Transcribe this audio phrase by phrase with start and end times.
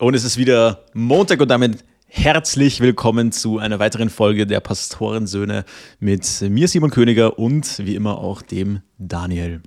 [0.00, 5.64] Und es ist wieder Montag und damit herzlich willkommen zu einer weiteren Folge der Pastorensöhne
[5.98, 9.60] mit mir, Simon Königer, und wie immer auch dem Daniel.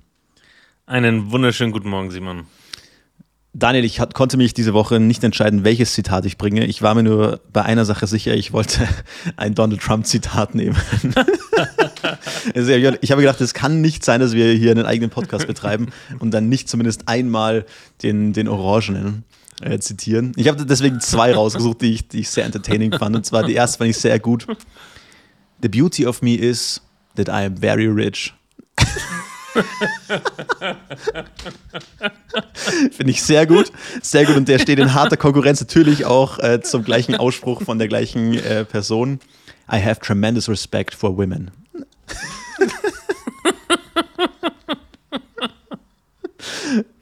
[0.86, 2.46] Einen wunderschönen guten Morgen, Simon.
[3.52, 6.64] Daniel, ich hat, konnte mich diese Woche nicht entscheiden, welches Zitat ich bringe.
[6.64, 8.88] Ich war mir nur bei einer Sache sicher, ich wollte
[9.36, 10.78] ein Donald Trump-Zitat nehmen.
[12.54, 15.88] also ich habe gedacht, es kann nicht sein, dass wir hier einen eigenen Podcast betreiben
[16.20, 17.66] und dann nicht zumindest einmal
[18.02, 19.24] den, den Orangenen
[19.62, 20.32] äh, zitieren.
[20.36, 23.16] Ich habe deswegen zwei rausgesucht, die ich, die ich sehr entertaining fand.
[23.16, 24.46] Und zwar die erste fand ich sehr gut.
[25.62, 26.80] The beauty of me is
[27.16, 28.34] that I am very rich.
[32.90, 33.70] Finde ich sehr gut.
[34.00, 34.36] Sehr gut.
[34.36, 38.34] Und der steht in harter Konkurrenz natürlich auch äh, zum gleichen Ausspruch von der gleichen
[38.34, 39.20] äh, Person.
[39.70, 41.50] I have tremendous respect for women.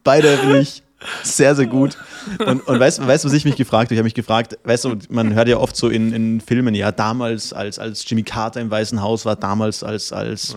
[0.03, 0.83] Beide finde ich
[1.23, 1.97] sehr, sehr gut.
[2.45, 3.95] Und, und weißt du, weißt, was ich mich gefragt habe?
[3.95, 6.93] Ich habe mich gefragt, weißt du, man hört ja oft so in, in Filmen, ja,
[6.93, 10.57] damals, als, als Jimmy Carter im Weißen Haus war, damals als, als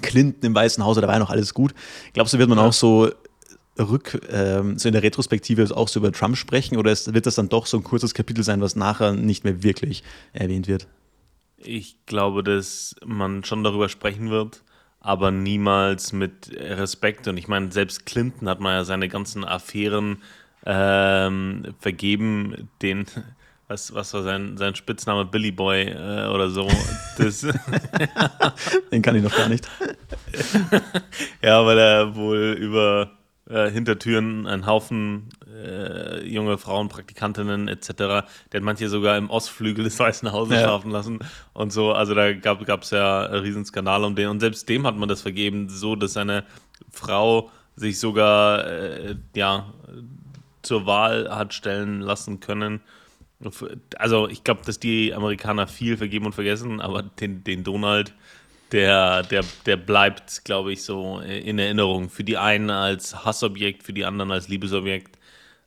[0.00, 1.74] Clinton im Weißen Haus, da war ja noch alles gut.
[2.12, 3.10] Glaubst du, wird man auch so
[3.78, 7.36] rück, ähm, so in der Retrospektive auch so über Trump sprechen oder ist, wird das
[7.36, 10.86] dann doch so ein kurzes Kapitel sein, was nachher nicht mehr wirklich erwähnt wird?
[11.58, 14.62] Ich glaube, dass man schon darüber sprechen wird
[15.08, 17.28] aber niemals mit Respekt.
[17.28, 20.18] Und ich meine, selbst Clinton hat mal ja seine ganzen Affären
[20.66, 23.06] ähm, vergeben, den,
[23.68, 26.68] was, was war sein, sein Spitzname, Billy Boy äh, oder so.
[27.16, 27.40] Das
[28.92, 29.66] den kann ich noch gar nicht.
[31.42, 33.12] ja, weil er wohl über
[33.48, 37.88] äh, Hintertüren einen Haufen äh, junge Frauen, Praktikantinnen etc.
[37.96, 40.62] Der hat manche sogar im Ostflügel des Weißen Hauses ja.
[40.62, 41.18] schlafen lassen
[41.52, 41.92] und so.
[41.92, 44.28] Also da gab es ja einen Riesenskandal um den.
[44.28, 46.44] Und selbst dem hat man das vergeben, so dass seine
[46.90, 49.72] Frau sich sogar äh, ja,
[50.62, 52.80] zur Wahl hat stellen lassen können.
[53.96, 58.12] Also ich glaube, dass die Amerikaner viel vergeben und vergessen, aber den, den Donald
[58.72, 62.10] der, der, der bleibt, glaube ich, so in Erinnerung.
[62.10, 65.18] Für die einen als Hassobjekt, für die anderen als Liebesobjekt.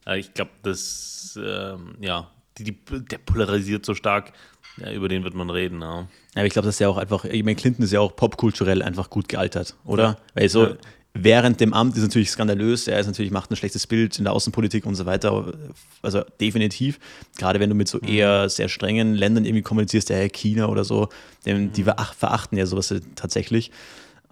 [0.05, 4.33] Äh, ich glaube, das, ähm, ja, die, die, der polarisiert so stark.
[4.77, 5.81] Ja, über den wird man reden.
[5.81, 6.07] Ja.
[6.35, 8.81] Aber ich glaube, das ist ja auch einfach, ich meine, Clinton ist ja auch popkulturell
[8.81, 10.03] einfach gut gealtert, oder?
[10.03, 10.17] Ja.
[10.33, 10.77] Weil so, ja
[11.13, 12.87] während dem Amt ist natürlich skandalös.
[12.87, 15.53] Er ist natürlich, macht ein schlechtes Bild in der Außenpolitik und so weiter.
[16.01, 16.99] Also definitiv.
[17.37, 18.07] Gerade wenn du mit so mhm.
[18.07, 21.09] eher sehr strengen Ländern irgendwie kommunizierst, der China oder so,
[21.45, 21.73] mhm.
[21.73, 23.71] die verachten ja sowas tatsächlich.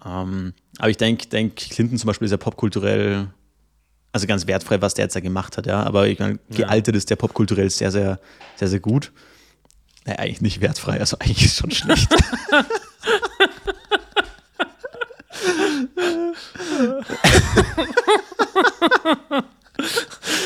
[0.04, 3.28] Ähm, aber ich denke, denk, Clinton zum Beispiel ist ja popkulturell,
[4.12, 5.82] also ganz wertfrei, was der jetzt da gemacht hat, ja.
[5.82, 8.18] Aber ich meine, gealtert ist der popkulturell sehr, sehr,
[8.56, 9.12] sehr, sehr gut.
[10.04, 12.08] Naja, eigentlich nicht wertfrei, also eigentlich ist es schon schlecht.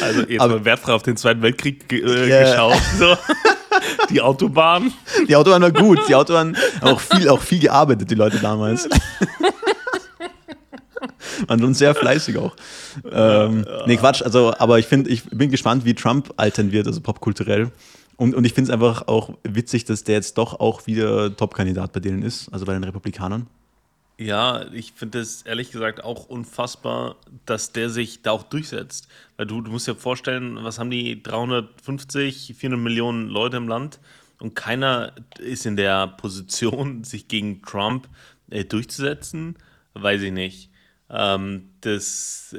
[0.01, 2.51] Also jetzt Aber, mal wertfrei auf den Zweiten Weltkrieg äh, yeah.
[2.51, 2.83] geschaut.
[2.99, 3.17] So.
[4.11, 4.93] Die Autobahn.
[5.27, 6.01] Die Autobahn war gut.
[6.09, 8.89] Die Autobahn haben auch viel, auch viel gearbeitet, die Leute damals.
[11.47, 12.57] Waren schon sehr fleißig auch.
[13.11, 14.23] Ähm, nee, Quatsch.
[14.23, 17.71] Also, aber ich finde, ich bin gespannt, wie Trump altern wird, also popkulturell.
[18.17, 21.93] Und, und ich finde es einfach auch witzig, dass der jetzt doch auch wieder Top-Kandidat
[21.93, 23.47] bei denen ist, also bei den Republikanern.
[24.17, 29.09] Ja, ich finde es ehrlich gesagt auch unfassbar, dass der sich da auch durchsetzt.
[29.37, 33.99] Weil du, du musst dir vorstellen, was haben die 350, 400 Millionen Leute im Land
[34.39, 38.09] und keiner ist in der Position, sich gegen Trump
[38.51, 39.57] äh, durchzusetzen.
[39.95, 40.71] Weiß ich nicht.
[41.11, 42.55] Ähm, das,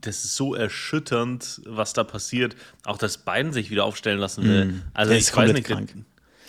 [0.00, 2.54] das ist so erschütternd, was da passiert.
[2.84, 4.64] Auch, dass Biden sich wieder aufstellen lassen will.
[4.66, 5.92] Mm, also, ich weiß nicht, krank.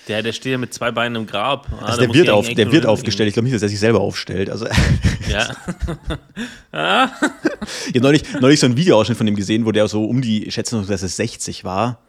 [0.08, 1.68] Der, der steht ja mit zwei Beinen im Grab.
[1.80, 3.28] Ah, also der wird, auf, der wird aufgestellt.
[3.28, 4.50] Ich glaube nicht, dass er sich selber aufstellt.
[4.50, 4.66] Also
[5.30, 5.56] ja.
[7.88, 10.50] ich habe neulich, neulich so ein Videoausschnitt von ihm gesehen, wo der so um die
[10.52, 12.00] Schätzung, dass er 60 war.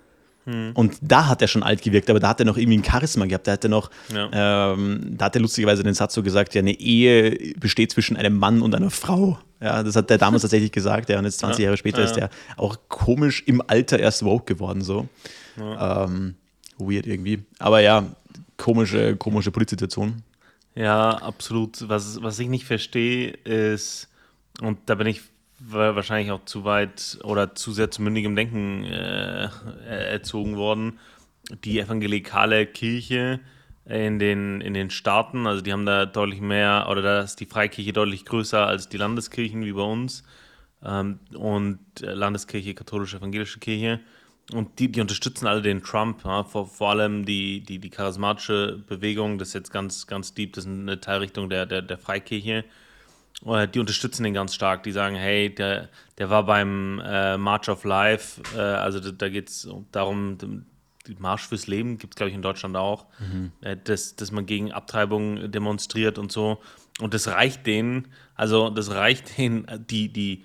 [0.44, 0.72] Hm.
[0.75, 3.26] Und da hat er schon alt gewirkt, aber da hat er noch irgendwie ein Charisma
[3.26, 3.47] gehabt.
[3.47, 4.72] Da hat er noch, ja.
[4.72, 8.36] ähm, da hat er lustigerweise den Satz so gesagt: Ja, eine Ehe besteht zwischen einem
[8.36, 9.38] Mann und einer Frau.
[9.60, 11.08] Ja, das hat er damals tatsächlich gesagt.
[11.08, 11.64] Ja, und jetzt 20 ja.
[11.66, 12.04] Jahre später ja.
[12.04, 14.82] ist er auch komisch im Alter erst woke geworden.
[14.82, 15.08] So.
[15.58, 16.34] Ähm,
[16.78, 17.44] weird irgendwie.
[17.58, 18.05] Aber ja,
[18.56, 20.22] komische, komische Polizsituation.
[20.75, 21.88] Ja, absolut.
[21.88, 24.08] Was, was ich nicht verstehe, ist,
[24.61, 25.22] und da bin ich
[25.69, 29.49] wahrscheinlich auch zu weit oder zu sehr zu mündigem Denken äh,
[29.87, 30.99] erzogen worden,
[31.64, 33.41] die evangelikale Kirche
[33.85, 37.47] in den, in den Staaten, also die haben da deutlich mehr, oder da ist die
[37.47, 40.23] Freikirche deutlich größer als die Landeskirchen wie bei uns
[40.85, 44.00] ähm, und Landeskirche, katholische, evangelische Kirche.
[44.53, 48.82] Und die, die unterstützen alle den Trump, ja, vor, vor allem die, die, die charismatische
[48.87, 52.65] Bewegung, das ist jetzt ganz, ganz deep, das ist eine Teilrichtung der, der, der Freikirche.
[53.44, 54.83] Die unterstützen den ganz stark.
[54.85, 59.29] Die sagen, hey, der, der war beim äh, March of Life, äh, also da, da
[59.29, 60.39] geht es darum,
[61.06, 63.53] die Marsch fürs Leben gibt es, glaube ich, in Deutschland auch, mhm.
[63.61, 66.59] äh, dass, dass man gegen Abtreibung demonstriert und so.
[67.00, 70.44] Und das reicht denen, also das reicht denen, die, die,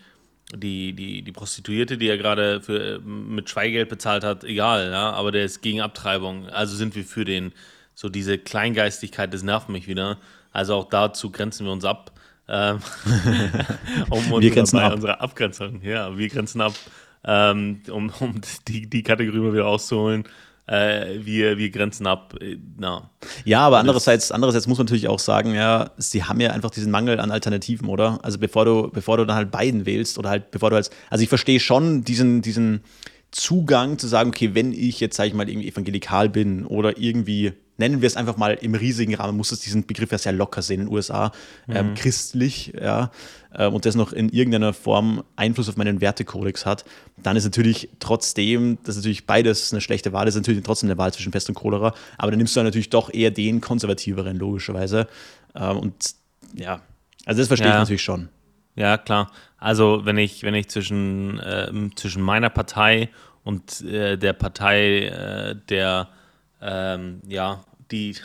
[0.56, 5.32] die, die, die Prostituierte, die er gerade für, mit Schweigegeld bezahlt hat, egal, ja, aber
[5.32, 6.50] der ist gegen Abtreibung.
[6.50, 7.54] Also sind wir für den.
[7.94, 10.20] So diese Kleingeistigkeit, das nervt mich wieder.
[10.52, 12.12] Also auch dazu grenzen wir uns ab.
[12.50, 12.80] Ähm,
[14.10, 14.94] um wir grenzen ab.
[14.94, 16.74] unsere Abgrenzung, ja, wir grenzen ab,
[17.26, 20.26] ähm, um, um die, die Kategorie mal wieder auszuholen
[20.68, 22.36] äh, wir, wir grenzen ab.
[22.42, 23.10] Äh, na.
[23.46, 26.92] Ja, aber andererseits, andererseits muss man natürlich auch sagen, ja, sie haben ja einfach diesen
[26.92, 28.20] Mangel an Alternativen, oder?
[28.24, 31.24] Also bevor du, bevor du dann halt beiden wählst oder halt bevor du als, also
[31.24, 32.82] ich verstehe schon diesen, diesen
[33.32, 37.54] Zugang zu sagen, okay, wenn ich jetzt, sage ich mal, irgendwie evangelikal bin oder irgendwie
[37.78, 40.62] nennen wir es einfach mal im riesigen Rahmen, muss es diesen Begriff ja sehr locker
[40.62, 41.32] sehen in den USA,
[41.70, 41.94] ähm, mhm.
[41.96, 43.12] christlich, ja,
[43.54, 46.86] äh, und das noch in irgendeiner Form Einfluss auf meinen Wertekodex hat,
[47.18, 50.90] dann ist natürlich trotzdem, das ist natürlich beides eine schlechte Wahl, das ist natürlich trotzdem
[50.90, 53.62] eine Wahl zwischen Pest und Cholera, aber dann nimmst du dann natürlich doch eher den
[53.62, 55.08] konservativeren, logischerweise.
[55.56, 56.16] Ähm, und
[56.54, 56.82] ja,
[57.26, 57.76] also das verstehe ja.
[57.76, 58.30] ich natürlich schon.
[58.76, 59.32] Ja, klar.
[59.58, 63.10] Also wenn ich, wenn ich zwischen, äh, zwischen meiner Partei
[63.44, 66.10] und äh, der Partei äh, der
[66.62, 68.16] ähm, ja, die,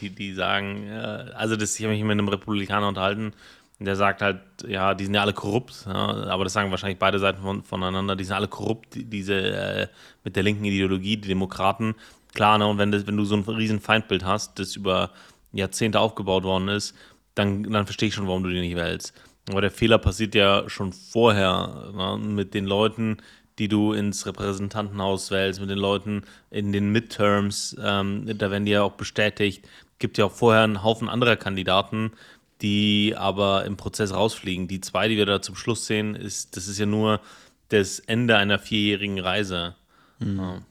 [0.00, 3.32] die, die sagen, also das, ich habe mich mit einem Republikaner unterhalten,
[3.78, 7.18] der sagt halt, ja, die sind ja alle korrupt, ja, aber das sagen wahrscheinlich beide
[7.18, 9.88] Seiten von, voneinander, die sind alle korrupt, diese äh,
[10.24, 11.94] mit der linken Ideologie, die Demokraten.
[12.32, 15.10] Klar, ne, und wenn, das, wenn du so ein riesen Feindbild hast, das über
[15.52, 16.94] Jahrzehnte aufgebaut worden ist,
[17.34, 19.12] dann, dann verstehe ich schon, warum du die nicht wählst.
[19.50, 23.18] Aber der Fehler passiert ja schon vorher ne, mit den Leuten,
[23.58, 28.72] die du ins Repräsentantenhaus wählst, mit den Leuten in den Midterms, ähm, da werden die
[28.72, 29.66] ja auch bestätigt.
[29.98, 32.12] Gibt ja auch vorher einen Haufen anderer Kandidaten,
[32.60, 34.68] die aber im Prozess rausfliegen.
[34.68, 37.20] Die zwei, die wir da zum Schluss sehen, ist, das ist ja nur
[37.68, 39.74] das Ende einer vierjährigen Reise.
[40.18, 40.38] Mhm.
[40.38, 40.62] Ja.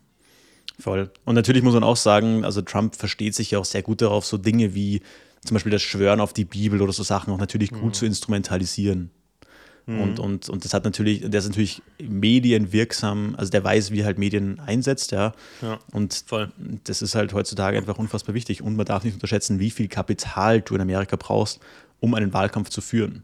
[0.78, 1.10] Voll.
[1.24, 4.26] Und natürlich muss man auch sagen, also Trump versteht sich ja auch sehr gut darauf,
[4.26, 5.02] so Dinge wie
[5.46, 7.94] zum Beispiel das Schwören auf die Bibel oder so Sachen auch natürlich gut mhm.
[7.94, 9.12] zu instrumentalisieren.
[9.88, 10.02] Mhm.
[10.02, 14.06] Und, und, und das hat natürlich, der ist natürlich medienwirksam, also der weiß, wie er
[14.06, 15.34] halt Medien einsetzt, ja.
[15.62, 16.52] ja und voll.
[16.86, 18.62] das ist halt heutzutage einfach unfassbar wichtig.
[18.62, 21.60] Und man darf nicht unterschätzen, wie viel Kapital du in Amerika brauchst,
[22.00, 23.24] um einen Wahlkampf zu führen.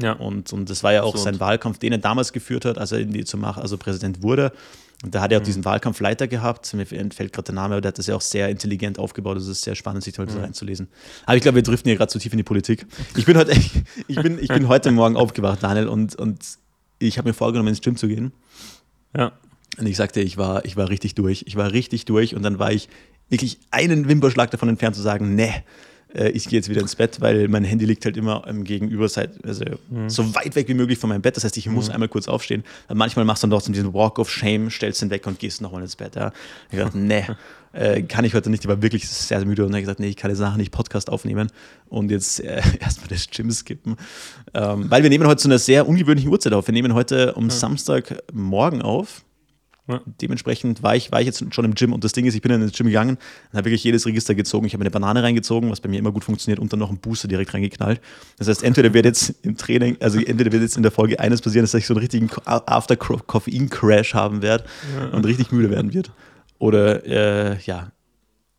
[0.00, 0.12] Ja.
[0.12, 2.92] Und, und das war ja auch so sein Wahlkampf, den er damals geführt hat, als
[2.92, 4.52] er in die zum also Präsident wurde.
[5.04, 5.46] Und da hat er auch mhm.
[5.46, 6.74] diesen Wahlkampfleiter gehabt.
[6.74, 9.36] Mir entfällt gerade der Name, aber der hat das ja auch sehr intelligent aufgebaut.
[9.36, 10.40] Es ist sehr spannend, sich da mhm.
[10.40, 10.88] reinzulesen.
[11.24, 12.86] Aber ich glaube, wir driften hier gerade zu tief in die Politik.
[13.16, 13.52] Ich bin heute,
[14.08, 16.44] ich, bin, ich bin heute Morgen aufgewacht, Daniel, und, und
[16.98, 18.32] ich habe mir vorgenommen, ins Gym zu gehen.
[19.16, 19.32] Ja.
[19.78, 21.44] Und ich sagte, ich war, ich war richtig durch.
[21.46, 22.88] Ich war richtig durch und dann war ich
[23.28, 25.52] wirklich einen Wimperschlag davon entfernt zu sagen, nee,
[26.14, 29.08] äh, ich gehe jetzt wieder ins Bett, weil mein Handy liegt halt immer ähm, gegenüber,
[29.08, 30.08] seit, also mhm.
[30.08, 31.36] so weit weg wie möglich von meinem Bett.
[31.36, 31.94] Das heißt, ich muss mhm.
[31.94, 32.64] einmal kurz aufstehen.
[32.92, 35.60] manchmal machst du dann doch so diesen Walk of Shame, stellst ihn weg und gehst
[35.60, 36.16] nochmal ins Bett.
[36.16, 36.32] Ja.
[36.70, 37.24] Ich dachte, nee,
[37.72, 38.64] äh, kann ich heute nicht.
[38.64, 40.72] Ich war wirklich sehr, sehr müde und habe gesagt, nee, ich kann jetzt nachher nicht
[40.72, 41.50] Podcast aufnehmen
[41.88, 43.96] und jetzt äh, erstmal das Gym skippen.
[44.54, 46.66] Ähm, weil wir nehmen heute zu einer sehr ungewöhnlichen Uhrzeit auf.
[46.66, 47.54] Wir nehmen heute um ja.
[47.54, 49.24] Samstagmorgen auf.
[49.88, 50.02] Ja.
[50.20, 52.52] Dementsprechend war ich, war ich jetzt schon im Gym und das Ding ist, ich bin
[52.52, 54.66] dann ins Gym gegangen und habe wirklich jedes Register gezogen.
[54.66, 56.98] Ich habe eine Banane reingezogen, was bei mir immer gut funktioniert, und dann noch einen
[56.98, 58.00] Booster direkt reingeknallt.
[58.36, 61.40] Das heißt, entweder wird jetzt im Training, also entweder wird jetzt in der Folge eines
[61.40, 64.64] passieren, dass ich so einen richtigen After-Koffein-Crash haben werde
[64.94, 65.08] ja.
[65.08, 66.10] und richtig müde werden wird.
[66.58, 67.90] Oder, äh, ja,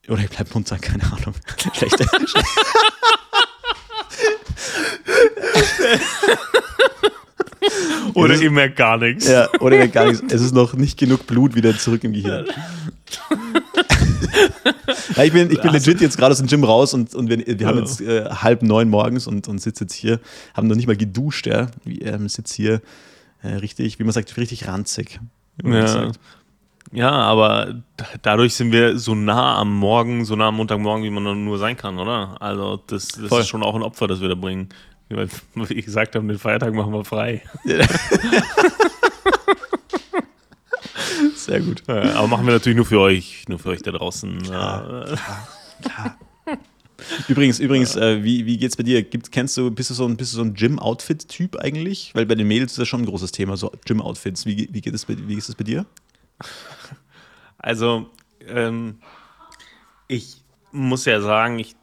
[0.07, 1.35] oder ich bleibe munter, keine Ahnung.
[1.73, 2.05] Schlechte.
[8.13, 9.27] oder ist, ihr merkt gar nichts.
[9.27, 10.23] Ja, oder ihr merkt gar nichts.
[10.29, 12.45] Es ist noch nicht genug Blut wieder zurück im Gehirn.
[15.15, 17.45] ja, ich bin, ich bin legit jetzt gerade aus dem Gym raus und, und wir,
[17.45, 20.19] wir haben jetzt äh, halb neun morgens und, und sitzen jetzt hier,
[20.53, 21.67] haben noch nicht mal geduscht, ja.
[21.83, 22.81] Wir ähm, sitzen hier
[23.41, 25.19] äh, richtig, wie man sagt, richtig ranzig.
[25.63, 26.11] Ja.
[26.91, 27.81] ja, aber
[28.21, 31.75] dadurch sind wir so nah am Morgen, so nah am Montagmorgen, wie man nur sein
[31.75, 32.37] kann, oder?
[32.39, 34.69] Also das, das ist schon auch ein Opfer, das wir da bringen.
[35.55, 37.41] Wie ich gesagt habe, den Feiertag machen wir frei.
[41.35, 41.83] Sehr gut.
[41.87, 44.43] Ja, aber machen wir natürlich nur für euch, nur für euch da draußen.
[44.43, 45.47] Klar, klar,
[45.81, 46.17] klar.
[47.27, 49.01] Übrigens, übrigens, äh, wie, wie geht's bei dir?
[49.03, 52.11] Gibt, kennst du, bist du so ein, so ein Gym-Outfit-Typ eigentlich?
[52.13, 54.45] Weil bei den Mädels ist das schon ein großes Thema, so Gym-Outfits.
[54.45, 55.85] Wie, wie, geht es bei, wie ist das bei dir?
[57.57, 58.09] Also,
[58.47, 58.99] ähm,
[60.07, 61.75] ich muss ja sagen, ich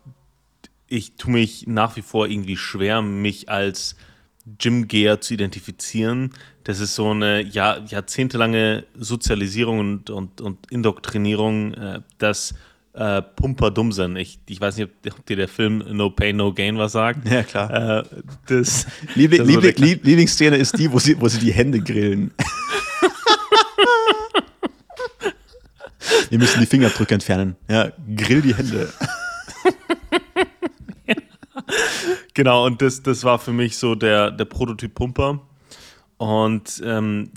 [0.88, 3.96] ich tue mich nach wie vor irgendwie schwer, mich als
[4.58, 6.30] Gymgeher zu identifizieren.
[6.64, 12.54] Das ist so eine Jahr, jahrzehntelange Sozialisierung und, und, und Indoktrinierung, äh, dass
[12.96, 14.16] äh, Pumper dumm sind.
[14.16, 17.28] Ich, ich weiß nicht, ob, ob, dir der Film No Pain, No Gain was sagt.
[17.28, 18.00] Ja, klar.
[18.00, 18.04] Äh,
[18.46, 22.32] das, Liebling, das Liebling, Lieb, Lieblingsszene ist die, wo sie, wo sie die Hände grillen.
[26.30, 27.56] Wir müssen die Fingerabdrücke entfernen.
[27.68, 28.92] Ja, grill die Hände.
[31.06, 31.14] ja.
[32.36, 35.40] Genau, und das, das war für mich so der, der Prototyp Pumper.
[36.18, 37.30] Und ähm,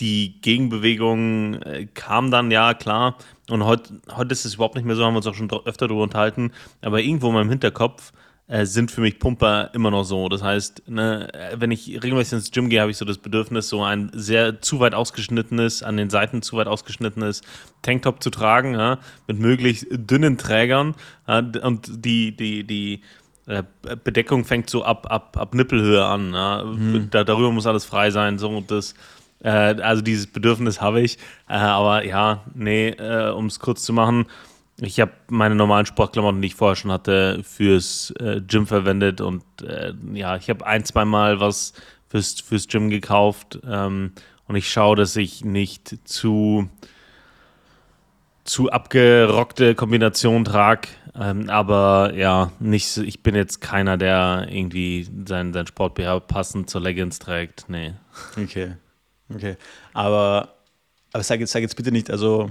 [0.00, 3.16] die Gegenbewegung äh, kam dann, ja, klar.
[3.48, 5.86] Und heute, heute ist es überhaupt nicht mehr so, haben wir uns auch schon öfter
[5.86, 6.50] darüber unterhalten.
[6.82, 8.12] Aber irgendwo in meinem Hinterkopf
[8.48, 10.28] äh, sind für mich Pumper immer noch so.
[10.28, 13.84] Das heißt, ne, wenn ich regelmäßig ins Gym gehe, habe ich so das Bedürfnis, so
[13.84, 17.42] ein sehr zu weit ausgeschnittenes, an den Seiten zu weit ausgeschnittenes
[17.82, 18.98] Tanktop zu tragen, ja,
[19.28, 20.96] mit möglichst dünnen Trägern.
[21.28, 22.98] Ja, und die, die, die äh,
[24.04, 26.32] Bedeckung fängt so ab, ab, ab Nippelhöhe an.
[26.32, 26.64] Ja.
[26.64, 27.08] Mhm.
[27.10, 28.38] Da, darüber muss alles frei sein.
[28.38, 28.94] So, das,
[29.42, 31.18] äh, also dieses Bedürfnis habe ich.
[31.48, 34.26] Äh, aber ja, nee, äh, um es kurz zu machen,
[34.82, 39.44] ich habe meine normalen Sportklamotten, die ich vorher schon hatte, fürs äh, Gym verwendet und
[39.62, 41.74] äh, ja, ich habe ein, zwei Mal was
[42.08, 44.12] fürs, fürs Gym gekauft ähm,
[44.48, 46.68] und ich schaue, dass ich nicht zu,
[48.44, 50.88] zu abgerockte Kombinationen trage.
[51.20, 56.80] Ähm, aber ja, nicht, ich bin jetzt keiner, der irgendwie sein, sein sport passend zur
[56.80, 57.66] Leggings trägt.
[57.68, 57.92] Nee.
[58.42, 58.72] Okay.
[59.32, 59.56] Okay.
[59.92, 60.54] Aber,
[61.12, 62.50] aber sag, jetzt, sag jetzt bitte nicht, also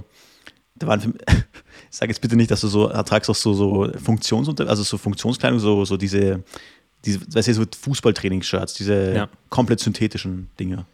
[0.76, 1.12] da waren für,
[1.90, 5.58] sag jetzt bitte nicht, dass du so tragst auch so, so Funktions also so Funktionskleidung,
[5.58, 6.44] so, so diese,
[7.04, 9.28] diese, weißt du, so Fußballtrainingsshirts, diese ja.
[9.48, 10.86] komplett synthetischen Dinge.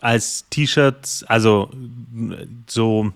[0.00, 1.70] Als T-Shirts, also
[2.68, 3.12] so,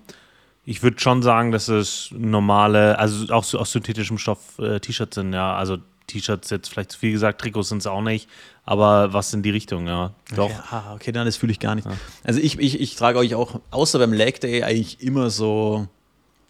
[0.65, 5.15] ich würde schon sagen, dass es normale, also auch so aus synthetischem Stoff äh, T-Shirts
[5.15, 5.55] sind, ja.
[5.55, 5.77] Also
[6.07, 8.29] T-Shirts jetzt vielleicht zu viel gesagt, Trikots sind es auch nicht,
[8.65, 10.13] aber was in die Richtung, ja.
[10.35, 10.45] Doch.
[10.45, 11.85] Okay, ah, okay dann das fühle ich gar nicht.
[11.85, 11.97] Ja.
[12.23, 15.87] Also ich, ich, ich trage euch auch, außer beim Leg Day, eigentlich immer so,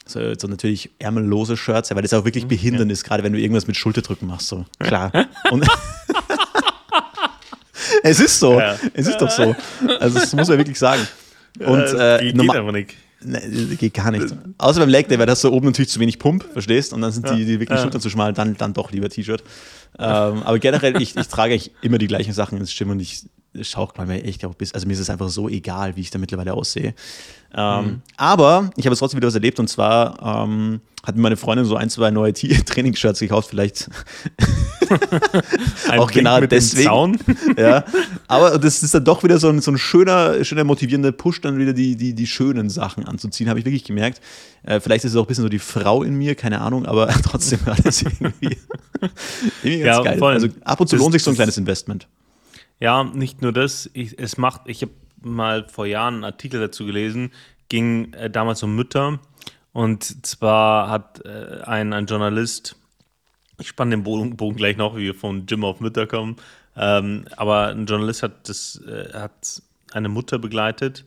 [0.05, 2.93] so, so natürlich ärmellose Shirts, weil das auch wirklich mhm, behindernd ja.
[2.93, 4.47] ist, gerade wenn du irgendwas mit Schulterdrücken machst.
[4.47, 4.65] So.
[4.79, 5.11] Klar.
[5.49, 5.65] Und
[8.03, 8.59] es ist so.
[8.59, 8.77] Ja.
[8.93, 9.55] Es ist doch so.
[9.99, 11.07] Also das muss man wirklich sagen.
[11.59, 12.95] Und äh, geht, geht aber nicht.
[13.25, 14.35] Ne, geht gar nicht.
[14.57, 16.93] Außer beim Leg Day, weil das so oben natürlich zu wenig Pump, verstehst?
[16.93, 17.81] Und dann sind die, die wirklich ja.
[17.81, 19.43] Schultern zu schmal, dann, dann doch lieber T-Shirt.
[19.99, 23.25] Ähm, aber generell, ich, ich trage echt immer die gleichen Sachen ins Gym und ich
[23.61, 26.19] schaue manchmal echt auch bis, also mir ist es einfach so egal, wie ich da
[26.19, 26.93] mittlerweile aussehe.
[27.55, 28.01] Ähm, mhm.
[28.17, 31.65] Aber ich habe jetzt trotzdem wieder was erlebt und zwar ähm, hat mir meine Freundin
[31.65, 33.89] so ein, zwei neue Trainingsshirts gekauft, vielleicht
[35.97, 37.19] auch genau deswegen.
[37.57, 37.83] ja,
[38.27, 41.59] aber das ist dann doch wieder so ein, so ein schöner, schöner motivierender Push, dann
[41.59, 44.19] wieder die, die, die schönen Sachen anzuziehen, habe ich wirklich gemerkt.
[44.63, 47.07] Äh, vielleicht ist es auch ein bisschen so die Frau in mir, keine Ahnung, aber
[47.23, 48.57] trotzdem war das irgendwie,
[49.61, 50.23] irgendwie ganz ja, geil.
[50.23, 52.07] Also ab und zu lohnt sich so ein kleines Investment.
[52.83, 56.85] Ja, nicht nur das, ich, es macht, ich habe mal vor Jahren einen Artikel dazu
[56.85, 57.31] gelesen,
[57.69, 59.21] ging äh, damals um Mütter.
[59.71, 62.75] Und zwar hat äh, ein, ein Journalist,
[63.57, 66.35] ich spanne den Bogen, Bogen, gleich noch, wie wir von Jim auf Mütter kommen,
[66.75, 69.61] ähm, aber ein Journalist hat, das, äh, hat
[69.93, 71.05] eine Mutter begleitet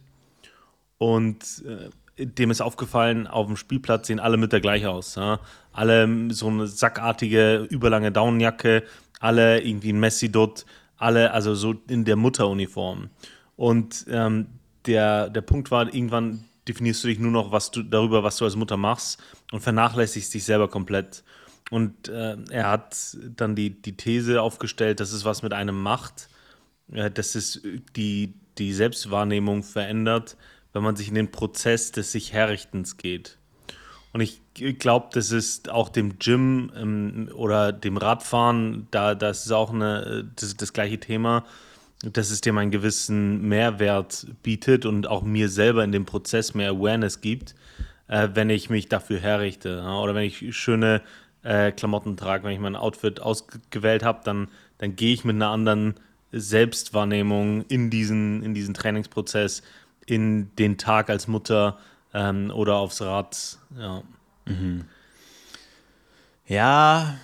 [0.97, 5.17] und äh, dem ist aufgefallen, auf dem Spielplatz sehen alle Mütter gleich aus.
[5.17, 5.41] Ja?
[5.75, 8.83] Alle so eine sackartige, überlange Daunenjacke,
[9.21, 10.65] alle irgendwie ein Messi-Dutt,
[10.97, 13.11] alle also so in der Mutteruniform.
[13.57, 14.47] Und ähm,
[14.87, 18.45] der, der Punkt war, irgendwann definierst du dich nur noch was du, darüber, was du
[18.45, 19.23] als Mutter machst
[19.53, 21.23] und vernachlässigst dich selber komplett.
[21.71, 26.29] Und äh, er hat dann die, die These aufgestellt, dass es was mit einem macht,
[26.93, 27.63] äh, dass es
[27.97, 30.37] die, die Selbstwahrnehmung verändert,
[30.73, 33.39] wenn man sich in den Prozess des sich Herrichtens geht.
[34.13, 34.41] Und ich
[34.79, 40.31] glaube, das ist auch dem Gym ähm, oder dem Radfahren, da das ist auch eine,
[40.37, 41.45] das, das gleiche Thema
[42.03, 46.71] dass es dem einen gewissen Mehrwert bietet und auch mir selber in dem Prozess mehr
[46.71, 47.55] Awareness gibt,
[48.09, 49.81] äh, wenn ich mich dafür herrichte.
[49.83, 49.99] Ja?
[50.01, 51.03] Oder wenn ich schöne
[51.43, 54.49] äh, Klamotten trage, wenn ich mein Outfit ausgewählt habe, dann,
[54.79, 55.95] dann gehe ich mit einer anderen
[56.33, 59.63] Selbstwahrnehmung in diesen, in diesen Trainingsprozess,
[60.05, 61.79] in den Tag als Mutter
[62.13, 63.59] ähm, oder aufs Rad.
[63.79, 64.03] Ja.
[64.47, 64.85] Mhm.
[66.47, 67.19] Ja,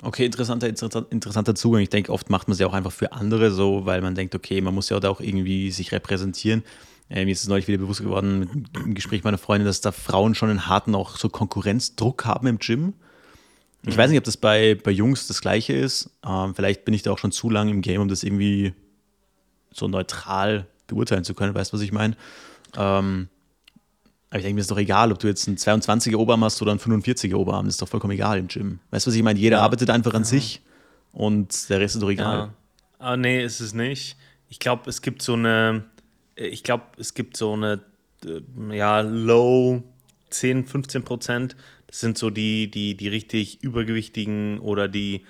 [0.00, 1.82] Okay, interessanter, interessanter Zugang.
[1.82, 4.34] Ich denke, oft macht man es ja auch einfach für andere so, weil man denkt,
[4.34, 6.62] okay, man muss ja auch irgendwie sich repräsentieren.
[7.10, 10.36] Äh, mir ist es neulich wieder bewusst geworden im Gespräch meiner Freundin, dass da Frauen
[10.36, 12.94] schon einen harten auch so Konkurrenzdruck haben im Gym.
[13.82, 13.98] Ich mhm.
[13.98, 16.10] weiß nicht, ob das bei, bei Jungs das Gleiche ist.
[16.24, 18.74] Ähm, vielleicht bin ich da auch schon zu lange im Game, um das irgendwie
[19.72, 21.54] so neutral beurteilen zu können.
[21.54, 22.16] Weißt du, was ich meine?
[22.76, 23.28] Ähm,
[24.30, 26.72] aber ich denke, mir ist doch egal, ob du jetzt einen 22er Oberarm hast oder
[26.72, 27.64] einen 45er Oberarm.
[27.64, 28.78] Das ist doch vollkommen egal im Gym.
[28.90, 29.38] Weißt du, was ich meine?
[29.38, 29.62] Jeder ja.
[29.62, 30.28] arbeitet einfach an ja.
[30.28, 30.60] sich
[31.12, 32.38] und der Rest ist doch egal.
[32.38, 32.54] Ja.
[32.98, 34.16] Aber nee, ist es nicht.
[34.50, 35.84] Ich glaube, es gibt so eine,
[36.36, 37.80] ich glaube, es gibt so eine,
[38.70, 39.82] ja, Low
[40.30, 41.56] 10, 15 Prozent.
[41.86, 45.24] Das sind so die, die, die richtig übergewichtigen oder die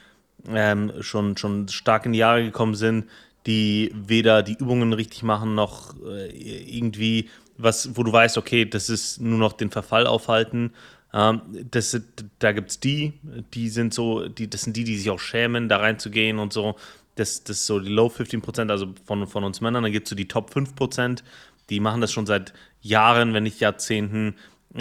[0.49, 3.09] ähm, schon, schon stark in die Jahre gekommen sind,
[3.47, 8.89] die weder die Übungen richtig machen, noch äh, irgendwie was, wo du weißt, okay, das
[8.89, 10.73] ist nur noch den Verfall aufhalten.
[11.13, 12.01] Ähm, das,
[12.39, 13.15] da gibt es die,
[13.55, 16.77] die sind so, die, das sind die, die sich auch schämen, da reinzugehen und so.
[17.17, 19.83] Das, das ist so die Low 15%, also von, von uns Männern.
[19.83, 21.23] Dann gibt es so die Top 5%,
[21.69, 24.37] die machen das schon seit Jahren, wenn nicht Jahrzehnten.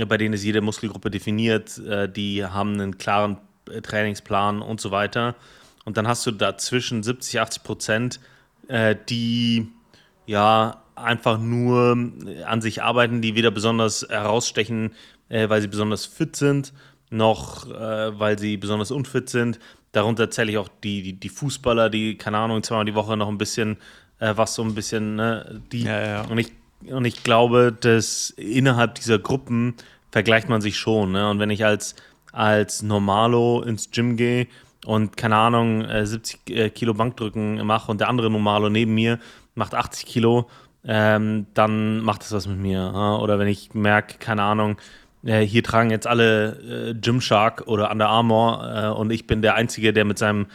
[0.07, 3.37] Bei denen ist jede Muskelgruppe definiert, äh, die haben einen klaren
[3.69, 5.35] äh, Trainingsplan und so weiter.
[5.85, 8.19] Und dann hast du dazwischen 70, 80 Prozent,
[8.67, 9.69] äh, die
[10.25, 11.97] ja einfach nur
[12.45, 14.91] an sich arbeiten, die weder besonders herausstechen,
[15.29, 16.73] weil sie besonders fit sind,
[17.09, 19.59] noch weil sie besonders unfit sind.
[19.91, 23.27] Darunter zähle ich auch die, die, die, Fußballer, die, keine Ahnung, zweimal die Woche noch
[23.27, 23.77] ein bisschen
[24.19, 25.83] was so ein bisschen, ne, die.
[25.83, 26.21] Ja, ja.
[26.23, 26.51] Und ich
[26.85, 29.75] und ich glaube, dass innerhalb dieser Gruppen
[30.11, 31.11] vergleicht man sich schon.
[31.11, 31.29] Ne?
[31.29, 31.95] Und wenn ich als,
[32.31, 34.47] als Normalo ins Gym gehe
[34.85, 39.19] und keine Ahnung, 70 äh, äh, Kilo Bankdrücken mache und der andere Normalo neben mir
[39.55, 40.49] macht 80 Kilo,
[40.85, 43.19] ähm, dann macht das was mit mir.
[43.21, 44.77] Oder wenn ich merke, keine Ahnung,
[45.23, 49.55] äh, hier tragen jetzt alle äh, Gymshark oder Under Armour äh, und ich bin der
[49.55, 50.47] Einzige, der mit seinem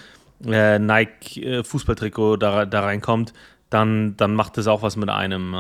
[0.47, 3.33] äh, Nike Fußballtrikot da, da reinkommt,
[3.71, 5.55] dann, dann macht das auch was mit einem.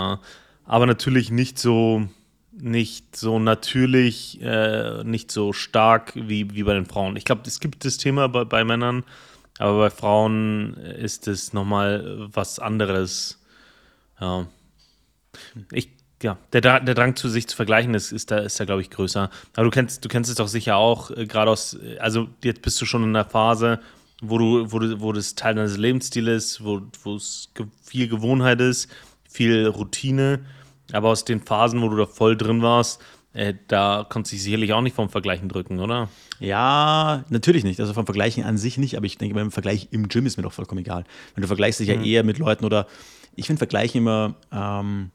[0.64, 2.08] Aber natürlich nicht so
[2.52, 7.16] nicht so natürlich, äh, nicht so stark wie, wie bei den Frauen.
[7.16, 9.04] Ich glaube, es gibt das Thema bei, bei Männern,
[9.58, 13.41] aber bei Frauen ist es nochmal was anderes.
[14.22, 14.46] Ja.
[15.72, 15.90] Ich,
[16.22, 18.90] ja, der, der Drang zu sich zu vergleichen ist, ist da, ist da glaube ich,
[18.90, 19.28] größer.
[19.54, 22.80] Aber du kennst, du kennst es doch sicher auch, äh, gerade aus, also jetzt bist
[22.80, 23.80] du schon in einer Phase,
[24.22, 27.50] wo du, wo du, wo das Teil deines Lebensstils ist, wo, wo es
[27.82, 28.88] viel Gewohnheit ist
[29.32, 30.40] viel Routine.
[30.92, 33.00] Aber aus den Phasen, wo du da voll drin warst,
[33.32, 36.10] äh, da konntest du dich sicherlich auch nicht vom Vergleichen drücken, oder?
[36.38, 37.80] Ja, natürlich nicht.
[37.80, 40.42] Also vom Vergleichen an sich nicht, aber ich denke, beim Vergleich im Gym ist mir
[40.42, 41.04] doch vollkommen egal.
[41.34, 42.02] Wenn du vergleichst dich mhm.
[42.02, 42.86] ja eher mit Leuten oder
[43.36, 45.10] ich finde Vergleichen immer, ähm,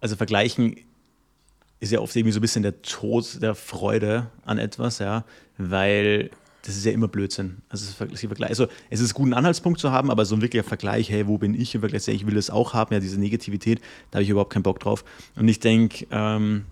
[0.00, 0.76] also Vergleichen
[1.80, 5.24] ist ja oft irgendwie so ein bisschen der Tod der Freude an etwas, ja,
[5.58, 6.30] weil
[6.64, 7.58] das ist ja immer Blödsinn.
[7.68, 11.26] Also, also es ist gut, einen Anhaltspunkt zu haben, aber so ein wirklicher Vergleich, hey,
[11.26, 14.22] wo bin ich im Vergleich, ich will das auch haben, ja, diese Negativität, da habe
[14.22, 15.04] ich überhaupt keinen Bock drauf.
[15.34, 16.66] Und ich denke, ähm,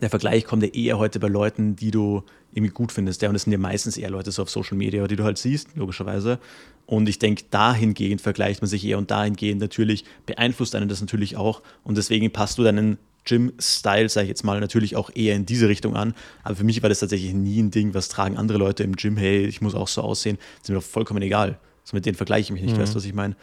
[0.00, 3.22] der Vergleich kommt ja eher heute bei Leuten, die du irgendwie gut findest.
[3.22, 5.38] Ja, und das sind ja meistens eher Leute so auf Social Media, die du halt
[5.38, 6.38] siehst, logischerweise.
[6.86, 11.36] Und ich denke, dahingehend vergleicht man sich eher und dahingehend natürlich beeinflusst einen das natürlich
[11.36, 11.62] auch.
[11.82, 15.68] Und deswegen passt du deinen Gym-Style, sage ich jetzt mal, natürlich auch eher in diese
[15.68, 16.14] Richtung an.
[16.42, 19.16] Aber für mich war das tatsächlich nie ein Ding, was tragen andere Leute im Gym,
[19.16, 20.36] hey, ich muss auch so aussehen.
[20.36, 21.58] Das ist mir doch vollkommen egal.
[21.84, 22.82] So mit denen vergleiche ich mich nicht, mhm.
[22.82, 23.36] weißt du, was ich meine?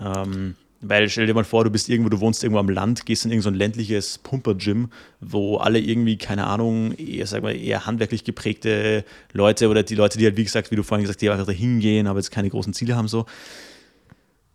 [0.00, 3.24] Ähm, weil stell dir mal vor, du bist irgendwo, du wohnst irgendwo am Land, gehst
[3.24, 8.24] in irgendein so ländliches Pumper-Gym, wo alle irgendwie, keine Ahnung, eher, sag mal, eher handwerklich
[8.24, 11.30] geprägte Leute oder die Leute, die halt, wie gesagt, wie du vorhin gesagt hast, die
[11.30, 13.26] einfach da hingehen, aber jetzt keine großen Ziele haben, so.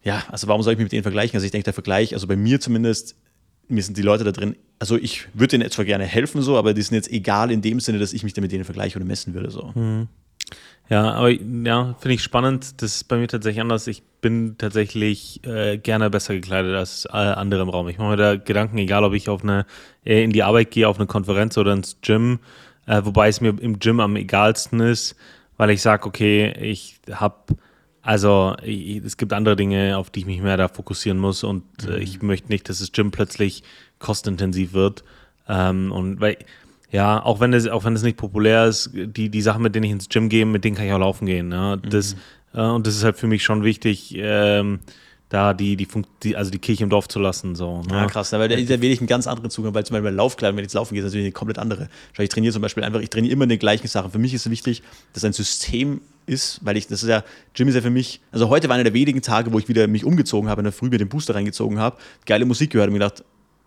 [0.04, 1.36] Ja, also warum soll ich mich mit denen vergleichen?
[1.36, 3.16] Also ich denke, der Vergleich, also bei mir zumindest,
[3.68, 6.74] mir sind die Leute da drin, also ich würde denen zwar gerne helfen, so, aber
[6.74, 9.06] die sind jetzt egal in dem Sinne, dass ich mich dann mit denen vergleiche oder
[9.06, 9.50] messen würde.
[9.50, 9.72] So.
[9.76, 10.08] Mhm.
[10.90, 12.82] Ja, aber ja, finde ich spannend.
[12.82, 13.88] Das ist bei mir tatsächlich anders.
[13.88, 17.88] Ich bin tatsächlich äh, gerne besser gekleidet als alle andere im Raum.
[17.88, 19.66] Ich mache mir da Gedanken, egal ob ich auf eine,
[20.06, 22.40] äh, in die Arbeit gehe, auf eine Konferenz oder ins Gym,
[22.86, 25.16] äh, wobei es mir im Gym am egalsten ist,
[25.58, 27.56] weil ich sage, okay, ich habe
[28.04, 31.64] also ich, es gibt andere Dinge, auf die ich mich mehr da fokussieren muss und
[31.88, 32.02] äh, mhm.
[32.02, 33.64] ich möchte nicht, dass das Gym plötzlich
[34.00, 35.06] kostenintensiv wird.
[35.48, 36.38] Ähm, und weil,
[36.94, 39.86] ja, auch wenn es, auch wenn es nicht populär ist, die, die Sachen, mit denen
[39.86, 41.52] ich ins Gym gehe, mit denen kann ich auch laufen gehen.
[41.52, 41.76] Ja?
[41.76, 42.16] Das,
[42.54, 42.60] mhm.
[42.60, 44.80] äh, und das ist halt für mich schon wichtig, ähm,
[45.28, 45.88] da die, die,
[46.22, 47.56] die, also die Kirche im Dorf zu lassen.
[47.56, 47.96] So, ne?
[47.96, 50.16] Ja, krass, weil da, da wähle ich einen ganz anderen Zugang, weil zum Beispiel bei
[50.16, 51.90] Laufkleidung, wenn ich jetzt laufen gehe, ist natürlich eine komplett andere.
[52.20, 54.12] Ich trainiere zum Beispiel einfach, ich trainiere immer die gleichen Sachen.
[54.12, 57.24] Für mich ist es wichtig, dass ein System ist, weil ich, das ist ja,
[57.56, 59.88] Gym ist ja für mich, also heute war einer der wenigen Tage, wo ich wieder
[59.88, 62.94] mich umgezogen habe, in der Früh mir den Booster reingezogen habe, geile Musik gehört und
[62.94, 63.24] mir gedacht,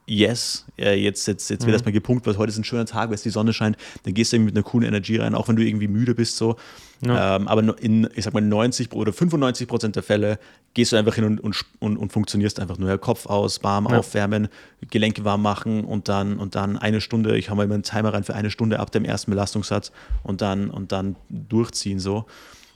[0.06, 1.72] yes, jetzt, jetzt, jetzt wird mhm.
[1.72, 4.32] erstmal gepunkt, weil heute ist ein schöner Tag, weil es die Sonne scheint, dann gehst
[4.32, 6.56] du mit einer coolen Energie rein, auch wenn du irgendwie müde bist, so.
[7.04, 7.36] Ja.
[7.36, 10.38] Ähm, aber in, ich sag mal, 90 oder 95 Prozent der Fälle
[10.74, 12.96] gehst du einfach hin und, und, und, und funktionierst einfach nur.
[12.98, 13.98] Kopf aus, warm ja.
[13.98, 14.48] aufwärmen,
[14.90, 18.14] Gelenke warm machen und dann, und dann eine Stunde, ich habe mal immer einen Timer
[18.14, 19.92] rein für eine Stunde ab dem ersten Belastungssatz
[20.22, 22.24] und dann, und dann durchziehen, so.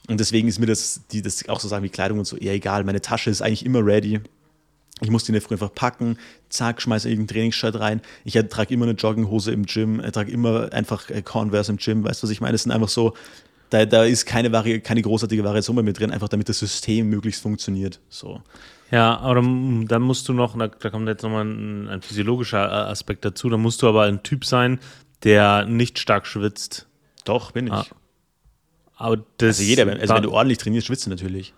[0.09, 2.55] Und deswegen ist mir das, die, das auch so Sachen wie Kleidung und so eher
[2.55, 2.85] egal.
[2.85, 4.21] Meine Tasche ist eigentlich immer ready.
[5.01, 6.19] Ich muss die in der Früh einfach packen,
[6.51, 8.03] zack, schmeiße irgendein Trainingsshirt rein.
[8.25, 12.05] Ich trage immer eine Jogginghose im Gym, ich trage immer einfach äh, Converse im Gym,
[12.05, 12.53] weißt du, was ich meine?
[12.53, 13.15] Das sind einfach so,
[13.71, 17.09] Da, da ist keine, Vari keine großartige Variation bei mir drin, einfach damit das System
[17.09, 18.01] möglichst funktioniert.
[18.09, 18.43] So.
[18.91, 22.91] Ja, aber dann, dann musst du noch, da, kommt jetzt nochmal ein, ein physiologischer äh,
[22.91, 24.81] Aspekt dazu, da musst du aber ein Typ sein,
[25.23, 26.89] der nicht stark schwitzt.
[27.25, 27.73] Doch, bin ich.
[27.73, 27.87] Ah.
[28.97, 31.55] Aber das, also jeder, also wenn du ordentlich trainierst, schwitzt du natürlich.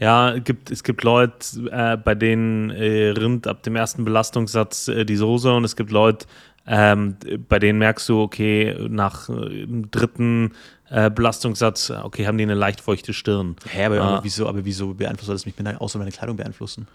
[0.00, 1.34] Ja, gibt, es gibt Leute,
[1.70, 5.90] äh, bei denen äh, rinnt ab dem ersten Belastungssatz äh, die Soße und es gibt
[5.90, 6.26] Leute,
[6.66, 7.16] ähm,
[7.48, 10.52] bei denen merkst du, okay, nach äh, dem dritten
[10.90, 13.56] äh, Belastungssatz, okay, haben die eine leicht feuchte Stirn.
[13.66, 16.86] Hä, aber, aber, wieso, aber wieso beeinflusst das mich außer meine Kleidung beeinflussen?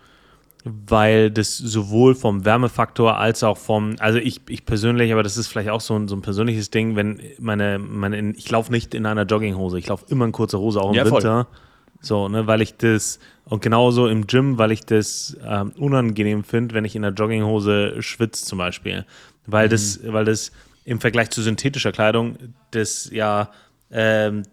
[0.63, 5.48] Weil das sowohl vom Wärmefaktor als auch vom, also ich, ich persönlich, aber das ist
[5.48, 9.06] vielleicht auch so ein, so ein persönliches Ding, wenn meine, meine ich laufe nicht in
[9.06, 11.48] einer Jogginghose, ich laufe immer in kurzer Hose, auch im ja, Winter.
[11.50, 11.60] Voll.
[12.04, 16.76] So, ne, weil ich das, und genauso im Gym, weil ich das ähm, unangenehm finde,
[16.76, 19.06] wenn ich in der Jogginghose schwitze zum Beispiel.
[19.46, 19.72] Weil mhm.
[19.72, 20.52] das, weil das
[20.84, 22.38] im Vergleich zu synthetischer Kleidung
[22.72, 23.50] das ja
[23.89, 24.44] ähm,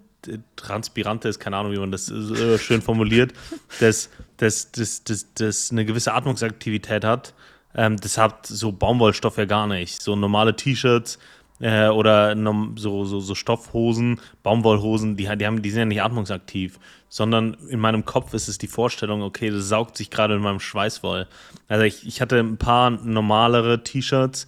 [0.54, 3.32] Transpirante ist, keine Ahnung, wie man das äh, schön formuliert,
[3.80, 7.34] das, das, das, das, das eine gewisse Atmungsaktivität hat.
[7.74, 10.00] Ähm, das hat so Baumwollstoff ja gar nicht.
[10.00, 11.18] So normale T-Shirts
[11.60, 12.36] äh, oder
[12.76, 16.78] so, so, so Stoffhosen, Baumwollhosen, die, die, haben, die sind ja nicht atmungsaktiv
[17.10, 20.60] sondern in meinem Kopf ist es die Vorstellung, okay, das saugt sich gerade in meinem
[20.60, 21.26] Schweiß voll.
[21.68, 24.46] Also ich, ich hatte ein paar normalere T-Shirts,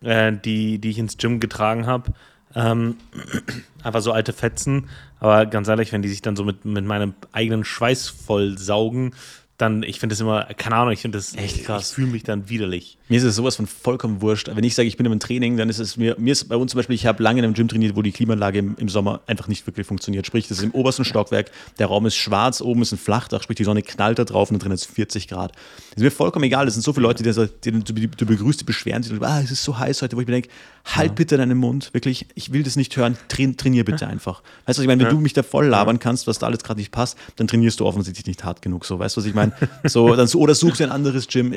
[0.00, 2.12] äh, die, die ich ins Gym getragen habe.
[2.54, 2.96] Ähm,
[3.82, 4.88] einfach so alte Fetzen.
[5.18, 9.12] Aber ganz ehrlich, wenn die sich dann so mit, mit meinem eigenen Schweiß voll saugen,
[9.58, 11.90] dann, ich finde das immer, keine Ahnung, ich finde das echt krass.
[11.90, 12.96] Ich fühle mich dann widerlich.
[13.08, 14.48] Mir ist es sowas von vollkommen wurscht.
[14.54, 16.70] Wenn ich sage, ich bin im Training, dann ist es mir, mir ist bei uns
[16.70, 19.20] zum Beispiel, ich habe lange in einem Gym trainiert, wo die Klimaanlage im, im Sommer
[19.26, 20.26] einfach nicht wirklich funktioniert.
[20.26, 23.56] Sprich, das ist im obersten Stockwerk, der Raum ist schwarz, oben ist ein Flachdach, sprich,
[23.56, 25.52] die Sonne knallt da drauf und drin ist 40 Grad.
[25.52, 26.66] Das ist mir vollkommen egal.
[26.66, 29.50] Es sind so viele Leute, die, die, die du begrüßt, die beschweren sich, ah, es
[29.50, 30.48] ist so heiß heute, wo ich mir denke,
[30.86, 31.14] halt ja.
[31.14, 34.42] bitte deinen Mund, wirklich, ich will das nicht hören, train, trainier bitte einfach.
[34.64, 35.12] Weißt du, was ich meine, wenn ja.
[35.12, 37.86] du mich da voll labern kannst, was da alles gerade nicht passt, dann trainierst du
[37.86, 38.86] offensichtlich nicht hart genug.
[38.86, 39.52] So, weißt du, was ich meine?
[39.84, 41.52] So, dann so, oder suchst dir ein anderes Gym.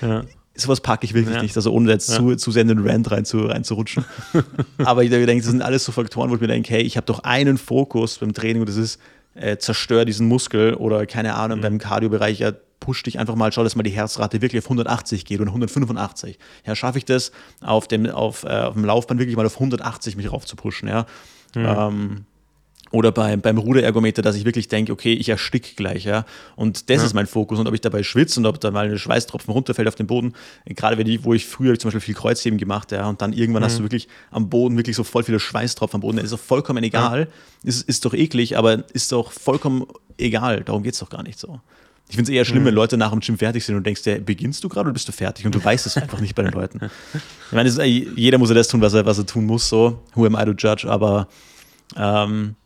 [0.00, 0.22] Ja.
[0.58, 1.42] Sowas packe ich wirklich ja.
[1.42, 2.16] nicht, also ohne jetzt ja.
[2.16, 4.04] zu, zu sehr in den Rand rein zu, reinzurutschen.
[4.78, 7.06] Aber ich denke, das sind alles so Faktoren, wo ich mir denke, hey, ich habe
[7.06, 9.00] doch einen Fokus beim Training und das ist,
[9.34, 11.62] äh, zerstör diesen Muskel oder keine Ahnung, mhm.
[11.62, 15.24] beim Cardio-Bereich, ja, push dich einfach mal, schau, dass mal die Herzrate wirklich auf 180
[15.24, 16.38] geht oder 185.
[16.66, 20.16] Ja, schaffe ich das, auf dem, auf, äh, auf dem Laufband wirklich mal auf 180
[20.16, 21.06] mich rauf zu pushen, ja.
[21.54, 21.64] Mhm.
[21.66, 22.24] Ähm,
[22.90, 26.24] oder beim, beim Ruderergometer, dass ich wirklich denke, okay, ich erstick gleich, ja.
[26.56, 27.04] Und das ja.
[27.04, 27.58] ist mein Fokus.
[27.58, 30.34] Und ob ich dabei schwitze und ob da mal eine Schweißtropfen runterfällt auf den Boden,
[30.66, 33.62] gerade wenn ich, wo ich früher zum Beispiel viel Kreuzheben gemacht, ja, und dann irgendwann
[33.62, 33.66] mhm.
[33.66, 36.40] hast du wirklich am Boden wirklich so voll viele Schweißtropfen am Boden, das ist doch
[36.40, 37.20] vollkommen egal.
[37.20, 37.68] Ja.
[37.68, 40.62] Ist, ist doch eklig, aber ist doch vollkommen egal.
[40.64, 41.60] Darum geht es doch gar nicht so.
[42.08, 42.68] Ich finde es eher schlimm, mhm.
[42.68, 45.06] wenn Leute nach dem Gym fertig sind und denkst, ja, beginnst du gerade oder bist
[45.08, 45.44] du fertig?
[45.44, 46.80] Und du weißt es einfach nicht bei den Leuten.
[47.50, 50.02] Ich meine, ist, jeder muss ja das tun, was er, was er tun muss, so.
[50.14, 50.86] Who am I to judge?
[50.86, 51.28] Aber
[51.96, 52.56] ähm,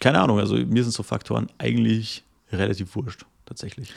[0.00, 3.92] keine Ahnung, also mir sind so Faktoren eigentlich relativ wurscht, tatsächlich.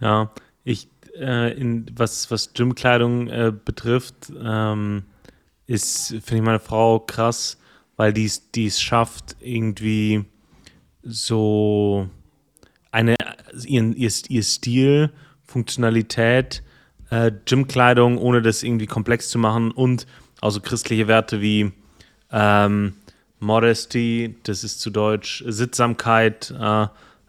[0.00, 0.30] Ja,
[0.64, 5.04] ich, äh, in, was, was Gymkleidung äh, betrifft, ähm,
[5.66, 7.58] ist, finde ich meine Frau krass,
[7.96, 8.26] weil die
[8.66, 10.24] es schafft, irgendwie
[11.02, 12.08] so
[12.90, 13.16] eine,
[13.64, 15.10] ihren, ihr, ihr Stil,
[15.42, 16.62] Funktionalität,
[17.10, 20.06] äh, Gymkleidung, ohne das irgendwie komplex zu machen und
[20.40, 21.72] also christliche Werte wie
[22.32, 22.94] ähm,
[23.40, 26.86] Modesty, das ist zu Deutsch Sittsamkeit äh,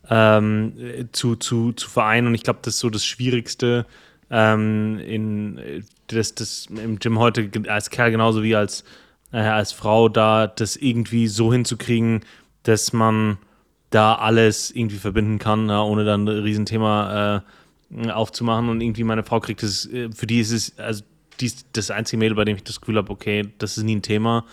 [0.10, 0.74] ähm,
[1.14, 2.28] zu, zu, zu vereinen.
[2.28, 3.86] Und ich glaube, das ist so das Schwierigste
[4.30, 8.84] ähm, in, das, das im Gym heute als Kerl genauso wie als,
[9.32, 12.22] äh, als Frau da, das irgendwie so hinzukriegen,
[12.64, 13.38] dass man
[13.90, 17.44] da alles irgendwie verbinden kann, ja, ohne dann ein Riesenthema
[17.94, 18.70] äh, aufzumachen.
[18.70, 21.04] Und irgendwie meine Frau kriegt es, äh, für die ist es, also
[21.40, 23.96] die ist das einzige Mädel, bei dem ich das Gefühl habe, okay, das ist nie
[23.96, 24.46] ein Thema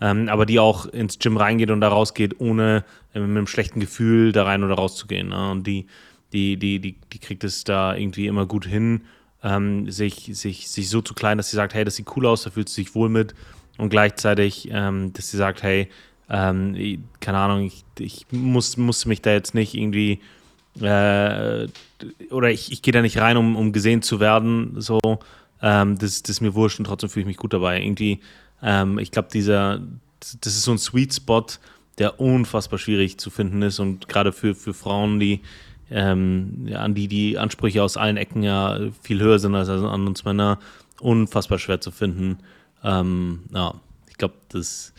[0.00, 3.80] ähm, aber die auch ins Gym reingeht und da rausgeht, ohne äh, mit einem schlechten
[3.80, 5.28] Gefühl da rein oder rauszugehen.
[5.28, 5.50] Ne?
[5.50, 5.86] Und die,
[6.32, 9.02] die, die, die, die kriegt es da irgendwie immer gut hin,
[9.42, 12.42] ähm, sich, sich, sich so zu klein, dass sie sagt, hey, das sieht cool aus,
[12.42, 13.34] da fühlt sie sich wohl mit.
[13.78, 15.88] Und gleichzeitig, ähm, dass sie sagt, hey,
[16.28, 20.20] ähm, keine Ahnung, ich, ich muss, muss mich da jetzt nicht irgendwie
[20.80, 21.68] äh,
[22.30, 25.00] oder ich, ich gehe da nicht rein, um, um gesehen zu werden, so,
[25.62, 27.80] ähm, das, das ist mir wurscht und trotzdem fühle ich mich gut dabei.
[27.82, 28.20] Irgendwie
[28.62, 29.80] ähm, ich glaube, dieser,
[30.40, 31.46] das ist so ein Sweet Spot,
[31.98, 35.40] der unfassbar schwierig zu finden ist und gerade für, für Frauen, die
[35.90, 40.06] ähm, ja, an die die Ansprüche aus allen Ecken ja viel höher sind als an
[40.06, 40.58] uns Männer,
[41.00, 42.38] unfassbar schwer zu finden.
[42.82, 43.74] Ähm, ja,
[44.08, 44.92] ich glaube, das,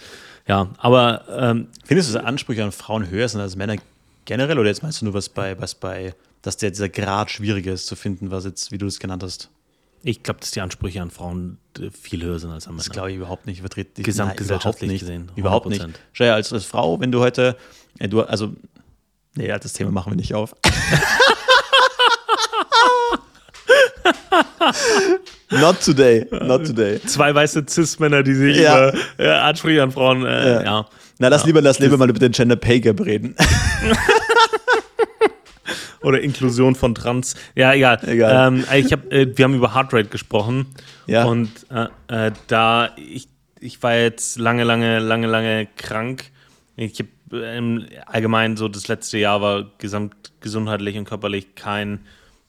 [0.48, 1.26] ja, aber.
[1.30, 3.76] Ähm, Findest du, dass Ansprüche an Frauen höher sind als Männer
[4.26, 7.74] generell oder jetzt meinst du nur was bei, was bei, dass der, dieser Grad schwieriger
[7.74, 9.50] ist zu finden, was jetzt, wie du das genannt hast?
[10.03, 12.83] Ich glaube, dass die Ansprüche an Frauen äh, viel höher sind als an Männer.
[12.83, 13.62] Das glaube ich überhaupt nicht.
[13.62, 15.31] Vertritt Gesamtgesellschaftlich nicht, gesehen.
[15.36, 15.86] Überhaupt nicht.
[16.13, 17.57] Schau ja, als, als Frau, wenn du heute,
[17.99, 18.53] äh, du, also,
[19.36, 20.55] nee, das Thema machen wir nicht auf.
[25.49, 26.99] Not today, not today.
[27.05, 28.89] Zwei weiße Cis-Männer, die sich ja.
[28.89, 30.63] über äh, Ansprüche an Frauen, äh, ja.
[30.63, 30.86] ja.
[31.19, 31.47] Na, lass ja.
[31.47, 33.36] lieber, lass lieber mal über den Gender Pay Gap reden.
[36.01, 37.36] Oder Inklusion von Trans.
[37.56, 37.99] Ja, egal.
[38.08, 38.47] egal.
[38.47, 40.67] Ähm, ich hab, äh, wir haben über Heartrate gesprochen.
[41.06, 41.25] Ja.
[41.25, 43.27] Und äh, äh, da, ich,
[43.60, 46.25] ich war jetzt lange, lange, lange, lange krank.
[46.75, 51.99] Ich habe äh, allgemein so das letzte Jahr war gesamtgesundheitlich und körperlich kein,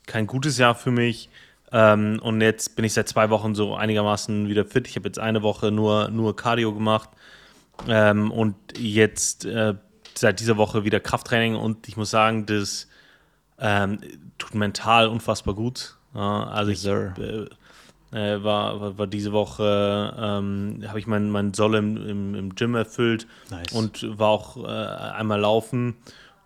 [0.06, 1.28] kein gutes Jahr für mich.
[1.70, 4.88] Ähm, und jetzt bin ich seit zwei Wochen so einigermaßen wieder fit.
[4.88, 7.10] Ich habe jetzt eine Woche nur, nur Cardio gemacht
[7.86, 9.74] ähm, und jetzt äh,
[10.14, 11.56] seit dieser Woche wieder Krafttraining.
[11.56, 12.88] Und ich muss sagen, das
[13.60, 13.98] ähm,
[14.38, 15.96] tut mental unfassbar gut.
[16.14, 17.46] Ja, also ich äh,
[18.12, 22.74] äh, war, war, diese Woche, ähm, habe ich meinen mein Soll im, im, im, Gym
[22.74, 23.72] erfüllt nice.
[23.72, 25.96] und war auch äh, einmal laufen,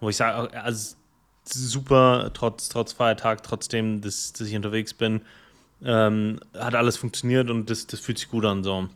[0.01, 0.97] wo ich sage, also
[1.45, 5.23] super, trotz, trotz Feiertag, trotzdem, dass, dass ich unterwegs bin.
[5.85, 8.63] Ähm, hat alles funktioniert und das, das fühlt sich gut an.
[8.63, 8.89] So.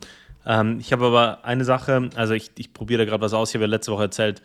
[0.45, 3.49] Ähm, ich habe aber eine Sache, also ich, ich probiere da gerade was aus.
[3.49, 4.41] Ich habe ja letzte Woche erzählt,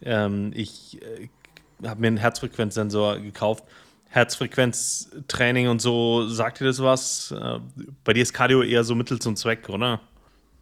[0.00, 1.28] ähm, ich äh,
[1.84, 3.64] habe mir einen Herzfrequenzsensor gekauft.
[4.08, 7.32] Herzfrequenztraining und so, sagt dir das was?
[7.32, 7.60] Äh,
[8.04, 10.00] bei dir ist Cardio eher so Mittel zum Zweck, oder?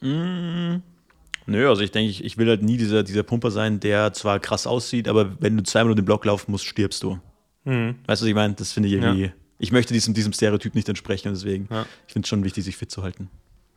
[0.01, 0.77] Mm,
[1.47, 4.39] nö, also ich denke, ich, ich will halt nie dieser, dieser Pumper sein, der zwar
[4.39, 7.19] krass aussieht, aber wenn du zweimal den Block laufen musst, stirbst du.
[7.65, 7.97] Mhm.
[8.07, 8.55] Weißt du, was ich meine?
[8.55, 9.25] Das finde ich irgendwie.
[9.25, 9.33] Ja.
[9.59, 11.85] Ich möchte diesem, diesem Stereotyp nicht entsprechen, deswegen ja.
[12.07, 13.29] ich finde es schon wichtig, sich fit zu halten.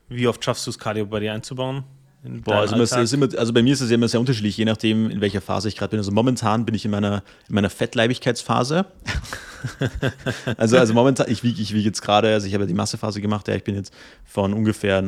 [0.07, 1.83] Wie oft schaffst du es, Cardio bei dir einzubauen?
[2.25, 2.75] Boah, also,
[3.15, 5.75] immer, also, bei mir ist es immer sehr unterschiedlich, je nachdem, in welcher Phase ich
[5.75, 5.99] gerade bin.
[5.99, 8.85] Also momentan bin ich in meiner, in meiner Fettleibigkeitsphase.
[10.57, 13.19] also, also momentan, ich wiege ich wieg jetzt gerade, also ich habe ja die Massephase
[13.19, 15.03] gemacht, ja, ich bin jetzt von ungefähr,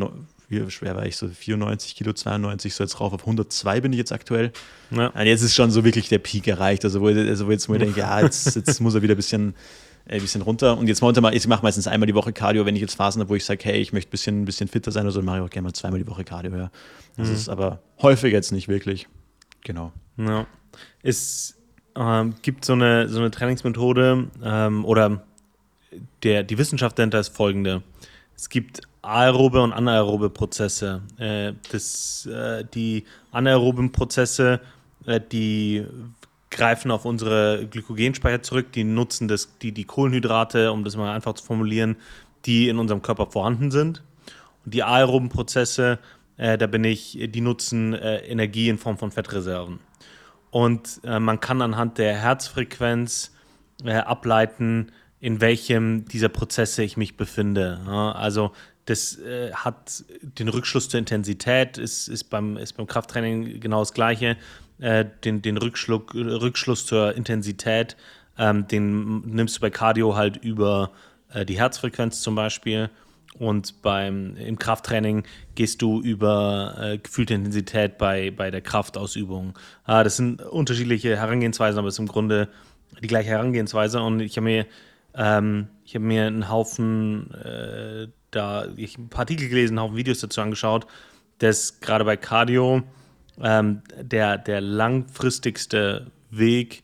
[0.49, 3.97] wie schwer war ich, so 94 Kilo, 92, so jetzt rauf auf 102 bin ich
[3.97, 4.51] jetzt aktuell.
[4.91, 5.07] Ja.
[5.07, 7.77] Und jetzt ist schon so wirklich der Peak erreicht, also wo, also wo jetzt ich
[7.77, 9.55] denke, ja, jetzt, jetzt muss er wieder ein bisschen
[10.07, 10.77] ein bisschen runter.
[10.77, 13.29] Und jetzt momentan, ich mache meistens einmal die Woche Cardio, wenn ich jetzt Phasen habe,
[13.29, 15.37] wo ich sage, hey, ich möchte ein bisschen, bisschen fitter sein oder so, dann mache
[15.37, 16.55] ich auch gerne mal zweimal die Woche Cardio.
[16.55, 16.71] Ja.
[17.17, 17.33] Das mhm.
[17.33, 19.07] ist aber häufig jetzt nicht wirklich.
[19.63, 19.91] Genau.
[20.17, 20.45] Ja.
[21.01, 21.55] Es
[21.95, 25.23] ähm, gibt so eine, so eine Trainingsmethode ähm, oder
[26.23, 27.81] der, die Wissenschaft dahinter ist folgende.
[28.35, 31.01] Es gibt aerobe und anaerobe Prozesse.
[31.17, 34.59] Äh, das, äh, die anaeroben Prozesse,
[35.05, 35.85] äh, die
[36.55, 41.33] greifen auf unsere Glykogenspeicher zurück, die nutzen das, die, die Kohlenhydrate, um das mal einfach
[41.33, 41.97] zu formulieren,
[42.45, 44.01] die in unserem Körper vorhanden sind.
[44.65, 45.99] Und die aeroben Prozesse,
[46.37, 49.79] äh, da bin ich, die nutzen äh, Energie in Form von Fettreserven.
[50.49, 53.31] Und äh, man kann anhand der Herzfrequenz
[53.83, 57.81] äh, ableiten, in welchem dieser Prozesse ich mich befinde.
[57.85, 58.51] Ja, also
[58.85, 63.93] das äh, hat den Rückschluss zur Intensität, ist, ist, beim, ist beim Krafttraining genau das
[63.93, 64.37] Gleiche
[64.79, 67.95] äh, den, den Rückschluck, Rückschluss zur Intensität,
[68.37, 70.91] ähm, den nimmst du bei Cardio halt über
[71.33, 72.89] äh, die Herzfrequenz zum Beispiel.
[73.37, 75.23] Und beim, im Krafttraining
[75.55, 79.57] gehst du über äh, gefühlte Intensität bei, bei der Kraftausübung.
[79.83, 82.47] Ah, das sind unterschiedliche Herangehensweisen, aber es ist im Grunde
[83.03, 84.01] die gleiche Herangehensweise.
[84.01, 84.65] Und ich habe mir,
[85.15, 90.39] ähm, hab mir einen Haufen, äh, da, ich paar Artikel gelesen, einen Haufen Videos dazu
[90.39, 90.87] angeschaut,
[91.39, 92.83] dass gerade bei Cardio
[93.41, 96.83] ähm, der, der langfristigste Weg,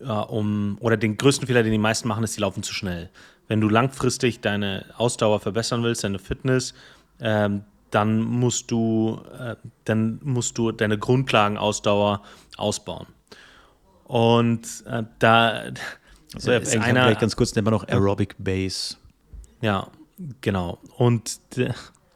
[0.00, 3.10] äh, um, oder den größten Fehler, den die meisten machen, ist, die laufen zu schnell.
[3.48, 6.74] Wenn du langfristig deine Ausdauer verbessern willst, deine Fitness,
[7.20, 12.22] ähm, dann musst du, äh, dann musst du deine Grundlagenausdauer
[12.56, 13.06] ausbauen.
[14.04, 15.62] Und äh, da
[16.34, 18.96] also ist einer, vielleicht ganz kurz nennt man noch Aerobic Base.
[19.60, 19.88] Ja,
[20.40, 20.78] genau.
[20.96, 21.40] Und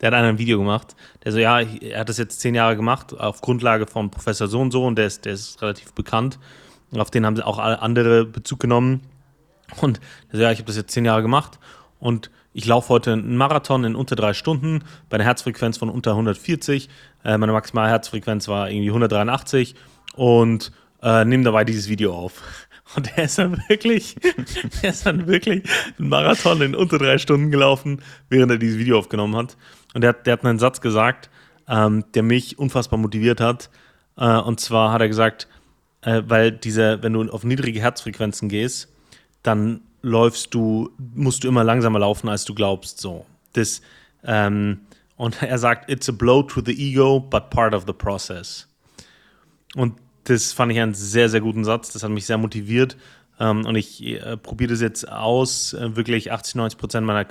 [0.00, 3.18] der hat ein Video gemacht, der so, ja, er hat das jetzt zehn Jahre gemacht,
[3.18, 6.38] auf Grundlage von Professor so und so und der ist, der ist relativ bekannt.
[6.96, 9.02] Auf den haben sie auch andere Bezug genommen.
[9.80, 11.58] Und er so, ja, ich habe das jetzt zehn Jahre gemacht
[12.00, 16.12] und ich laufe heute einen Marathon in unter drei Stunden bei einer Herzfrequenz von unter
[16.12, 16.88] 140.
[17.24, 19.76] Äh, meine maximale Herzfrequenz war irgendwie 183
[20.16, 22.42] und äh, nehme dabei dieses Video auf.
[22.96, 24.16] Und er ist dann wirklich,
[24.82, 25.62] er ist dann wirklich
[25.96, 29.56] einen Marathon in unter drei Stunden gelaufen, während er dieses Video aufgenommen hat.
[29.94, 31.30] Und der, der hat einen Satz gesagt,
[31.68, 33.70] ähm, der mich unfassbar motiviert hat.
[34.16, 35.48] Äh, und zwar hat er gesagt,
[36.02, 38.88] äh, weil diese, wenn du auf niedrige Herzfrequenzen gehst,
[39.42, 43.00] dann läufst du, musst du immer langsamer laufen, als du glaubst.
[43.00, 43.26] So.
[43.52, 43.82] Das,
[44.24, 44.80] ähm,
[45.16, 48.68] und er sagt, it's a blow to the ego, but part of the process.
[49.74, 51.92] Und das fand ich einen sehr, sehr guten Satz.
[51.92, 52.96] Das hat mich sehr motiviert,
[53.40, 57.24] Ähm, und ich äh, probiere das jetzt aus, äh, wirklich 80, 90 Prozent meiner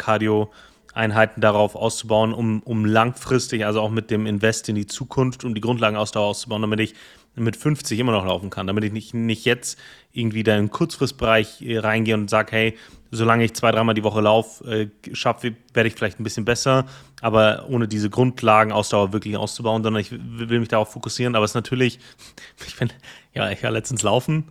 [0.93, 5.56] Cardio-Einheiten darauf auszubauen, um, um langfristig, also auch mit dem Invest in die Zukunft, um
[5.56, 6.95] die Grundlagenausdauer auszubauen, damit ich
[7.36, 9.80] mit 50 immer noch laufen kann, damit ich nicht, nicht jetzt
[10.12, 12.78] irgendwie da in den Kurzfristbereich äh, reingehe und sage, hey,
[13.12, 16.86] solange ich zwei, dreimal die Woche laufe, äh, schaffe, werde ich vielleicht ein bisschen besser,
[17.21, 21.36] aber ohne diese Grundlagenausdauer wirklich auszubauen, sondern ich will mich darauf fokussieren.
[21.36, 21.99] Aber es ist natürlich,
[22.67, 22.89] ich bin,
[23.34, 24.45] ja, ich war letztens laufen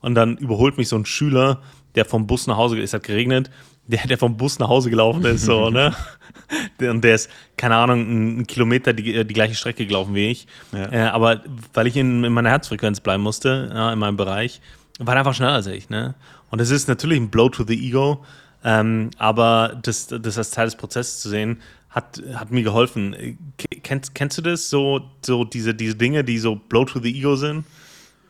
[0.00, 1.60] und dann überholt mich so ein Schüler,
[1.94, 3.50] der vom Bus nach Hause, es hat geregnet,
[3.86, 5.94] der, der vom Bus nach Hause gelaufen ist, so, ne?
[6.80, 10.46] Und der ist, keine Ahnung, einen Kilometer die, die gleiche Strecke gelaufen wie ich.
[10.72, 10.92] Ja.
[10.92, 11.42] Äh, aber
[11.72, 14.60] weil ich in, in, meiner Herzfrequenz bleiben musste, ja, in meinem Bereich,
[14.98, 16.14] war er einfach schneller als ich, ne?
[16.50, 18.24] Und es ist natürlich ein Blow to the Ego,
[18.62, 23.38] ähm, aber das, das als Teil des Prozesses zu sehen, hat, hat mir geholfen.
[23.82, 27.36] Kennst, kennst du das, so, so diese, diese Dinge, die so Blow to the Ego
[27.36, 27.64] sind?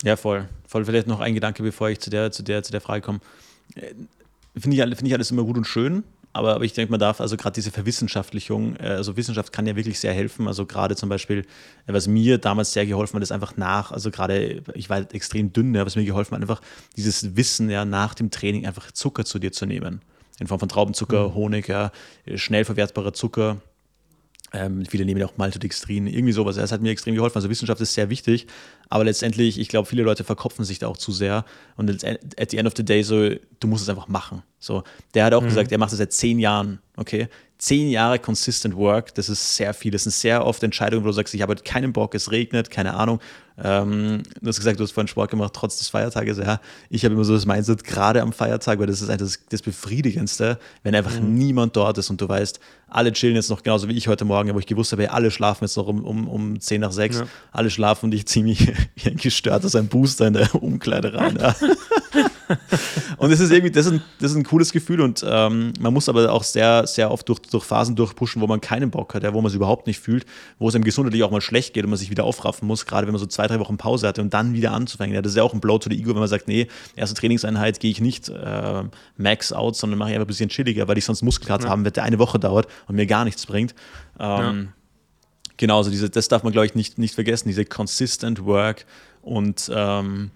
[0.02, 0.48] Ja, voll.
[0.66, 3.20] Voll vielleicht noch ein Gedanke, bevor ich zu der, zu der, zu der Frage komme.
[4.56, 7.20] Finde ich, find ich alles immer gut und schön, aber, aber ich denke, man darf
[7.20, 10.48] also gerade diese Verwissenschaftlichung, äh, also Wissenschaft kann ja wirklich sehr helfen.
[10.48, 11.40] Also gerade zum Beispiel,
[11.86, 15.14] äh, was mir damals sehr geholfen hat, ist einfach nach, also gerade, ich war halt
[15.14, 16.62] extrem dünn, ja, was mir geholfen hat, einfach
[16.96, 20.00] dieses Wissen ja nach dem Training einfach Zucker zu dir zu nehmen.
[20.38, 21.34] In Form von Traubenzucker, mhm.
[21.34, 21.92] Honig, ja,
[22.34, 23.58] schnell verwertbarer Zucker
[24.52, 26.56] ähm, viele nehmen auch Maltodextrin, irgendwie sowas.
[26.56, 27.36] Das hat mir extrem geholfen.
[27.36, 28.46] Also Wissenschaft ist sehr wichtig,
[28.88, 31.44] aber letztendlich, ich glaube, viele Leute verkopfen sich da auch zu sehr.
[31.76, 34.42] Und at the end of the day, so, du musst es einfach machen.
[34.58, 34.84] So,
[35.14, 35.46] der hat auch mhm.
[35.46, 37.28] gesagt, er macht das seit zehn Jahren, okay?
[37.62, 39.92] Zehn Jahre consistent work, das ist sehr viel.
[39.92, 42.94] Das sind sehr oft Entscheidungen, wo du sagst, ich habe keinen Bock, es regnet, keine
[42.94, 43.20] Ahnung.
[43.56, 46.38] Ähm, du hast gesagt, du hast vorhin Sport gemacht, trotz des Feiertages.
[46.38, 49.46] Ja, ich habe immer so das Mindset, gerade am Feiertag, weil das ist eigentlich das,
[49.48, 51.34] das Befriedigendste, wenn einfach mhm.
[51.34, 54.52] niemand dort ist und du weißt, alle chillen jetzt noch genauso wie ich heute Morgen,
[54.52, 57.20] wo ich gewusst habe, alle schlafen jetzt noch um, um, um 10 nach 6.
[57.20, 57.26] Ja.
[57.52, 61.38] Alle schlafen und ich ziehe mich wie ein gestörter ein Booster in der Umkleide rein.
[61.40, 61.54] Ja.
[63.18, 65.92] und das ist irgendwie, das ist ein, das ist ein cooles Gefühl und ähm, man
[65.92, 69.22] muss aber auch sehr, sehr oft durch, durch Phasen durchpushen, wo man keinen Bock hat,
[69.22, 70.26] ja, wo man es überhaupt nicht fühlt,
[70.58, 73.06] wo es einem gesundheitlich auch mal schlecht geht und man sich wieder aufraffen muss, gerade
[73.06, 75.14] wenn man so zwei, drei Wochen Pause hatte und dann wieder anzufangen.
[75.14, 77.14] Ja, das ist ja auch ein Blow to the Ego, wenn man sagt, nee, erste
[77.14, 78.84] Trainingseinheit gehe ich nicht äh,
[79.16, 81.70] max out, sondern mache ich einfach ein bisschen chilliger, weil ich sonst Muskelkater ja.
[81.70, 83.74] haben werde, der eine Woche dauert und mir gar nichts bringt.
[84.18, 84.52] Ähm, ja.
[85.56, 88.84] Genau, also diese, das darf man, glaube ich, nicht, nicht vergessen, diese consistent work
[89.22, 90.30] und ähm,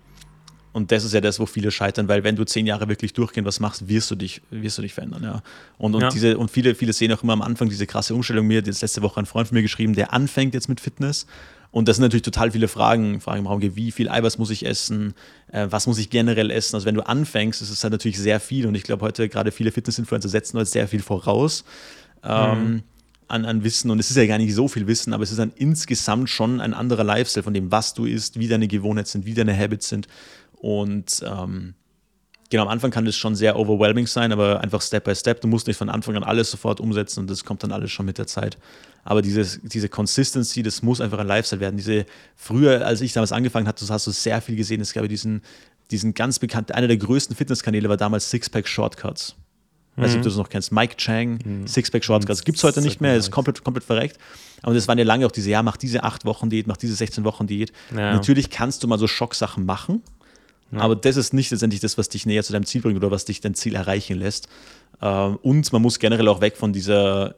[0.77, 3.47] und das ist ja das, wo viele scheitern, weil wenn du zehn Jahre wirklich durchgehend
[3.47, 5.23] was machst, wirst du dich, wirst du dich verändern.
[5.23, 5.43] Ja.
[5.79, 6.11] Und, und, ja.
[6.11, 8.47] Diese, und viele, viele sehen auch immer am Anfang diese krasse Umstellung.
[8.47, 11.27] Mir hat jetzt letzte Woche ein Freund von mir geschrieben, der anfängt jetzt mit Fitness.
[11.71, 14.67] Und das sind natürlich total viele Fragen, Fragen im Raum, wie viel Eiweiß muss ich
[14.67, 15.15] essen,
[15.51, 16.77] äh, was muss ich generell essen.
[16.77, 18.67] Also wenn du anfängst, ist es halt natürlich sehr viel.
[18.67, 21.65] Und ich glaube, heute gerade viele Fitness-Influencer setzen heute sehr viel voraus.
[22.23, 22.83] Ähm, mhm
[23.29, 25.39] an, an Wissen und es ist ja gar nicht so viel Wissen, aber es ist
[25.39, 29.27] dann insgesamt schon ein anderer Lifestyle von dem, was du isst, wie deine Gewohnheiten sind,
[29.27, 30.07] wie deine Habits sind.
[30.57, 31.75] Und ähm,
[32.51, 35.41] genau, am Anfang kann das schon sehr overwhelming sein, aber einfach Step by Step.
[35.41, 38.07] Du musst nicht von Anfang an alles sofort umsetzen und das kommt dann alles schon
[38.07, 38.59] mit der Zeit.
[39.05, 41.77] Aber dieses, diese Consistency, das muss einfach ein Lifestyle werden.
[41.77, 44.81] Diese, früher, als ich damals angefangen hatte, hast du sehr viel gesehen.
[44.81, 45.43] Es gab diesen,
[45.93, 49.37] diesen ganz bekannten, einer der größten Fitnesskanäle war damals Sixpack Shortcuts.
[49.97, 50.73] Ich weiß nicht, ob du das noch kennst.
[50.73, 51.67] Mike Chang, mhm.
[51.67, 52.45] Sixpack Shortcuts.
[52.45, 54.19] Gibt es heute nicht mehr, ist komplett, komplett verreckt.
[54.63, 56.95] Aber das waren ja lange auch diese, ja, mach diese 8 Wochen Diät, mach diese
[56.95, 57.73] 16 Wochen Diät.
[57.93, 58.13] Ja.
[58.13, 60.03] Natürlich kannst du mal so Schocksachen machen,
[60.73, 60.81] ja.
[60.81, 63.25] aber das ist nicht letztendlich das, was dich näher zu deinem Ziel bringt oder was
[63.25, 64.49] dich dein Ziel erreichen lässt.
[65.01, 67.37] Ähm, und man muss generell auch weg von dieser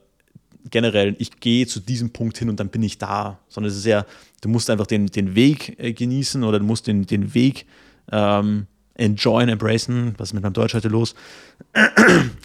[0.70, 3.86] generell, ich gehe zu diesem Punkt hin und dann bin ich da, sondern es ist
[3.86, 4.04] ja,
[4.40, 7.66] du musst einfach den, den Weg äh, genießen oder du musst den, den Weg
[8.10, 11.14] ähm, enjoyen, embracen, was ist mit meinem Deutsch heute los?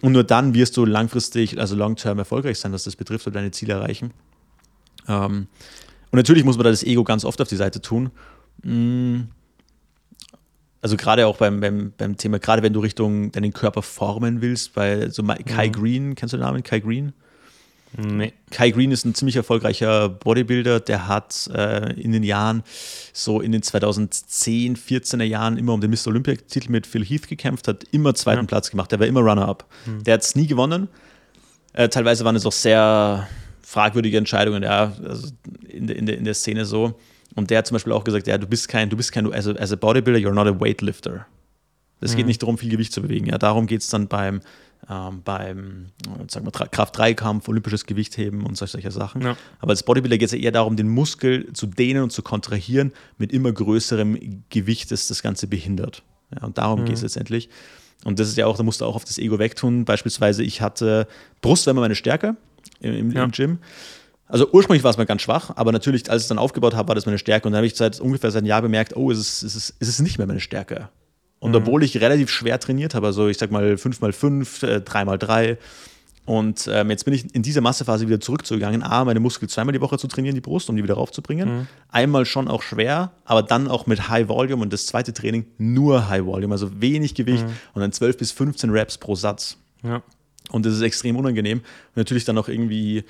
[0.02, 3.50] Und nur dann wirst du langfristig, also long-term erfolgreich sein, was das betrifft oder deine
[3.50, 4.12] Ziele erreichen.
[5.08, 5.48] Ähm,
[6.10, 8.10] und natürlich muss man da das Ego ganz oft auf die Seite tun.
[10.84, 14.74] Also gerade auch beim, beim, beim Thema, gerade wenn du Richtung deinen Körper formen willst,
[14.74, 15.72] bei so Kai mhm.
[15.72, 17.14] Green, kennst du den Namen Kai Green?
[17.96, 18.34] Nee.
[18.50, 22.62] Kai Green ist ein ziemlich erfolgreicher Bodybuilder, der hat äh, in den Jahren,
[23.14, 26.08] so in den 2010, 14er Jahren immer um den Mr.
[26.08, 28.46] Olympia-Titel mit Phil Heath gekämpft, hat immer zweiten ja.
[28.46, 29.64] Platz gemacht, der war immer Runner-up.
[29.86, 30.04] Mhm.
[30.04, 30.88] Der hat es nie gewonnen.
[31.72, 33.26] Äh, teilweise waren es auch sehr
[33.62, 35.28] fragwürdige Entscheidungen, ja, also
[35.66, 37.00] in, in, in der Szene so.
[37.34, 39.46] Und der hat zum Beispiel auch gesagt, ja, du bist kein, du bist kein, as
[39.46, 41.26] a, as a Bodybuilder, you're not a weightlifter.
[42.00, 42.18] Es mhm.
[42.18, 43.26] geht nicht darum, viel Gewicht zu bewegen.
[43.26, 44.40] Ja, darum geht es dann beim
[44.90, 45.86] ähm, beim
[46.28, 49.22] sagen wir, Kraft-3-Kampf, olympisches Gewichtheben und solche, solche Sachen.
[49.22, 49.36] Ja.
[49.60, 52.92] Aber als Bodybuilder geht es ja eher darum, den Muskel zu dehnen und zu kontrahieren
[53.16, 56.02] mit immer größerem Gewicht, das das Ganze behindert.
[56.34, 56.86] Ja, und darum mhm.
[56.86, 57.48] geht es letztendlich.
[58.04, 59.84] Und das ist ja auch, da musst du auch auf das Ego wegtun.
[59.84, 61.06] Beispielsweise, ich hatte
[61.40, 62.36] Brust war immer meine Stärke
[62.80, 63.24] im, im, ja.
[63.24, 63.58] im Gym.
[64.26, 66.88] Also ursprünglich war es mal ganz schwach, aber natürlich, als ich es dann aufgebaut habe,
[66.88, 67.46] war das meine Stärke.
[67.46, 69.76] Und dann habe ich seit ungefähr seit einem Jahr bemerkt, oh, es ist, es ist,
[69.80, 70.88] es ist nicht mehr meine Stärke.
[71.40, 71.56] Und mhm.
[71.56, 75.58] obwohl ich relativ schwer trainiert habe, also ich sag mal 5x5, äh, 3x3,
[76.26, 78.82] und ähm, jetzt bin ich in dieser Massephase wieder zurückzugegangen.
[78.82, 81.58] A, meine Muskeln zweimal die Woche zu trainieren, die Brust, um die wieder raufzubringen.
[81.58, 81.66] Mhm.
[81.90, 86.08] Einmal schon auch schwer, aber dann auch mit High Volume und das zweite Training nur
[86.08, 87.52] High Volume, also wenig Gewicht mhm.
[87.74, 89.58] und dann 12 bis 15 Reps pro Satz.
[89.82, 90.02] Ja.
[90.50, 91.58] Und das ist extrem unangenehm.
[91.58, 93.04] Und natürlich dann auch irgendwie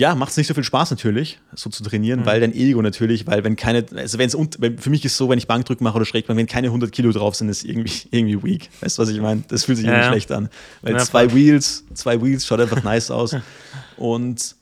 [0.00, 2.24] ja, macht es nicht so viel Spaß natürlich, so zu trainieren, mhm.
[2.24, 4.34] weil dein Ego natürlich, weil wenn keine, also wenn es,
[4.82, 7.34] für mich ist so, wenn ich Bankdrücken mache oder Schrägbank, wenn keine 100 Kilo drauf
[7.34, 8.70] sind, ist irgendwie, irgendwie weak.
[8.80, 9.42] Weißt du, was ich meine?
[9.48, 10.12] Das fühlt sich ja, irgendwie ja.
[10.12, 10.48] schlecht an.
[10.80, 11.36] Weil ja, zwei voll.
[11.36, 13.36] Wheels, zwei Wheels schaut einfach nice aus.
[13.98, 14.56] Und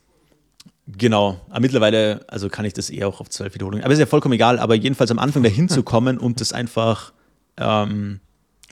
[0.89, 3.85] genau, aber mittlerweile, also kann ich das eher auch auf zwölf Wiederholungen.
[3.85, 7.13] Aber ist ja vollkommen egal, aber jedenfalls am Anfang dahin zu kommen und das einfach
[7.59, 8.19] ähm,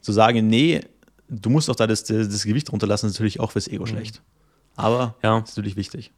[0.03, 0.81] zu sagen, nee,
[1.29, 3.91] du musst doch da das, das, das Gewicht runterlassen, ist natürlich auch fürs Ego mhm.
[3.91, 4.21] schlecht.
[4.75, 5.39] Aber ja.
[5.39, 6.11] ist natürlich wichtig.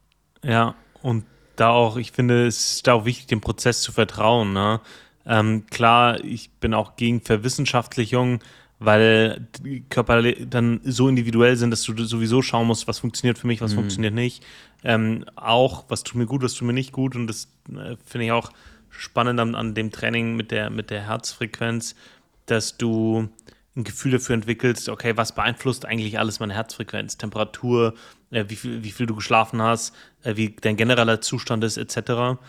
[0.43, 1.25] Ja, und
[1.55, 4.53] da auch, ich finde, es ist da auch wichtig, dem Prozess zu vertrauen.
[4.53, 4.79] Ne?
[5.25, 8.39] Ähm, klar, ich bin auch gegen Verwissenschaftlichung,
[8.79, 13.47] weil die Körper dann so individuell sind, dass du sowieso schauen musst, was funktioniert für
[13.47, 13.79] mich, was mhm.
[13.79, 14.45] funktioniert nicht.
[14.83, 17.15] Ähm, auch, was tut mir gut, was tut mir nicht gut.
[17.15, 18.51] Und das äh, finde ich auch
[18.89, 21.95] spannend an, an, dem Training mit der, mit der Herzfrequenz,
[22.45, 23.29] dass du
[23.79, 27.95] ein Gefühl dafür entwickelst, okay, was beeinflusst eigentlich alles meine Herzfrequenz, Temperatur,
[28.31, 32.39] äh, wie, viel, wie viel du geschlafen hast, äh, wie dein genereller Zustand ist, etc.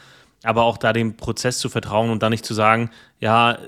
[0.43, 3.59] Aber auch da dem Prozess zu vertrauen und da nicht zu sagen, ja, äh,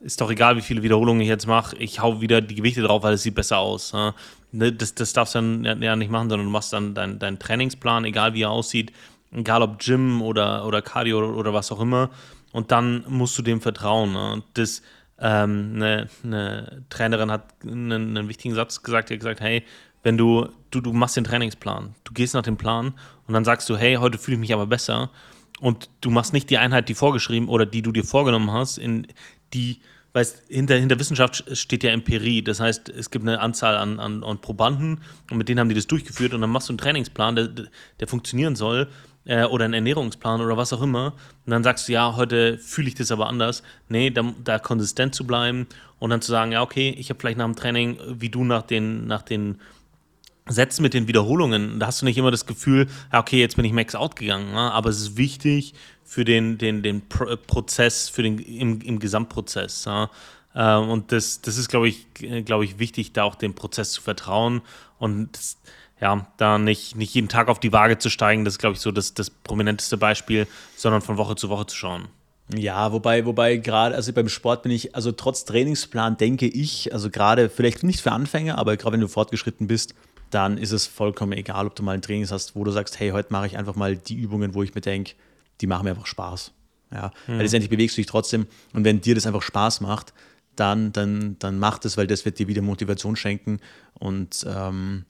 [0.00, 3.04] ist doch egal, wie viele Wiederholungen ich jetzt mache, ich hau wieder die Gewichte drauf,
[3.04, 3.92] weil es sieht besser aus.
[3.92, 4.14] Ne?
[4.52, 8.04] Das, das darfst du dann ja nicht machen, sondern du machst dann deinen dein Trainingsplan,
[8.04, 8.92] egal wie er aussieht,
[9.30, 12.10] egal ob Gym oder, oder Cardio oder, was auch immer.
[12.50, 14.12] Und dann musst du dem vertrauen.
[14.12, 14.32] Ne?
[14.32, 14.82] Und das
[15.18, 19.62] ähm, eine, eine, Trainerin hat einen, einen, wichtigen Satz gesagt, die hat gesagt, hey,
[20.02, 22.94] wenn du, du, du machst den Trainingsplan, du gehst nach dem Plan
[23.26, 25.10] und dann sagst du, hey, heute fühle ich mich aber besser.
[25.60, 29.06] Und du machst nicht die Einheit, die vorgeschrieben oder die du dir vorgenommen hast, in
[29.54, 29.80] die,
[30.12, 34.24] weißt, hinter, hinter Wissenschaft steht ja Empirie, das heißt, es gibt eine Anzahl an, an,
[34.24, 37.36] an Probanden und mit denen haben die das durchgeführt und dann machst du einen Trainingsplan,
[37.36, 37.48] der,
[38.00, 38.88] der funktionieren soll
[39.24, 41.14] äh, oder einen Ernährungsplan oder was auch immer.
[41.46, 43.62] Und dann sagst du, ja, heute fühle ich das aber anders.
[43.88, 45.66] Nee, da, da konsistent zu bleiben
[45.98, 48.62] und dann zu sagen, ja, okay, ich habe vielleicht nach dem Training, wie du nach
[48.62, 49.60] den, nach den
[50.48, 53.64] Sätzen mit den Wiederholungen, da hast du nicht immer das Gefühl, ja, okay, jetzt bin
[53.64, 54.52] ich max out gegangen.
[54.52, 54.72] Ne?
[54.72, 59.84] Aber es ist wichtig für den, den, den Pro Prozess, für den, im, im Gesamtprozess.
[59.84, 60.10] Ja?
[60.54, 62.06] Ähm, und das, das ist, glaube ich,
[62.44, 64.62] glaube ich, wichtig, da auch dem Prozess zu vertrauen
[64.98, 65.58] und das,
[66.02, 68.80] ja, da nicht, nicht jeden Tag auf die Waage zu steigen, das ist, glaube ich,
[68.80, 72.08] so das, das prominenteste Beispiel, sondern von Woche zu Woche zu schauen.
[72.52, 77.08] Ja, wobei, wobei gerade, also beim Sport bin ich, also trotz Trainingsplan denke ich, also
[77.08, 79.94] gerade vielleicht nicht für Anfänger, aber gerade wenn du fortgeschritten bist,
[80.30, 83.10] dann ist es vollkommen egal, ob du mal ein Training hast, wo du sagst, hey,
[83.10, 85.12] heute mache ich einfach mal die Übungen, wo ich mir denke,
[85.60, 86.50] die machen mir einfach Spaß.
[86.92, 87.34] Ja, mhm.
[87.34, 90.12] weil letztendlich bewegst du dich trotzdem und wenn dir das einfach Spaß macht,
[90.56, 93.60] dann, dann, dann mach das, weil das wird dir wieder Motivation schenken
[93.94, 95.04] und ähm,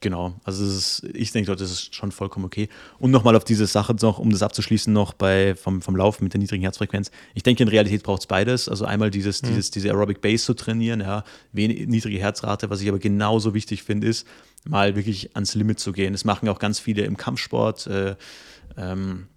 [0.00, 2.68] Genau, also ist, ich denke, das ist schon vollkommen okay.
[2.98, 6.34] Und nochmal auf diese Sache noch, um das abzuschließen, noch bei, vom, vom Laufen mit
[6.34, 7.10] der niedrigen Herzfrequenz.
[7.34, 8.68] Ich denke, in Realität braucht es beides.
[8.68, 9.48] Also einmal dieses, mhm.
[9.48, 13.82] dieses, diese Aerobic Base zu trainieren, ja, wenig, niedrige Herzrate, was ich aber genauso wichtig
[13.82, 14.26] finde, ist,
[14.68, 16.12] mal wirklich ans Limit zu gehen.
[16.12, 17.86] Das machen auch ganz viele im Kampfsport.
[17.86, 18.16] Äh,
[18.76, 19.28] ähm,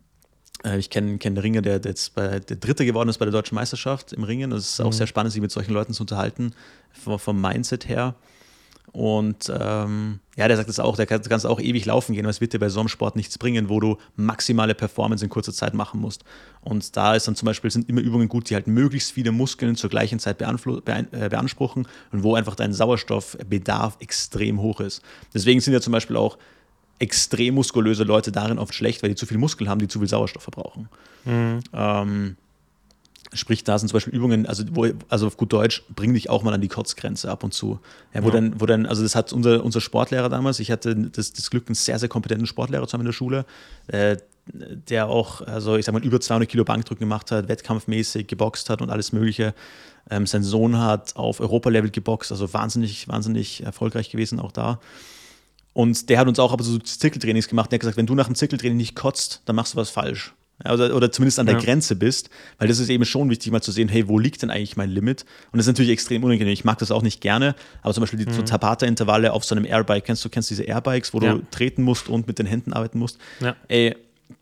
[0.64, 3.32] äh, ich kenne kenn Ringer, der, der jetzt bei, der Dritte geworden ist bei der
[3.32, 4.50] Deutschen Meisterschaft im Ringen.
[4.50, 4.88] Das ist mhm.
[4.88, 6.54] auch sehr spannend, sich mit solchen Leuten zu unterhalten,
[6.92, 8.16] vom, vom Mindset her.
[8.94, 12.30] Und ähm, ja, der sagt es auch, der kann, kannst auch ewig laufen gehen, aber
[12.30, 15.54] es wird dir bei so einem Sport nichts bringen, wo du maximale Performance in kurzer
[15.54, 16.24] Zeit machen musst.
[16.62, 19.76] Und da ist dann zum Beispiel, sind immer Übungen gut, die halt möglichst viele Muskeln
[19.76, 25.02] zur gleichen Zeit äh, beanspruchen und wo einfach dein Sauerstoffbedarf extrem hoch ist.
[25.34, 26.38] Deswegen sind ja zum Beispiel auch
[27.00, 30.08] extrem muskulöse Leute darin oft schlecht, weil die zu viel Muskeln haben, die zu viel
[30.08, 30.90] Sauerstoff verbrauchen.
[31.26, 31.60] Mhm.
[31.74, 32.38] Ähm,
[33.34, 36.44] Sprich, da sind zum Beispiel Übungen, also, wo, also auf gut Deutsch, bring dich auch
[36.44, 37.80] mal an die Kurzgrenze ab und zu.
[38.14, 38.36] Ja, wo, ja.
[38.36, 41.68] Dann, wo dann, also das hat unser, unser Sportlehrer damals, ich hatte das, das Glück,
[41.68, 43.46] einen sehr, sehr kompetenten Sportlehrer zu haben in der Schule,
[43.88, 44.18] äh,
[44.54, 48.82] der auch, also ich sag mal, über 200 Kilo Bankdrücken gemacht hat, wettkampfmäßig geboxt hat
[48.82, 49.54] und alles Mögliche.
[50.10, 54.80] Ähm, sein Sohn hat auf Europa-Level geboxt, also wahnsinnig, wahnsinnig erfolgreich gewesen auch da.
[55.74, 57.72] Und der hat uns auch aber so Zirkeltrainings gemacht.
[57.72, 60.34] Der hat gesagt, wenn du nach dem Zirkeltraining nicht kotzt, dann machst du was falsch.
[60.64, 61.62] Oder, oder zumindest an der ja.
[61.62, 64.50] Grenze bist, weil das ist eben schon wichtig, mal zu sehen, hey, wo liegt denn
[64.50, 65.24] eigentlich mein Limit?
[65.52, 66.52] Und das ist natürlich extrem unangenehm.
[66.52, 68.34] Ich mag das auch nicht gerne, aber zum Beispiel die mhm.
[68.34, 71.36] so Tabata-Intervalle auf so einem Airbike, kennst du, kennst diese Airbikes, wo ja.
[71.36, 73.20] du treten musst und mit den Händen arbeiten musst?
[73.40, 73.56] Ja.
[73.68, 73.96] Ey,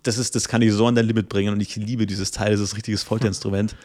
[0.03, 2.51] das, ist, das kann dich so an dein Limit bringen und ich liebe dieses Teil,
[2.51, 3.75] das ist ein richtiges Folterinstrument.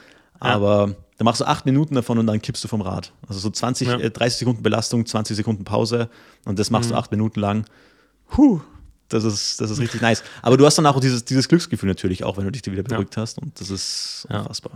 [0.40, 3.12] Aber da machst du acht Minuten davon und dann kippst du vom Rad.
[3.28, 6.08] Also so 20, äh, 30 Sekunden Belastung, 20 Sekunden Pause
[6.46, 6.94] und das machst mhm.
[6.94, 7.66] du acht Minuten lang.
[8.28, 8.60] Puh,
[9.10, 10.22] das ist, das ist richtig nice.
[10.42, 13.16] Aber du hast dann auch dieses, dieses Glücksgefühl natürlich auch, wenn du dich wieder beruhigt
[13.16, 13.22] ja.
[13.22, 13.38] hast.
[13.38, 14.72] Und das ist unfassbar.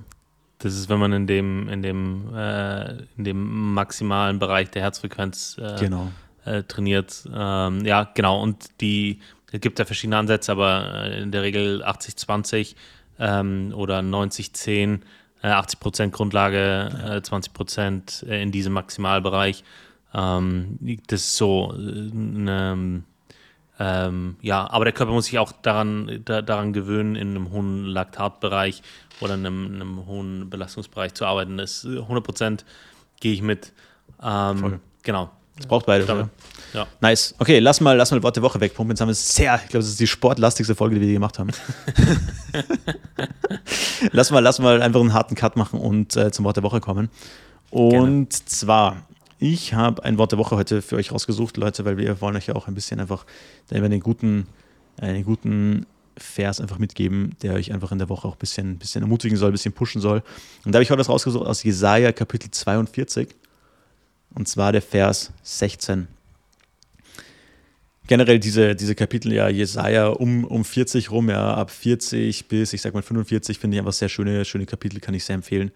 [0.58, 5.56] Das ist, wenn man in dem, in dem, äh, in dem maximalen Bereich der Herzfrequenz
[5.58, 6.10] äh, genau.
[6.44, 7.28] äh, trainiert.
[7.32, 8.42] Ähm, ja, genau.
[8.42, 9.20] Und die,
[9.52, 12.74] es gibt ja verschiedene Ansätze, aber äh, in der Regel 80-20
[13.18, 15.00] ähm, oder 90-10,
[15.42, 19.64] 80% äh, Grundlage, 20% äh, in diesem Maximalbereich.
[20.14, 20.78] Ähm,
[21.08, 23.04] das ist so eine
[23.78, 27.86] ähm, ja, aber der Körper muss sich auch daran, da, daran gewöhnen, in einem hohen
[27.86, 28.82] Laktatbereich
[29.20, 31.56] oder in einem, einem hohen Belastungsbereich zu arbeiten.
[31.56, 32.60] Das 100%
[33.20, 33.72] gehe ich mit.
[34.22, 35.30] Ähm, genau.
[35.58, 36.28] Es braucht beide.
[36.72, 36.86] Ja.
[37.00, 37.34] Nice.
[37.38, 38.92] Okay, lass mal, lass mal Wort der Woche wegpumpen.
[38.92, 41.50] Jetzt haben wir sehr, ich glaube, das ist die sportlastigste Folge, die wir gemacht haben.
[44.12, 46.80] lass, mal, lass mal einfach einen harten Cut machen und äh, zum Wort der Woche
[46.80, 47.08] kommen.
[47.70, 48.28] Und Gerne.
[48.28, 48.96] zwar
[49.38, 52.46] ich habe ein Wort der Woche heute für euch rausgesucht, Leute, weil wir wollen euch
[52.46, 53.26] ja auch ein bisschen einfach
[53.70, 54.46] einen guten,
[55.00, 59.02] einen guten Vers einfach mitgeben, der euch einfach in der Woche auch ein bisschen, bisschen
[59.02, 60.22] ermutigen soll, ein bisschen pushen soll.
[60.64, 63.34] Und da habe ich heute was rausgesucht aus Jesaja Kapitel 42.
[64.34, 66.08] Und zwar der Vers 16.
[68.06, 72.82] Generell diese, diese Kapitel, ja, Jesaja um, um 40 rum, ja, ab 40 bis, ich
[72.82, 75.72] sag mal 45, finde ich einfach sehr schöne, schöne Kapitel, kann ich sehr empfehlen.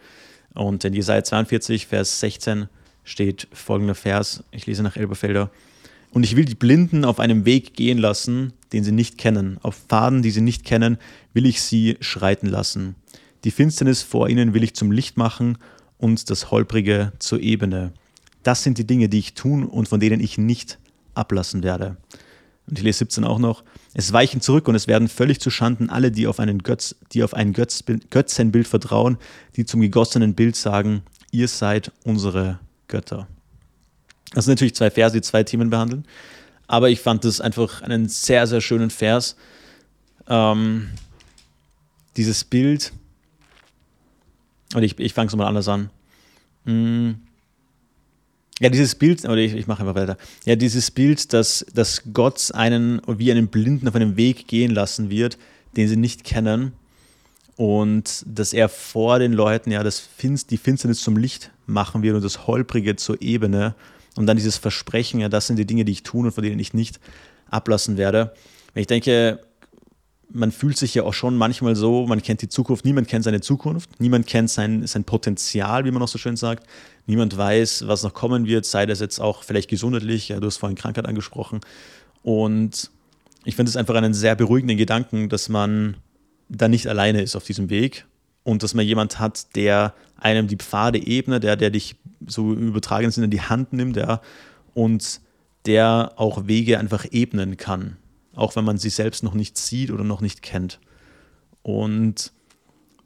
[0.54, 2.68] Und in Jesaja 42, Vers 16
[3.09, 5.50] steht folgender Vers, ich lese nach Elberfelder.
[6.11, 9.59] Und ich will die Blinden auf einem Weg gehen lassen, den sie nicht kennen.
[9.62, 10.98] Auf Pfaden, die sie nicht kennen,
[11.34, 12.94] will ich sie schreiten lassen.
[13.44, 15.59] Die Finsternis vor ihnen will ich zum Licht machen
[15.98, 17.92] und das Holprige zur Ebene.
[18.42, 20.78] Das sind die Dinge, die ich tun und von denen ich nicht
[21.14, 21.96] ablassen werde.
[22.66, 23.64] Und ich lese 17 auch noch.
[23.94, 27.22] Es weichen zurück und es werden völlig zu Schanden alle, die auf, einen Götz, die
[27.22, 29.16] auf ein Götz, Götzenbild vertrauen,
[29.56, 33.28] die zum gegossenen Bild sagen, ihr seid unsere Götter.
[34.32, 36.05] Das sind natürlich zwei Verse, die zwei Themen behandeln.
[36.66, 39.36] Aber ich fand das einfach einen sehr, sehr schönen Vers.
[40.28, 40.91] Ähm,
[42.16, 42.93] dieses Bild,
[44.74, 45.91] und ich, ich fange es mal anders an.
[46.66, 47.20] Hm.
[48.61, 50.18] Ja, dieses Bild, oder ich, ich mache einfach weiter.
[50.45, 55.11] Ja, dieses Bild, dass, dass Gott einen wie einen Blinden auf einem Weg gehen lassen
[55.11, 55.39] wird,
[55.76, 56.72] den sie nicht kennen
[57.59, 62.14] und dass er vor den Leuten ja das Finst, die Finsternis zum Licht machen wird
[62.14, 63.74] und das Holprige zur Ebene
[64.14, 66.61] und dann dieses Versprechen, ja, das sind die Dinge, die ich tun und von denen
[66.61, 67.00] ich nicht
[67.50, 68.32] ablassen werde.
[68.76, 69.40] Ich denke,
[70.30, 73.40] man fühlt sich ja auch schon manchmal so, man kennt die Zukunft, niemand kennt seine
[73.40, 76.64] Zukunft, niemand kennt sein, sein Potenzial, wie man auch so schön sagt,
[77.06, 80.59] niemand weiß, was noch kommen wird, sei das jetzt auch vielleicht gesundheitlich, ja, du hast
[80.59, 81.59] vorhin Krankheit angesprochen
[82.22, 82.92] und
[83.44, 85.96] ich finde es einfach einen sehr beruhigenden Gedanken, dass man
[86.49, 88.07] da nicht alleine ist auf diesem Weg
[88.44, 91.96] und dass man jemand hat, der einem die Pfade ebnet, der, der dich
[92.26, 94.20] so im übertragenen Sinne in die Hand nimmt, ja,
[94.74, 95.20] und
[95.66, 97.96] der auch Wege einfach ebnen kann,
[98.34, 100.80] auch wenn man sie selbst noch nicht sieht oder noch nicht kennt.
[101.62, 102.32] Und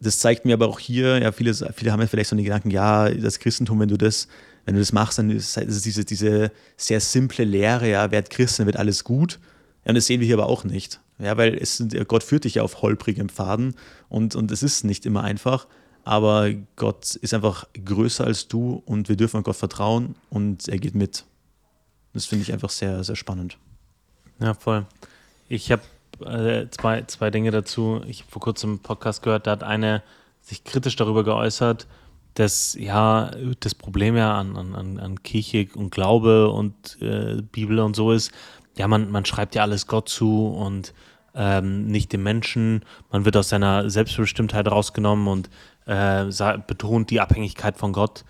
[0.01, 2.71] das zeigt mir aber auch hier, ja, viele, viele haben ja vielleicht so den Gedanken,
[2.71, 4.29] ja, das Christentum, wenn du das,
[4.65, 8.59] wenn du das machst, dann ist es diese, diese sehr simple Lehre, ja, werd Christ,
[8.59, 9.39] dann wird alles gut.
[9.85, 11.01] Ja, und das sehen wir hier aber auch nicht.
[11.19, 13.75] Ja, weil es, Gott führt dich ja auf holprigem Pfaden
[14.09, 15.67] und, und es ist nicht immer einfach.
[16.05, 20.95] Aber Gott ist einfach größer als du und wir dürfen Gott vertrauen und er geht
[20.95, 21.25] mit.
[22.13, 23.57] Das finde ich einfach sehr, sehr spannend.
[24.41, 24.87] Ja, voll.
[25.49, 25.83] Ich habe
[26.25, 28.01] äh, zwei, zwei Dinge dazu.
[28.07, 30.03] Ich habe vor kurzem einen Podcast gehört, da hat eine
[30.41, 31.87] sich kritisch darüber geäußert,
[32.35, 37.95] dass ja das Problem ja an, an, an Kirche und Glaube und äh, Bibel und
[37.95, 38.33] so ist,
[38.77, 40.95] ja, man, man schreibt ja alles Gott zu und
[41.35, 42.85] ähm, nicht dem Menschen.
[43.11, 45.51] Man wird aus seiner Selbstbestimmtheit rausgenommen und
[45.87, 46.25] äh,
[46.67, 48.25] betont die Abhängigkeit von Gott.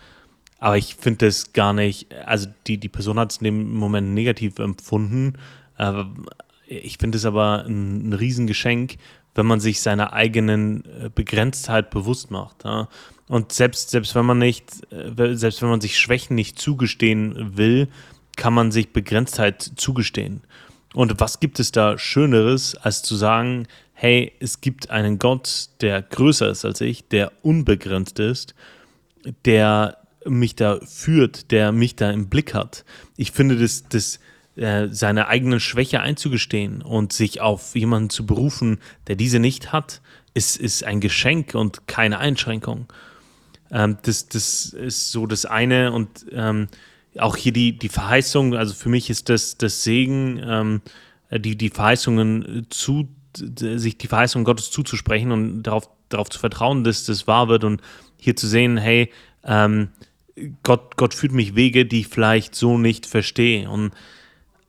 [0.58, 4.10] Aber ich finde das gar nicht, also die, die Person hat es in dem Moment
[4.14, 5.34] negativ empfunden.
[5.78, 6.04] Äh,
[6.66, 8.96] ich finde es aber ein, ein Riesengeschenk,
[9.34, 12.64] wenn man sich seiner eigenen äh, Begrenztheit bewusst macht.
[12.64, 12.88] Ja?
[13.28, 17.88] Und selbst, selbst wenn man nicht, äh, selbst wenn man sich Schwächen nicht zugestehen will,
[18.36, 20.42] kann man sich Begrenztheit zugestehen.
[20.94, 26.02] Und was gibt es da Schöneres, als zu sagen, hey, es gibt einen Gott, der
[26.02, 28.54] größer ist als ich, der unbegrenzt ist,
[29.44, 32.84] der mich da führt, der mich da im Blick hat.
[33.16, 34.18] Ich finde, das, das,
[34.56, 40.00] äh, seine eigenen Schwäche einzugestehen und sich auf jemanden zu berufen, der diese nicht hat,
[40.34, 42.86] ist, ist ein Geschenk und keine Einschränkung.
[43.70, 46.68] Ähm, das, das ist so das eine und ähm,
[47.18, 50.80] auch hier die, die Verheißung, also für mich ist das, das Segen, ähm,
[51.30, 57.04] die, die Verheißungen zu, sich die Verheißung Gottes zuzusprechen und darauf, darauf zu vertrauen, dass
[57.04, 57.80] das wahr wird und
[58.18, 59.10] hier zu sehen, hey,
[59.44, 59.88] ähm,
[60.62, 63.68] Gott, Gott führt mich Wege, die ich vielleicht so nicht verstehe.
[63.68, 63.92] Und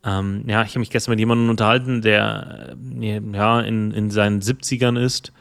[0.03, 4.41] ähm, ja, ich habe mich gestern mit jemandem unterhalten, der äh, ja in, in seinen
[4.41, 5.31] 70ern ist.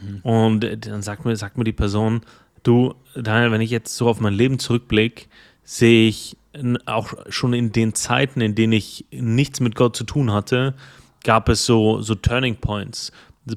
[0.00, 0.20] Mhm.
[0.22, 2.22] Und dann sagt mir, sagt mir die Person,
[2.66, 5.26] Du, Daniel, wenn ich jetzt so auf mein Leben zurückblicke,
[5.62, 6.36] sehe ich
[6.86, 10.74] auch schon in den Zeiten, in denen ich nichts mit Gott zu tun hatte,
[11.24, 13.12] gab es so, so Turning Points,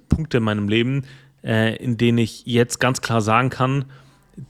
[0.09, 1.03] Punkte in meinem Leben,
[1.43, 3.85] äh, in denen ich jetzt ganz klar sagen kann,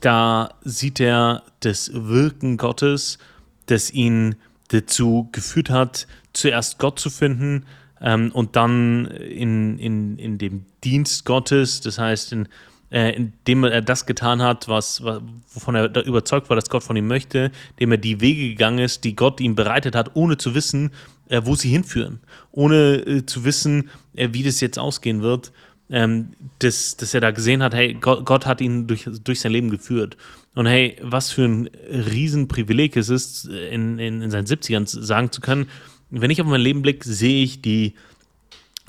[0.02, 3.18] da sieht er das Wirken Gottes,
[3.66, 4.36] das ihn
[4.70, 7.66] dazu geführt hat, zuerst Gott zu finden
[8.02, 12.48] ähm, und dann in, in, in dem Dienst Gottes, das heißt, in,
[12.92, 17.08] äh, indem er das getan hat, was, wovon er überzeugt war, dass Gott von ihm
[17.08, 20.92] möchte, indem er die Wege gegangen ist, die Gott ihm bereitet hat, ohne zu wissen,
[21.30, 22.20] äh, wo sie hinführen,
[22.52, 25.52] ohne äh, zu wissen, äh, wie das jetzt ausgehen wird,
[25.92, 26.30] ähm,
[26.60, 29.70] dass, dass er da gesehen hat, hey, Gott, Gott hat ihn durch, durch sein Leben
[29.70, 30.18] geführt.
[30.56, 35.42] Und hey, was für ein Riesenprivileg es ist, in, in, in seinen 70ern sagen zu
[35.42, 35.68] können,
[36.10, 37.94] wenn ich auf mein Leben blicke, sehe ich die,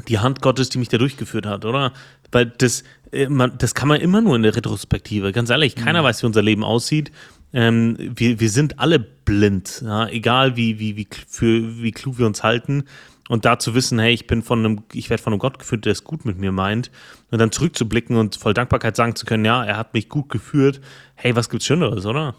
[0.08, 1.92] die Hand Gottes, die mich da durchgeführt hat, oder?
[2.32, 5.32] Weil das, äh, man, das kann man immer nur in der Retrospektive.
[5.32, 6.04] Ganz ehrlich, keiner mhm.
[6.06, 7.10] weiß, wie unser Leben aussieht.
[7.52, 10.08] Ähm, wir, wir sind alle blind, ja?
[10.08, 12.84] egal wie, wie, wie, für, wie klug wir uns halten.
[13.28, 15.84] Und da zu wissen, hey, ich bin von einem, ich werde von einem Gott geführt,
[15.84, 16.90] der es gut mit mir meint.
[17.30, 20.80] Und dann zurückzublicken und voll Dankbarkeit sagen zu können, ja, er hat mich gut geführt.
[21.14, 22.34] Hey, was gibt's Schöneres, oder?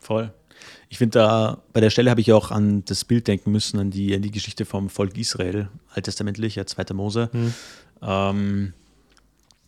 [0.00, 0.32] Voll.
[0.88, 3.90] Ich finde da, bei der Stelle habe ich auch an das Bild denken müssen, an
[3.90, 6.92] die, an die Geschichte vom Volk Israel, alttestamentlich, ja, 2.
[6.92, 7.30] Mose.
[7.32, 7.54] Hm.
[8.02, 8.72] Ähm,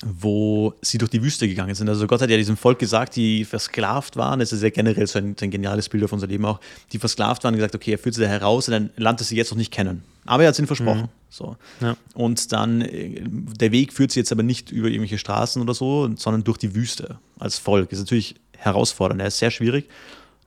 [0.05, 1.89] wo sie durch die Wüste gegangen sind.
[1.89, 5.19] Also Gott hat ja diesem Volk gesagt, die versklavt waren, das ist ja generell so
[5.19, 6.61] ein, ein geniales Bild auf unser Leben auch,
[6.93, 9.29] die versklavt waren und gesagt, okay, er führt sie da heraus in ein Land, das
[9.29, 10.05] sie jetzt noch nicht kennen.
[10.27, 11.03] Aber er hat es ihnen versprochen.
[11.03, 11.09] Mhm.
[11.31, 11.57] So.
[11.81, 11.97] Ja.
[12.15, 16.11] Und dann, äh, der Weg führt sie jetzt aber nicht über irgendwelche Straßen oder so,
[16.17, 17.91] sondern durch die Wüste als Volk.
[17.91, 19.89] Das ist natürlich herausfordernd, er ist sehr schwierig,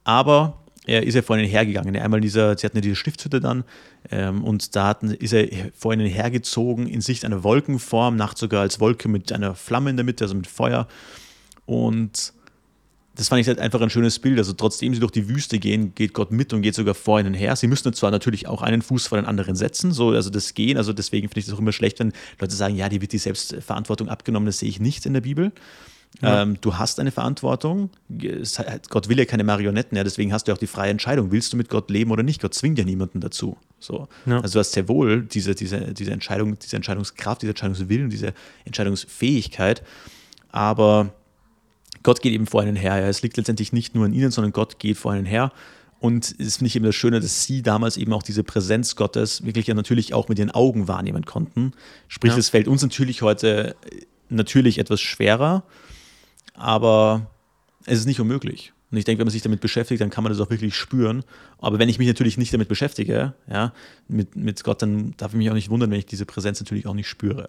[0.03, 0.57] aber
[0.87, 1.95] er ist ja vor ihnen hergegangen.
[1.97, 3.65] Einmal dieser, sie hatten ja diese Stiftshütte dann
[4.09, 8.61] ähm, und da hatten, ist er vor ihnen hergezogen in Sicht einer Wolkenform, nachts sogar
[8.61, 10.87] als Wolke mit einer Flamme in der Mitte, also mit Feuer.
[11.65, 12.33] Und
[13.15, 14.37] das fand ich halt einfach ein schönes Bild.
[14.37, 17.33] Also trotzdem sie durch die Wüste gehen, geht Gott mit und geht sogar vor ihnen
[17.33, 17.55] her.
[17.55, 20.77] Sie müssen zwar natürlich auch einen Fuß vor den anderen setzen, so, also das Gehen.
[20.77, 23.17] Also deswegen finde ich es auch immer schlecht, wenn Leute sagen, ja, die wird die
[23.17, 24.45] Selbstverantwortung abgenommen.
[24.45, 25.51] Das sehe ich nicht in der Bibel.
[26.21, 26.41] Ja.
[26.41, 27.89] Ähm, du hast eine Verantwortung.
[28.89, 31.31] Gott will ja keine Marionetten, ja, deswegen hast du auch die freie Entscheidung.
[31.31, 32.41] Willst du mit Gott leben oder nicht?
[32.41, 33.57] Gott zwingt ja niemanden dazu.
[33.79, 34.07] So.
[34.25, 34.39] Ja.
[34.39, 38.33] Also du hast sehr wohl diese, diese, diese Entscheidung, diese Entscheidungskraft, diese Entscheidungswillen, diese
[38.65, 39.83] Entscheidungsfähigkeit.
[40.49, 41.13] Aber
[42.03, 42.99] Gott geht eben vor ihnen her.
[42.99, 43.07] Ja.
[43.07, 45.51] Es liegt letztendlich nicht nur an ihnen, sondern Gott geht vor ihnen her.
[45.99, 49.43] Und es finde ich eben das Schöne, dass sie damals eben auch diese Präsenz Gottes
[49.45, 51.71] wirklich ja natürlich auch mit ihren Augen wahrnehmen konnten.
[52.07, 53.75] Sprich, es fällt uns natürlich heute
[54.29, 55.63] natürlich etwas schwerer,
[56.57, 57.27] aber
[57.85, 58.73] es ist nicht unmöglich.
[58.91, 61.23] Und ich denke, wenn man sich damit beschäftigt, dann kann man das auch wirklich spüren.
[61.59, 63.73] Aber wenn ich mich natürlich nicht damit beschäftige, ja,
[64.07, 66.87] mit, mit Gott, dann darf ich mich auch nicht wundern, wenn ich diese Präsenz natürlich
[66.87, 67.47] auch nicht spüre.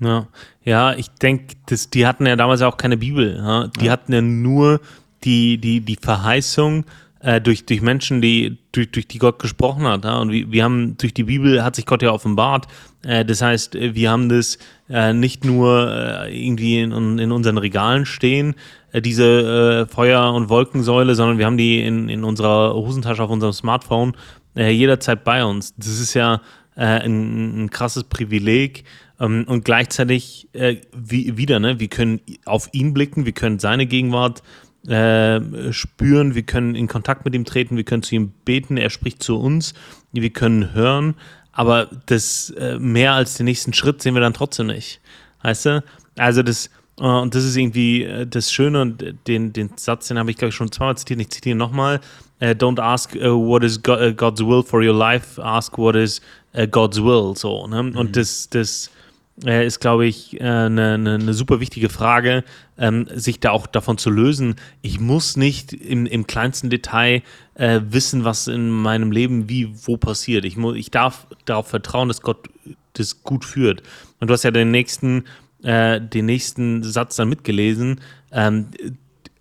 [0.00, 0.28] Ja,
[0.64, 1.56] ja ich denke,
[1.92, 3.36] die hatten ja damals auch keine Bibel.
[3.36, 3.68] Ja?
[3.68, 3.92] Die ja.
[3.92, 4.80] hatten ja nur
[5.24, 6.84] die, die, die Verheißung
[7.26, 10.04] äh, durch, durch Menschen, die, durch, durch die Gott gesprochen hat.
[10.04, 10.18] Ja?
[10.18, 12.68] Und wir, wir haben durch die Bibel hat sich Gott ja offenbart.
[13.04, 14.58] Äh, das heißt, wir haben das
[14.88, 18.54] äh, nicht nur äh, irgendwie in, in unseren Regalen stehen,
[18.92, 23.30] äh, diese äh, Feuer- und Wolkensäule, sondern wir haben die in, in unserer Hosentasche auf
[23.30, 24.16] unserem Smartphone
[24.54, 25.74] jederzeit bei uns.
[25.76, 26.40] Das ist ja
[26.76, 28.84] ein, ein krasses Privileg.
[29.20, 30.48] Ähm, und gleichzeitig
[30.94, 34.42] wie, wieder, ne, wir können auf ihn blicken, wir können seine Gegenwart
[34.88, 38.90] äh, spüren, wir können in Kontakt mit ihm treten, wir können zu ihm beten, er
[38.90, 39.74] spricht zu uns,
[40.12, 41.14] wir können hören,
[41.52, 45.00] aber das äh, mehr als den nächsten Schritt sehen wir dann trotzdem nicht.
[45.42, 45.84] Weißt du?
[46.16, 50.18] Also das, äh, und das ist irgendwie äh, das Schöne und den, den Satz, den
[50.18, 52.00] habe ich glaube ich schon zweimal zitiert, ich zitiere nochmal.
[52.38, 56.20] Uh, don't ask uh, what is God's will for your life, ask what is
[56.70, 57.34] God's will.
[57.34, 57.82] So, ne?
[57.82, 57.96] Mhm.
[57.96, 58.90] Und das, das
[59.44, 62.42] ist, glaube ich, eine, eine, eine, super wichtige Frage,
[62.78, 64.56] ähm, sich da auch davon zu lösen.
[64.80, 67.22] Ich muss nicht im, im kleinsten Detail
[67.54, 70.46] äh, wissen, was in meinem Leben wie wo passiert.
[70.46, 72.48] Ich, muss, ich darf darauf vertrauen, dass Gott
[72.94, 73.82] das gut führt.
[74.20, 75.24] Und du hast ja den nächsten,
[75.62, 78.00] äh, den nächsten Satz dann mitgelesen.
[78.32, 78.68] Ähm,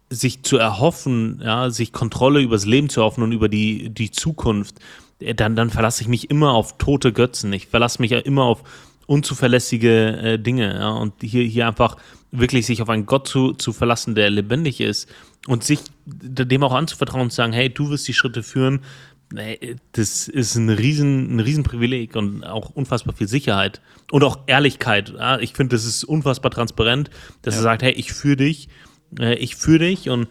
[0.09, 4.11] sich zu erhoffen, ja, sich Kontrolle über das Leben zu erhoffen und über die, die
[4.11, 4.75] Zukunft,
[5.19, 7.53] äh, dann, dann verlasse ich mich immer auf tote Götzen.
[7.53, 8.63] Ich verlasse mich ja immer auf
[9.05, 10.73] unzuverlässige äh, Dinge.
[10.75, 10.89] Ja?
[10.89, 11.97] Und hier, hier einfach
[12.31, 15.09] wirklich sich auf einen Gott zu, zu verlassen, der lebendig ist
[15.47, 18.81] und sich dem auch anzuvertrauen und zu sagen, hey, du wirst die Schritte führen,
[19.93, 21.65] das ist ein riesen, ein riesen
[22.13, 23.81] und auch unfassbar viel Sicherheit
[24.11, 25.13] und auch Ehrlichkeit.
[25.17, 25.39] Ja?
[25.39, 27.09] Ich finde, das ist unfassbar transparent,
[27.41, 27.61] dass ja.
[27.61, 28.69] er sagt, hey, ich führe dich,
[29.19, 30.27] äh, ich führe dich und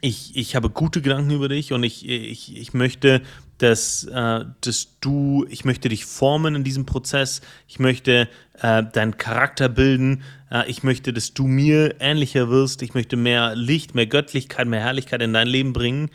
[0.00, 3.22] ich, ich habe gute Gedanken über dich und ich, ich, ich möchte
[3.58, 8.28] dass, äh, dass du, ich möchte dich formen in diesem Prozess, ich möchte
[8.60, 13.54] äh, deinen Charakter bilden, äh, ich möchte, dass du mir ähnlicher wirst, ich möchte mehr
[13.54, 16.10] Licht, mehr Göttlichkeit, mehr Herrlichkeit in dein Leben bringen,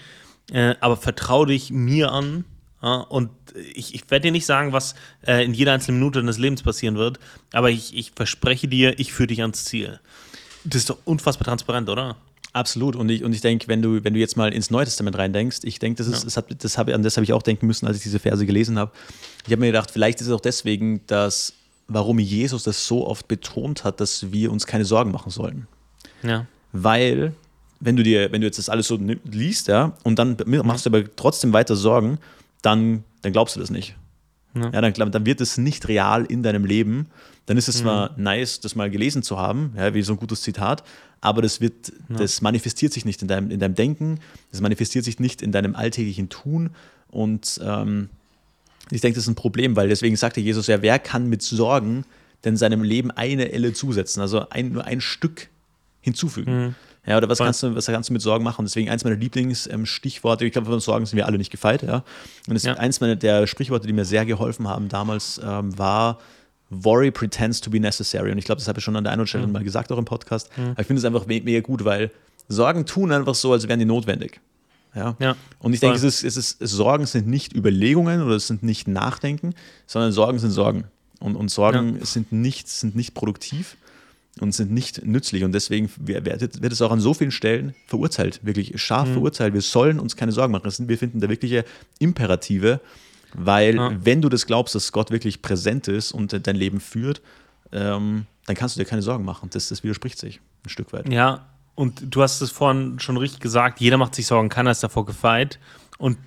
[0.51, 2.45] äh, aber vertraue dich mir an.
[2.81, 3.29] und
[3.73, 4.95] ich, ich werde dir nicht sagen, was
[5.27, 7.19] äh, in jeder einzelnen Minute deines Lebens passieren wird,
[7.51, 9.99] aber ich, ich verspreche dir, ich führe dich ans Ziel.
[10.63, 12.15] Das ist doch unfassbar transparent, oder?
[12.53, 12.95] Absolut.
[12.95, 15.59] Und ich, und ich denke, wenn du, wenn du jetzt mal ins Neue Testament reindenkst,
[15.63, 16.25] ich denke, das ist, ja.
[16.25, 18.45] das hab, das hab, an das habe ich auch denken müssen, als ich diese Verse
[18.45, 18.91] gelesen habe.
[19.45, 21.53] Ich habe mir gedacht, vielleicht ist es auch deswegen, dass,
[21.87, 25.67] warum Jesus das so oft betont hat, dass wir uns keine Sorgen machen sollen.
[26.23, 26.47] Ja.
[26.71, 27.33] Weil,
[27.79, 30.89] wenn du dir, wenn du jetzt das alles so liest, ja, und dann machst du
[30.89, 32.17] aber trotzdem weiter Sorgen,
[32.61, 33.95] dann, dann glaubst du das nicht.
[34.55, 37.07] Ja, ja dann, dann wird es nicht real in deinem Leben.
[37.45, 37.83] Dann ist es mhm.
[37.83, 40.83] zwar nice, das mal gelesen zu haben, ja, wie so ein gutes Zitat,
[41.21, 42.17] aber das wird, ja.
[42.17, 44.19] das manifestiert sich nicht in deinem, in deinem Denken,
[44.51, 46.71] das manifestiert sich nicht in deinem alltäglichen Tun
[47.09, 48.09] und ähm,
[48.91, 52.05] ich denke, das ist ein Problem, weil deswegen sagte Jesus ja, wer kann mit Sorgen
[52.43, 55.49] denn seinem Leben eine Elle zusetzen, also ein, nur ein Stück
[56.01, 56.65] hinzufügen.
[56.67, 56.75] Mhm.
[57.05, 58.65] Ja, oder was kannst, du, was kannst du mit Sorgen machen?
[58.65, 62.03] Deswegen eins meiner Lieblingsstichworte, ich glaube, von Sorgen sind wir alle nicht gefeit, ja.
[62.47, 62.73] Und ja.
[62.75, 66.19] eins meiner der Sprichworte, die mir sehr geholfen haben damals, ähm, war,
[66.69, 68.31] Worry pretends to be necessary.
[68.31, 69.53] Und ich glaube, das habe ich schon an der einen oder anderen Stelle mhm.
[69.53, 70.55] mal gesagt, auch im Podcast.
[70.55, 70.71] Mhm.
[70.71, 72.11] Aber ich finde es einfach mega gut, weil
[72.47, 74.39] Sorgen tun einfach so, als wären die notwendig.
[74.95, 75.15] Ja.
[75.19, 78.63] ja und ich denke, es ist, es ist, Sorgen sind nicht Überlegungen oder es sind
[78.63, 79.55] nicht Nachdenken,
[79.87, 80.85] sondern Sorgen sind Sorgen.
[81.19, 82.05] Und, und Sorgen ja.
[82.05, 83.77] sind, nicht, sind nicht produktiv
[84.41, 85.43] und sind nicht nützlich.
[85.43, 86.25] Und deswegen wird,
[86.61, 89.13] wird es auch an so vielen Stellen verurteilt, wirklich scharf mhm.
[89.13, 89.53] verurteilt.
[89.53, 90.71] Wir sollen uns keine Sorgen machen.
[90.87, 91.65] Wir finden da wirkliche
[91.99, 92.79] Imperative
[93.33, 93.91] weil ja.
[94.03, 97.21] wenn du das glaubst, dass Gott wirklich präsent ist und dein Leben führt,
[97.71, 99.49] ähm, dann kannst du dir keine Sorgen machen.
[99.51, 101.11] Das, das widerspricht sich ein Stück weit.
[101.11, 104.83] Ja, und du hast es vorhin schon richtig gesagt, jeder macht sich Sorgen, keiner ist
[104.83, 105.59] davor gefeit.
[105.97, 106.17] Und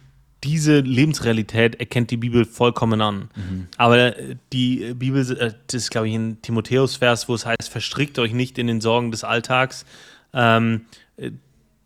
[0.44, 3.30] diese Lebensrealität erkennt die Bibel vollkommen an.
[3.36, 3.68] Mhm.
[3.76, 4.14] Aber
[4.52, 8.58] die Bibel, äh, das ist, glaube ich, ein Timotheus-Vers, wo es heißt, verstrickt euch nicht
[8.58, 9.84] in den Sorgen des Alltags.
[10.32, 10.82] Ähm,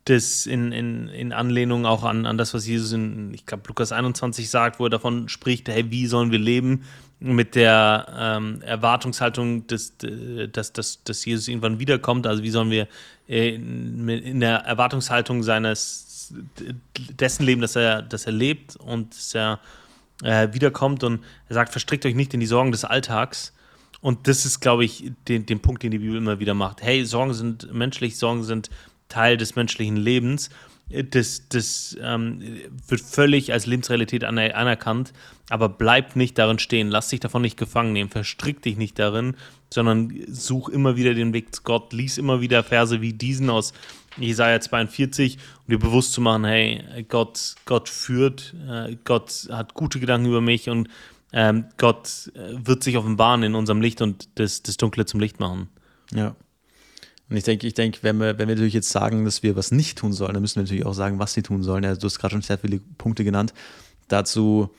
[0.06, 3.90] das in, in, in Anlehnung auch an, an das, was Jesus in, ich glaube, Lukas
[3.90, 6.84] 21 sagt, wo er davon spricht, hey, wie sollen wir leben
[7.18, 12.86] mit der ähm, Erwartungshaltung, dass, dass, dass, dass Jesus irgendwann wiederkommt, also wie sollen wir
[13.26, 16.05] in, in der Erwartungshaltung seines,
[17.10, 19.60] dessen leben, dass er, dass er lebt und dass er
[20.22, 21.04] äh, wiederkommt.
[21.04, 23.52] Und er sagt, verstrickt euch nicht in die Sorgen des Alltags,
[24.00, 26.82] und das ist, glaube ich, den, den Punkt, den die Bibel immer wieder macht.
[26.82, 28.70] Hey, Sorgen sind menschlich, Sorgen sind
[29.08, 30.50] Teil des menschlichen Lebens.
[30.88, 32.40] Das, das ähm,
[32.86, 35.12] wird völlig als Lebensrealität anerkannt,
[35.50, 39.34] aber bleib nicht darin stehen, lass dich davon nicht gefangen nehmen, verstrick dich nicht darin,
[39.74, 43.72] sondern such immer wieder den Weg zu Gott, lies immer wieder Verse wie diesen aus
[44.18, 50.00] Jesaja 42, um dir bewusst zu machen, hey, Gott, Gott führt, äh, Gott hat gute
[50.00, 50.88] Gedanken über mich und
[51.32, 55.40] ähm, Gott äh, wird sich offenbaren in unserem Licht und das, das Dunkle zum Licht
[55.40, 55.68] machen.
[56.12, 56.34] Ja.
[57.28, 59.72] Und ich denke, ich denke, wenn wir, wenn wir natürlich jetzt sagen, dass wir was
[59.72, 61.82] nicht tun sollen, dann müssen wir natürlich auch sagen, was sie tun sollen.
[61.82, 63.52] Ja, du hast gerade schon sehr viele Punkte genannt.
[64.06, 64.70] Dazu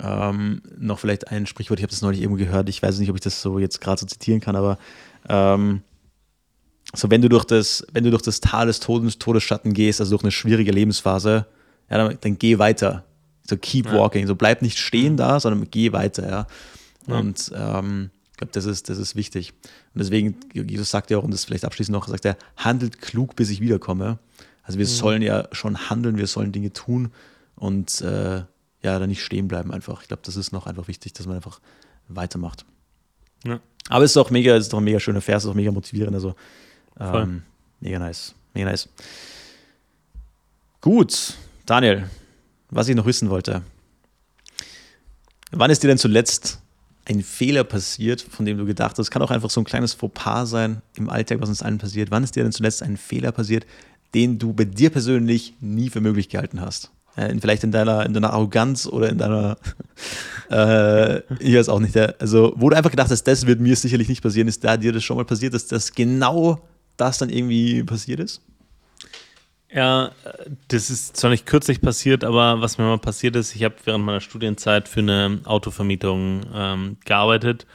[0.00, 3.16] ähm, noch vielleicht ein Sprichwort, ich habe das neulich irgendwo gehört, ich weiß nicht, ob
[3.16, 4.78] ich das so jetzt gerade so zitieren kann, aber
[5.28, 5.82] ähm,
[6.94, 10.10] so wenn du durch das, wenn du durch das Tal des Todes, Todesschatten gehst, also
[10.10, 11.46] durch eine schwierige Lebensphase,
[11.90, 13.04] ja, dann, dann geh weiter.
[13.48, 13.94] So keep ja.
[13.94, 14.26] walking.
[14.26, 16.46] So bleib nicht stehen da, sondern geh weiter, ja.
[17.06, 17.18] ja.
[17.18, 19.52] Und ähm, ich glaube, das ist, das ist wichtig.
[19.94, 23.36] Und deswegen, Jesus sagt ja auch, und das vielleicht abschließend noch, sagt er, handelt klug,
[23.36, 24.18] bis ich wiederkomme.
[24.62, 24.90] Also wir mhm.
[24.90, 27.10] sollen ja schon handeln, wir sollen Dinge tun
[27.56, 28.42] und äh,
[28.82, 30.02] ja, da nicht stehen bleiben einfach.
[30.02, 31.60] Ich glaube, das ist noch einfach wichtig, dass man einfach
[32.06, 32.64] weitermacht.
[33.44, 33.60] Ja.
[33.88, 35.56] Aber es ist auch mega, es ist doch ein mega schöner Vers, es ist auch
[35.56, 36.14] mega motivierend.
[36.14, 36.34] Also
[37.00, 37.42] ähm,
[37.80, 38.34] mega nice.
[38.54, 38.88] Mega nice.
[40.80, 41.34] Gut,
[41.66, 42.08] Daniel,
[42.70, 43.62] was ich noch wissen wollte.
[45.50, 46.60] Wann ist dir denn zuletzt
[47.04, 50.46] ein Fehler passiert, von dem du gedacht hast, kann auch einfach so ein kleines Fauxpas
[50.46, 52.10] sein im Alltag, was uns allen passiert.
[52.10, 53.66] Wann ist dir denn zuletzt ein Fehler passiert,
[54.14, 56.90] den du bei dir persönlich nie für möglich gehalten hast?
[57.16, 59.56] Äh, vielleicht in deiner, in deiner Arroganz oder in deiner,
[60.50, 64.08] äh, ich weiß auch nicht, also wo du einfach gedacht hast, das wird mir sicherlich
[64.08, 66.60] nicht passieren, ist da dir das schon mal passiert, dass das genau
[66.98, 68.42] das dann irgendwie passiert ist?
[69.70, 70.12] Ja,
[70.68, 74.04] das ist zwar nicht kürzlich passiert, aber was mir mal passiert ist, ich habe während
[74.04, 77.66] meiner Studienzeit für eine Autovermietung ähm, gearbeitet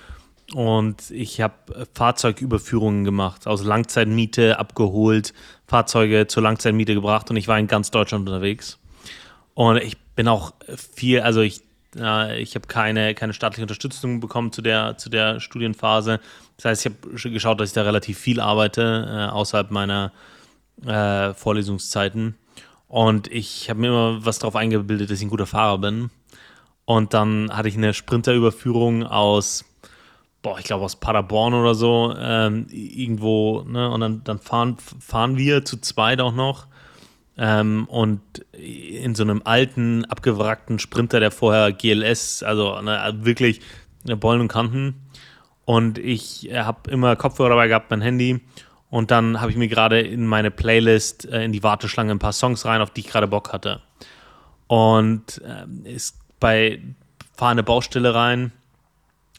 [0.54, 5.34] und ich habe Fahrzeugüberführungen gemacht, aus Langzeitmiete abgeholt,
[5.68, 8.80] Fahrzeuge zur Langzeitmiete gebracht und ich war in ganz Deutschland unterwegs.
[9.54, 10.54] Und ich bin auch
[10.96, 11.62] viel, also ich,
[11.96, 16.20] äh, ich habe keine, keine staatliche Unterstützung bekommen zu der, zu der Studienphase.
[16.58, 20.12] Das heißt, ich habe geschaut, dass ich da relativ viel arbeite, äh, außerhalb meiner
[20.86, 22.36] äh, Vorlesungszeiten.
[22.88, 26.10] Und ich habe mir immer was darauf eingebildet, dass ich ein guter Fahrer bin.
[26.86, 29.66] Und dann hatte ich eine Sprinterüberführung aus,
[30.42, 33.90] boah, ich glaube aus Paderborn oder so, ähm, irgendwo, ne?
[33.90, 36.68] Und dann, dann fahren, fahren wir zu zweit auch noch.
[37.36, 43.62] Ähm, und in so einem alten, abgewrackten Sprinter, der vorher GLS, also ne, wirklich
[44.04, 45.03] ne, Bollen und Kanten.
[45.66, 48.42] Und ich äh, habe immer Kopfhörer dabei gehabt, mein Handy.
[48.90, 52.34] Und dann habe ich mir gerade in meine Playlist, äh, in die Warteschlange ein paar
[52.34, 53.82] Songs rein, auf die ich gerade Bock hatte.
[54.68, 56.82] Und äh, ist bei
[57.36, 58.52] fahrende Baustelle rein.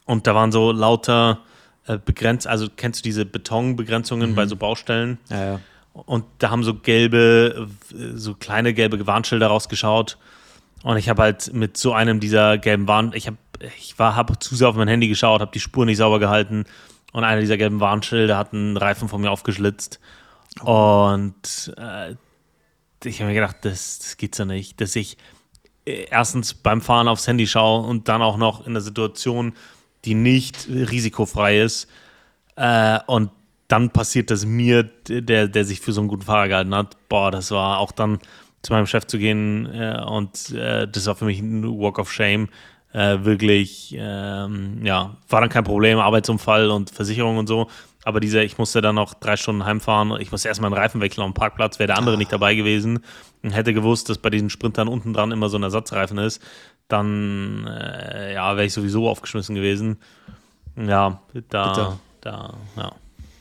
[0.06, 1.40] Und da waren so lauter
[1.86, 4.34] äh, begrenzt, also kennst du diese Betonbegrenzungen mhm.
[4.34, 5.18] bei so Baustellen?
[5.30, 5.60] Ja, ja.
[5.92, 7.68] Und da haben so gelbe,
[8.14, 10.18] so kleine gelbe Warnschilder rausgeschaut.
[10.82, 13.36] Und ich habe halt mit so einem dieser gelben Warn, ich habe,
[13.78, 16.64] ich war, habe zu sehr auf mein Handy geschaut, habe die Spur nicht sauber gehalten.
[17.12, 20.00] Und einer dieser gelben Warnschilder hat einen Reifen von mir aufgeschlitzt.
[20.62, 21.10] Oh.
[21.12, 22.14] Und äh,
[23.04, 25.16] ich habe mir gedacht, das, das geht so nicht, dass ich
[25.86, 29.54] äh, erstens beim Fahren aufs Handy schaue und dann auch noch in einer Situation,
[30.04, 31.88] die nicht risikofrei ist.
[32.56, 33.30] Äh, und
[33.68, 36.96] dann passiert das mir, der, der sich für so einen guten Fahrer gehalten hat.
[37.08, 38.18] Boah, das war auch dann
[38.62, 42.10] zu meinem Chef zu gehen äh, und äh, das war für mich ein Walk of
[42.10, 42.48] Shame.
[42.94, 47.68] Äh, wirklich, ähm, ja, war dann kein Problem, Arbeitsunfall und Versicherung und so.
[48.04, 50.20] Aber dieser, ich musste dann noch drei Stunden heimfahren.
[50.20, 52.18] Ich musste erstmal einen Reifen wechseln auf dem Parkplatz, wäre der andere ah.
[52.18, 53.00] nicht dabei gewesen
[53.42, 56.40] und hätte gewusst, dass bei diesen Sprintern unten dran immer so ein Ersatzreifen ist,
[56.86, 59.96] dann äh, ja, wäre ich sowieso aufgeschmissen gewesen.
[60.76, 61.20] Ja,
[61.50, 61.98] da, Bitte.
[62.20, 62.92] da, ja.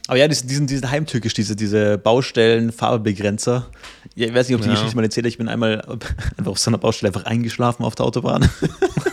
[0.08, 3.68] Aber ja, diesen, diesen heimtückisch, diese, diese Baustellen-Fahrbegrenzer.
[4.16, 4.74] Ja, ich weiß nicht, ob die ja.
[4.74, 5.82] Geschichte mal erzählt Ich bin einmal
[6.38, 8.50] einfach auf so einer Baustelle einfach eingeschlafen auf der Autobahn.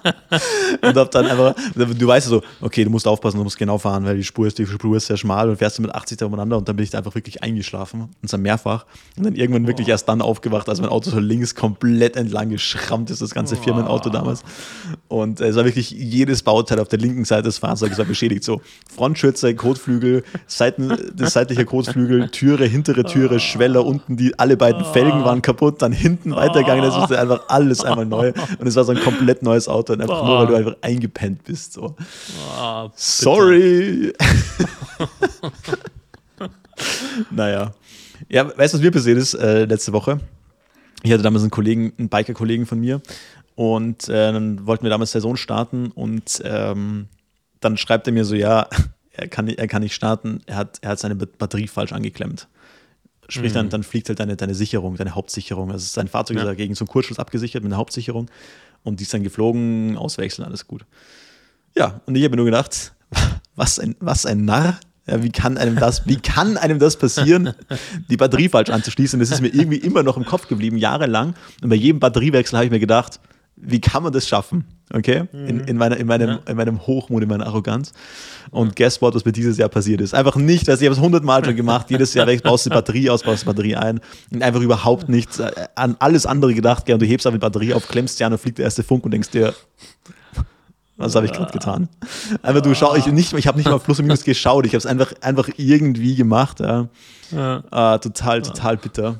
[0.81, 4.05] und hab dann einfach, du weißt so, okay, du musst aufpassen, du musst genau fahren,
[4.05, 6.25] weil die Spur ist, die Spur ist sehr schmal und fährst du mit 80 da
[6.25, 8.85] umeinander und dann bin ich da einfach wirklich eingeschlafen und zwar mehrfach
[9.17, 9.91] und dann irgendwann wirklich oh.
[9.91, 14.09] erst dann aufgewacht, als mein Auto so links komplett entlang geschrammt ist, das ganze Firmenauto
[14.09, 14.43] damals.
[15.07, 18.61] Und es war wirklich jedes Bauteil auf der linken Seite des Fahrzeugs war beschädigt, so
[18.93, 25.23] Frontschütze, Kotflügel, Seiten, das seitliche Kotflügel, Türe, hintere Türe, Schweller unten, die alle beiden Felgen
[25.23, 28.33] waren kaputt, dann hinten weitergegangen, das ist einfach alles einmal neu.
[28.59, 31.43] Und es war so ein komplett neues Auto und einfach nur, weil du einfach eingepennt
[31.43, 31.73] bist.
[31.73, 31.95] So.
[32.59, 34.13] Oh, Sorry.
[37.31, 37.73] naja.
[38.29, 40.19] Ja, weißt du, was mir passiert ist äh, letzte Woche?
[41.03, 43.01] Ich hatte damals einen Kollegen, einen Biker-Kollegen von mir
[43.55, 47.07] und äh, dann wollten wir damals Saison starten und ähm,
[47.59, 48.67] dann schreibt er mir so, ja,
[49.11, 52.47] er kann, er kann nicht starten, er hat, er hat seine Batterie falsch angeklemmt.
[53.27, 53.55] Sprich, mhm.
[53.55, 55.71] dann, dann fliegt halt deine, deine Sicherung, deine Hauptsicherung.
[55.71, 56.43] Also sein Fahrzeug ja.
[56.43, 58.29] ist dagegen zum Kurzschluss abgesichert mit einer Hauptsicherung
[58.83, 60.85] und die ist dann geflogen, auswechseln, alles gut.
[61.75, 62.93] Ja, und ich habe mir nur gedacht,
[63.55, 64.79] was ein, was ein Narr.
[65.07, 67.53] Ja, wie kann einem das, wie kann einem das passieren,
[68.09, 69.19] die Batterie falsch anzuschließen?
[69.19, 71.33] Das ist mir irgendwie immer noch im Kopf geblieben, jahrelang.
[71.61, 73.19] Und bei jedem Batteriewechsel habe ich mir gedacht,
[73.61, 74.65] wie kann man das schaffen?
[74.93, 75.23] Okay?
[75.31, 75.63] In, mhm.
[75.65, 76.39] in, meiner, in, meinem, ja.
[76.47, 77.93] in meinem Hochmut, in meiner Arroganz.
[78.49, 80.13] Und guess what, was mir dieses Jahr passiert ist?
[80.13, 81.87] Einfach nicht, dass ich habe es hundertmal schon gemacht.
[81.89, 84.01] Jedes Jahr baust du die Batterie aus, baust die Batterie ein.
[84.31, 86.89] Und einfach überhaupt nichts äh, an alles andere gedacht.
[86.89, 89.05] Und du hebst aber die Batterie auf, klemmst sie an und fliegt der erste Funk
[89.05, 89.53] und denkst dir,
[90.97, 91.89] was habe ich gerade getan?
[92.43, 94.79] Einfach du schau, ich nicht, ich habe nicht mal Plus und Minus geschaut, ich habe
[94.79, 96.59] es einfach, einfach irgendwie gemacht.
[96.59, 96.89] Ja.
[97.31, 97.63] ja.
[97.71, 99.19] Ah, total, total bitter.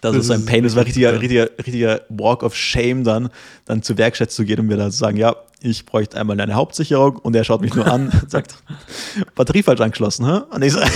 [0.00, 0.64] Das, das ist ein Pain.
[0.64, 3.30] Das war ein richtiger, richtiger, richtiger Walk of Shame dann,
[3.64, 6.54] dann zur Werkstatt zu gehen und mir dann zu sagen, ja, ich bräuchte einmal eine
[6.54, 8.62] Hauptsicherung und er schaut mich nur an und sagt,
[9.34, 10.40] Batterie falsch angeschlossen, hä?
[10.50, 10.90] Und ich sage,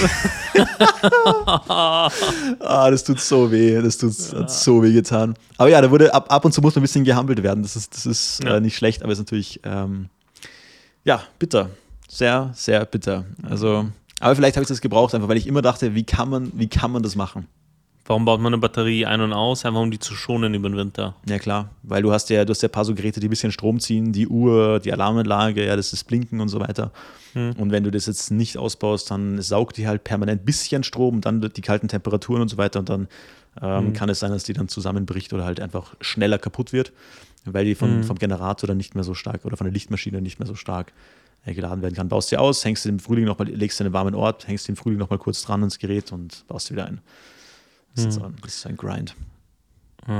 [2.60, 4.46] ah, das tut so weh, das tut ja.
[4.46, 5.34] so weh getan.
[5.58, 7.62] Aber ja, da wurde ab, ab und zu muss man ein bisschen gehampelt werden.
[7.62, 8.56] Das ist, das ist ja.
[8.56, 10.08] äh, nicht schlecht, aber ist natürlich, ähm,
[11.04, 11.70] ja, bitter.
[12.08, 13.24] Sehr, sehr bitter.
[13.42, 13.86] Also,
[14.20, 16.68] aber vielleicht habe ich das gebraucht, einfach weil ich immer dachte, wie kann man, wie
[16.68, 17.48] kann man das machen?
[18.04, 19.64] Warum baut man eine Batterie ein und aus?
[19.64, 21.14] Einfach um die zu schonen über den Winter.
[21.28, 23.30] Ja klar, weil du hast ja, du hast ja ein paar so Geräte, die ein
[23.30, 26.90] bisschen Strom ziehen, die Uhr, die Alarmanlage, ja, das ist Blinken und so weiter.
[27.34, 27.52] Hm.
[27.58, 31.16] Und wenn du das jetzt nicht ausbaust, dann saugt die halt permanent ein bisschen Strom
[31.16, 33.08] und dann die kalten Temperaturen und so weiter und dann
[33.60, 33.92] ähm, hm.
[33.92, 36.92] kann es sein, dass die dann zusammenbricht oder halt einfach schneller kaputt wird,
[37.44, 38.04] weil die von, hm.
[38.04, 40.92] vom Generator dann nicht mehr so stark oder von der Lichtmaschine nicht mehr so stark
[41.44, 42.08] äh, geladen werden kann.
[42.08, 44.66] Baust sie aus, hängst du im Frühling nochmal, legst du in einen warmen Ort, hängst
[44.66, 47.00] du im Frühling nochmal kurz dran ans Gerät und baust sie wieder ein.
[47.94, 48.26] Das, ist, hm.
[48.26, 49.14] ein, das ist ein Grind.
[50.08, 50.12] Äh,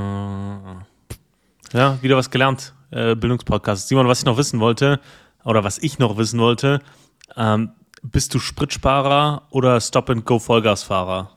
[1.73, 2.75] ja, wieder was gelernt.
[2.91, 3.89] Äh, Bildungspodcast.
[3.89, 5.01] Simon, was ich noch wissen wollte,
[5.45, 6.81] oder was ich noch wissen wollte,
[7.37, 7.71] ähm,
[8.03, 11.31] bist du Spritsparer oder Stop-and-Go-Vollgasfahrer?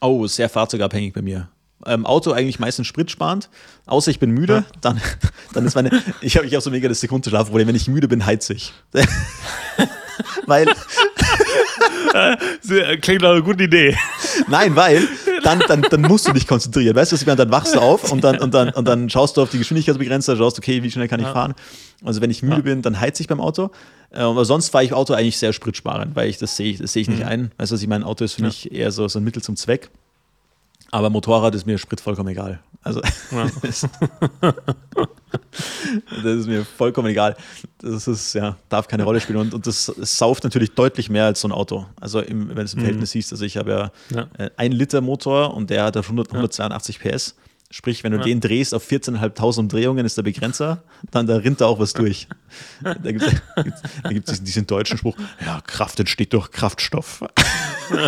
[0.00, 1.48] Oh, sehr fahrzeugabhängig bei mir.
[1.84, 3.50] Ähm, Auto eigentlich meistens spritsparend,
[3.86, 4.64] außer ich bin müde, ja.
[4.80, 5.00] dann,
[5.52, 8.24] dann ist meine, ich habe ich hab so mega das Sekundenschlafproblem, wenn ich müde bin,
[8.24, 8.72] heiz ich.
[10.46, 10.66] weil,
[13.00, 13.96] Klingt nach einer guten Idee.
[14.48, 15.06] Nein, weil
[15.42, 16.94] dann, dann, dann musst du dich konzentrieren.
[16.96, 17.36] Weißt du, was ich meine?
[17.36, 20.36] Dann wachst du auf und dann, und, dann, und dann schaust du auf die Geschwindigkeitsbegrenzer,
[20.36, 21.32] schaust, okay, wie schnell kann ich ja.
[21.32, 21.54] fahren?
[22.04, 22.62] Also wenn ich müde ja.
[22.62, 23.70] bin, dann heiz ich beim Auto.
[24.10, 27.00] Äh, aber sonst fahre ich Auto eigentlich sehr spritsparend, weil ich das sehe das seh
[27.00, 27.28] ich nicht mhm.
[27.28, 27.52] ein.
[27.58, 28.06] Weißt du, was ich meine?
[28.06, 29.90] Auto ist für mich eher so, so ein Mittel zum Zweck.
[30.90, 32.60] Aber Motorrad ist mir Sprit vollkommen egal.
[32.82, 33.48] Also ja.
[36.22, 37.36] das, ist mir vollkommen egal.
[37.78, 39.38] Das ist, ja, darf keine Rolle spielen.
[39.38, 41.86] Und, und das, sauft natürlich deutlich mehr als so ein Auto.
[42.00, 42.84] Also im, wenn du es im mhm.
[42.84, 44.28] Verhältnis siehst, also ich habe ja, ja.
[44.38, 47.36] Äh, ein Liter Motor und der hat auf 100, 182 PS.
[47.70, 48.24] Sprich, wenn du ja.
[48.24, 52.28] den drehst auf 14.500 Umdrehungen, ist der Begrenzer, dann da rinnt da auch was durch.
[52.82, 53.40] da gibt es
[54.24, 57.24] diesen, diesen deutschen Spruch, ja, Kraft entsteht durch Kraftstoff.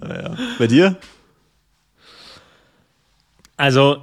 [0.00, 0.36] naja.
[0.58, 0.96] Bei dir?
[3.56, 4.02] Also,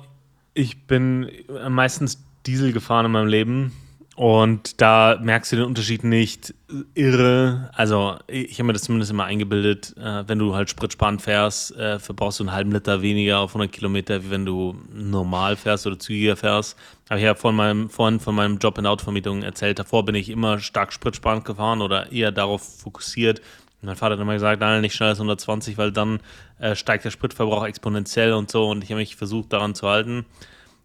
[0.53, 1.29] ich bin
[1.69, 3.71] meistens Diesel gefahren in meinem Leben
[4.15, 6.53] und da merkst du den Unterschied nicht
[6.93, 7.69] irre.
[7.73, 11.97] Also, ich habe mir das zumindest immer eingebildet, äh, wenn du halt spritsparend fährst, äh,
[11.99, 15.97] verbrauchst du einen halben Liter weniger auf 100 Kilometer, wie wenn du normal fährst oder
[15.97, 16.77] zügiger fährst.
[17.09, 19.79] Habe ich ja von meinem, vorhin von meinem Job in der Autovermietung erzählt.
[19.79, 23.41] Davor bin ich immer stark spritsparend gefahren oder eher darauf fokussiert,
[23.81, 26.19] mein Vater hat immer gesagt, nein, nicht schneller als 120, weil dann
[26.59, 28.69] äh, steigt der Spritverbrauch exponentiell und so.
[28.69, 30.25] Und ich habe mich versucht, daran zu halten.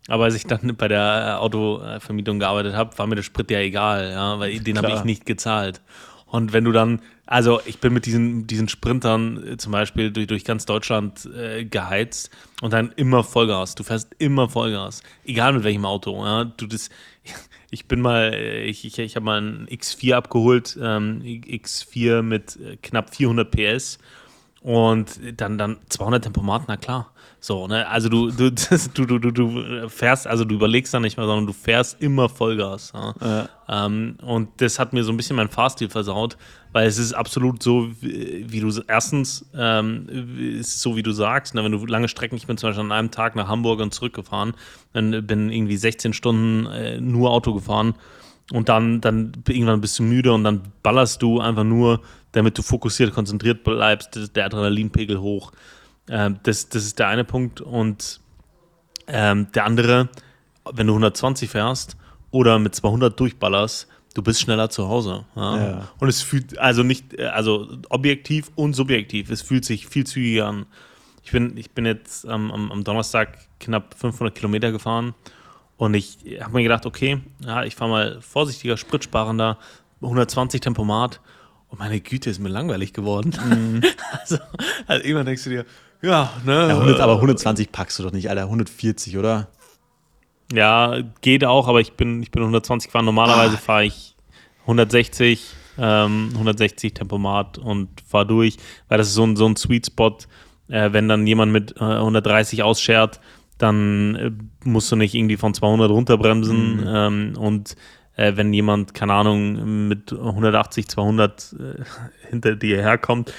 [0.09, 4.11] Aber als ich dann bei der Autovermietung gearbeitet habe, war mir der Sprit ja egal,
[4.11, 5.83] ja, weil den habe ich nicht gezahlt.
[6.27, 10.27] Und wenn du dann, also ich bin mit diesen, diesen Sprintern äh, zum Beispiel durch,
[10.27, 12.31] durch ganz Deutschland äh, geheizt
[12.63, 13.77] und dann immer Vollgas.
[13.77, 16.25] Du fährst immer Vollgas, egal mit welchem Auto.
[16.25, 16.45] Ja.
[16.45, 16.91] Du das,
[17.71, 22.57] ich bin mal, äh, ich, ich, ich habe mal einen X4 abgeholt, ähm, X4 mit
[22.57, 23.99] äh, knapp 400 PS
[24.61, 27.13] und dann, dann 200 Tempomat, na klar.
[27.41, 27.87] So, ne?
[27.89, 31.53] Also du, du, du, du, du, fährst, also du überlegst da nicht mehr, sondern du
[31.53, 32.93] fährst immer Vollgas.
[32.95, 33.15] Ja?
[33.21, 33.87] Ja.
[33.87, 36.37] Ähm, und das hat mir so ein bisschen mein Fahrstil versaut,
[36.73, 40.07] weil es ist absolut so, wie, du erstens ähm,
[40.61, 41.63] ist so, wie du sagst, ne?
[41.65, 44.55] wenn du lange Strecken, ich bin zum Beispiel an einem Tag nach Hamburg und zurückgefahren,
[44.93, 47.95] dann bin irgendwie 16 Stunden äh, nur Auto gefahren
[48.53, 52.01] und dann, dann irgendwann bist du müde und dann ballerst du einfach nur,
[52.33, 55.53] damit du fokussiert, konzentriert bleibst, der Adrenalinpegel hoch.
[56.09, 57.61] Ähm, das, das ist der eine Punkt.
[57.61, 58.21] Und
[59.07, 60.09] ähm, der andere,
[60.73, 61.97] wenn du 120 fährst
[62.31, 65.25] oder mit 200 durchballerst, du bist schneller zu Hause.
[65.35, 65.57] Ja?
[65.57, 65.89] Ja.
[65.99, 70.67] Und es fühlt, also nicht, also objektiv und subjektiv, es fühlt sich viel zügiger an.
[71.23, 75.15] Ich bin, ich bin jetzt ähm, am, am Donnerstag knapp 500 Kilometer gefahren
[75.77, 79.59] und ich habe mir gedacht, okay, ja, ich fahre mal vorsichtiger, spritsparender,
[80.01, 81.21] 120 Tempomat
[81.69, 83.35] und meine Güte ist mir langweilig geworden.
[83.45, 83.83] Mhm.
[84.21, 84.39] Also,
[84.87, 85.67] also irgendwann denkst du dir,
[86.03, 86.69] ja, ne?
[86.69, 88.43] Ja, 100, aber 120 packst du doch nicht, Alter.
[88.43, 89.49] 140, oder?
[90.53, 93.05] Ja, geht auch, aber ich bin, ich bin 120 gefahren.
[93.05, 93.61] Normalerweise ah.
[93.61, 94.15] fahre ich
[94.63, 98.57] 160, ähm, 160 Tempomat und fahre durch,
[98.89, 100.17] weil das ist so ein, so ein Sweet Spot.
[100.69, 103.21] Äh, wenn dann jemand mit äh, 130 ausschert,
[103.59, 104.31] dann äh,
[104.65, 106.85] musst du nicht irgendwie von 200 runterbremsen mhm.
[106.87, 107.77] ähm, und
[108.17, 111.85] äh, wenn jemand, keine Ahnung, mit 180, 200 äh,
[112.29, 113.33] hinter dir herkommt,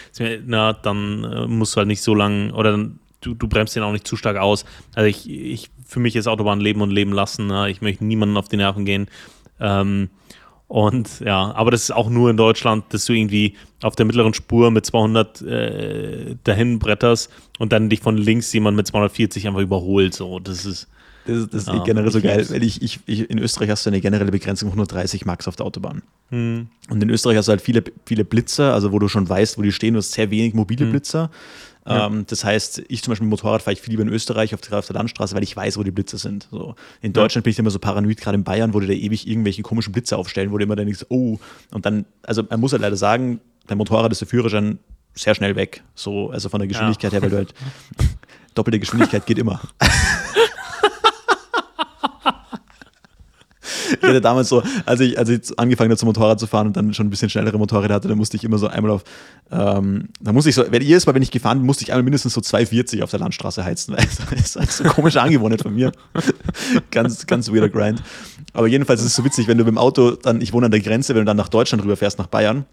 [0.45, 3.83] na, dann äh, musst du halt nicht so lang oder dann, du, du bremst den
[3.83, 4.65] auch nicht zu stark aus.
[4.95, 7.47] Also ich, ich für mich ist Autobahn leben und leben lassen.
[7.47, 9.07] Na, ich möchte niemanden auf die Nerven gehen.
[9.59, 10.09] Ähm,
[10.67, 14.33] und ja, aber das ist auch nur in Deutschland, dass du irgendwie auf der mittleren
[14.33, 19.61] Spur mit 200 äh, dahin bretterst und dann dich von links jemand mit 240 einfach
[19.61, 20.13] überholt.
[20.13, 20.89] So, das ist
[21.27, 24.01] das, das ist generell so geil, weil ich, ich, ich, in Österreich hast du eine
[24.01, 26.01] generelle Begrenzung von 130 Max auf der Autobahn.
[26.29, 26.67] Hm.
[26.89, 29.61] Und in Österreich hast du halt viele, viele Blitzer, also wo du schon weißt, wo
[29.61, 30.91] die stehen, du hast sehr wenig mobile hm.
[30.91, 31.29] Blitzer.
[31.87, 32.07] Ja.
[32.07, 34.61] Ähm, das heißt, ich zum Beispiel mit Motorrad fahre ich viel lieber in Österreich auf
[34.61, 36.47] der, auf der Landstraße, weil ich weiß, wo die Blitze sind.
[36.51, 36.75] So.
[37.01, 37.45] In Deutschland ja.
[37.45, 40.17] bin ich immer so paranoid, gerade in Bayern, wo die da ewig irgendwelche komischen Blitze
[40.17, 41.39] aufstellen, wo du immer dann denkst, oh,
[41.71, 44.79] und dann, also man muss halt leider sagen, dein Motorrad ist der Führerschein
[45.13, 45.83] sehr schnell weg.
[45.95, 47.19] So, also von der Geschwindigkeit ja.
[47.19, 47.53] her, weil du halt
[48.53, 49.61] doppelte Geschwindigkeit geht immer.
[54.01, 56.77] ich hatte damals so, als ich, als ich angefangen habe, zum Motorrad zu fahren und
[56.77, 59.03] dann schon ein bisschen schnellere Motorräder hatte, dann musste ich immer so einmal auf,
[59.51, 62.03] ähm, da musste ich so, wenn jedes Mal, wenn ich gefahren bin, musste ich einmal
[62.03, 64.05] mindestens so 240 auf der Landstraße heizen, weil
[64.37, 65.91] das ist halt so komische Angewohnheit von mir.
[66.91, 68.01] ganz, ganz weirder Grind.
[68.53, 70.71] Aber jedenfalls ist es so witzig, wenn du mit dem Auto dann, ich wohne an
[70.71, 72.65] der Grenze, wenn du dann nach Deutschland rüberfährst, nach Bayern,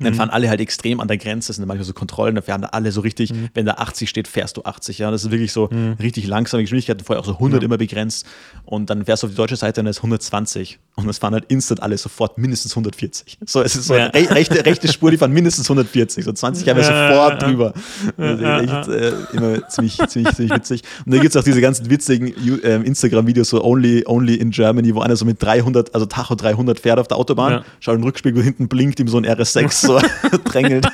[0.00, 0.16] dann mhm.
[0.16, 2.90] fahren alle halt extrem an der Grenze, das sind manchmal so Kontrollen, da fahren alle
[2.90, 3.48] so richtig, mhm.
[3.54, 5.96] wenn da 80 steht, fährst du 80, ja, das ist wirklich so mhm.
[6.00, 7.66] richtig langsame Geschwindigkeit, vorher auch so 100 ja.
[7.66, 8.26] immer begrenzt
[8.64, 11.34] und dann fährst du auf die deutsche Seite und dann ist 120 und es fahren
[11.34, 13.38] halt instant alle sofort mindestens 140.
[13.46, 14.06] So, es ist so ja.
[14.06, 17.74] eine rechte, rechte Spur, die fahren mindestens 140, so 20 haben wir sofort drüber.
[18.16, 20.82] Das ist echt äh, immer ziemlich, ziemlich, ziemlich witzig.
[21.04, 22.28] Und dann gibt es auch diese ganzen witzigen
[22.62, 26.78] äh, Instagram-Videos, so only, only in Germany, wo einer so mit 300, also Tacho 300
[26.78, 27.64] fährt auf der Autobahn, ja.
[27.80, 30.00] schaut im Rückspiegel, hinten blinkt ihm so ein RS6 so
[30.44, 30.86] drängelt.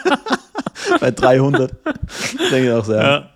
[1.00, 1.72] Bei 300.
[2.50, 3.02] Denke ich auch sehr.
[3.02, 3.30] Ja.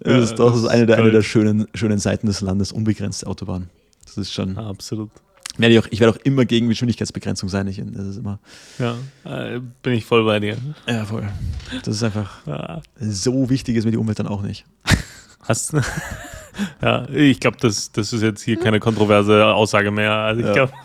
[0.00, 3.26] Das ist doch das ist eine, der, eine der schönen, schönen Seiten des Landes, unbegrenzte
[3.26, 3.70] Autobahn.
[4.04, 4.56] Das ist schon.
[4.56, 5.10] Ja, absolut.
[5.58, 7.66] Werde ich, auch, ich werde auch immer gegen Geschwindigkeitsbegrenzung sein.
[7.68, 8.38] Ich, das ist immer.
[8.78, 10.56] Ja, äh, bin ich voll bei dir.
[10.88, 11.28] Ja, voll.
[11.84, 12.80] Das ist einfach ja.
[12.98, 14.64] so wichtig, ist mir die Umwelt dann auch nicht.
[15.42, 15.74] Hast
[16.82, 20.12] Ja, ich glaube, das, das ist jetzt hier keine kontroverse Aussage mehr.
[20.12, 20.52] Also ich ja.
[20.52, 20.72] glaube.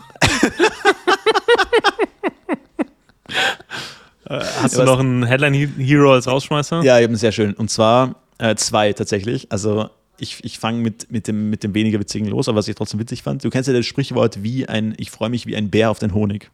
[4.28, 6.82] Äh, hast du noch einen Headline Hero als Rausschmeißer?
[6.82, 7.54] Ja, eben sehr schön.
[7.54, 9.50] Und zwar äh, zwei tatsächlich.
[9.50, 12.74] Also ich, ich fange mit, mit, dem, mit dem weniger witzigen los, aber was ich
[12.74, 13.44] trotzdem witzig fand.
[13.44, 16.12] Du kennst ja das Sprichwort wie ein, ich freue mich wie ein Bär auf den
[16.12, 16.50] Honig.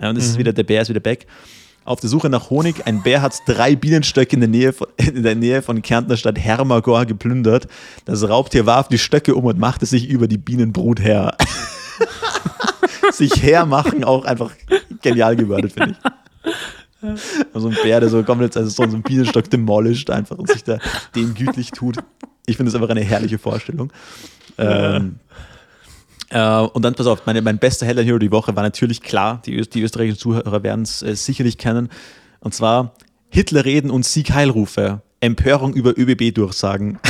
[0.00, 0.30] Ja, und das mhm.
[0.30, 1.26] ist wieder, der Bär ist wieder back.
[1.84, 2.86] Auf der Suche nach Honig.
[2.86, 6.38] Ein Bär hat drei Bienenstöcke in der Nähe von, in der Nähe von Kärntner Stadt
[6.38, 7.66] Hermagor geplündert.
[8.04, 11.36] Das Raubtier warf die Stöcke um und machte sich über die Bienenbrut her.
[13.12, 14.52] sich hermachen auch einfach
[15.02, 16.50] genial gewordet, finde ich.
[17.54, 20.78] So ein Bär, der so komplett also so ein Bienenstock demolished einfach und sich da
[21.14, 21.98] dem gütlich tut.
[22.46, 23.92] Ich finde das einfach eine herrliche Vorstellung.
[24.58, 25.16] Ähm,
[26.30, 29.42] äh, und dann, pass auf, meine, mein bester Headline Hero die Woche war natürlich klar,
[29.44, 31.88] die, die österreichischen Zuhörer werden es äh, sicherlich kennen.
[32.40, 32.94] Und zwar
[33.30, 35.02] Hitler-Reden und Sieg-Heilrufe.
[35.20, 36.98] Empörung über ÖBB-Durchsagen.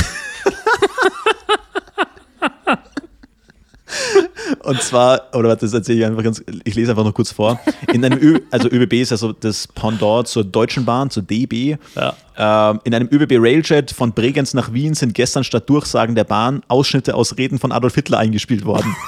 [4.63, 7.59] Und zwar, oder warte, das erzähle ich einfach ganz, ich lese einfach noch kurz vor.
[7.91, 11.77] In einem Ö, also ÖBB ist also das Pendant zur Deutschen Bahn, zur DB.
[11.95, 12.13] Ja.
[12.37, 16.63] Ähm, in einem ÖBB Railjet von Bregenz nach Wien sind gestern statt Durchsagen der Bahn
[16.67, 18.95] Ausschnitte aus Reden von Adolf Hitler eingespielt worden.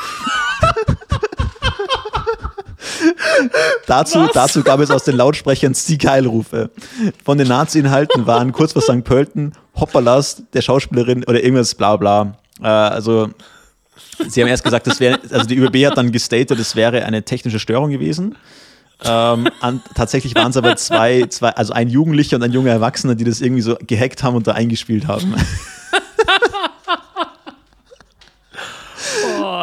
[3.87, 6.69] dazu, dazu gab es aus den Lautsprechern Siegheilrufe.
[7.23, 9.03] Von den Nazi-Inhalten waren kurz vor St.
[9.03, 12.35] Pölten, Hopperlast der Schauspielerin oder irgendwas bla bla.
[12.61, 13.29] Äh, also
[14.27, 17.23] Sie haben erst gesagt, das wäre, also die ÖBB hat dann gestatet, es wäre eine
[17.23, 18.35] technische Störung gewesen.
[19.05, 23.15] Ähm, an, tatsächlich waren es aber zwei, zwei, also ein Jugendlicher und ein junger Erwachsener,
[23.15, 25.35] die das irgendwie so gehackt haben und da eingespielt haben.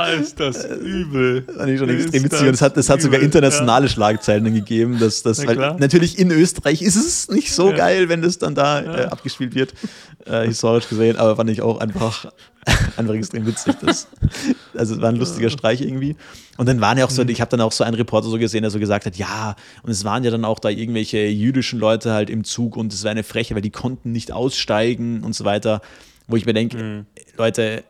[0.00, 1.42] Boah, ist das übel.
[1.42, 2.48] Das fand ich schon extrem witzig.
[2.48, 3.92] Und es hat, es hat sogar internationale ja.
[3.92, 4.98] Schlagzeilen gegeben.
[4.98, 7.76] Dass, dass, Na natürlich in Österreich ist es nicht so ja.
[7.76, 8.98] geil, wenn das dann da ja.
[8.98, 9.74] äh, abgespielt wird,
[10.26, 12.30] äh, historisch gesehen, aber fand ich auch einfach
[12.96, 13.74] einfach extrem witzig.
[13.80, 14.08] Das,
[14.74, 16.16] also es war ein lustiger Streich irgendwie.
[16.56, 17.30] Und dann waren ja auch so, mhm.
[17.30, 19.90] ich habe dann auch so einen Reporter so gesehen, der so gesagt hat, ja, und
[19.90, 23.10] es waren ja dann auch da irgendwelche jüdischen Leute halt im Zug und es war
[23.10, 25.80] eine Freche, weil die konnten nicht aussteigen und so weiter.
[26.26, 27.06] Wo ich mir denke, mhm.
[27.36, 27.82] Leute,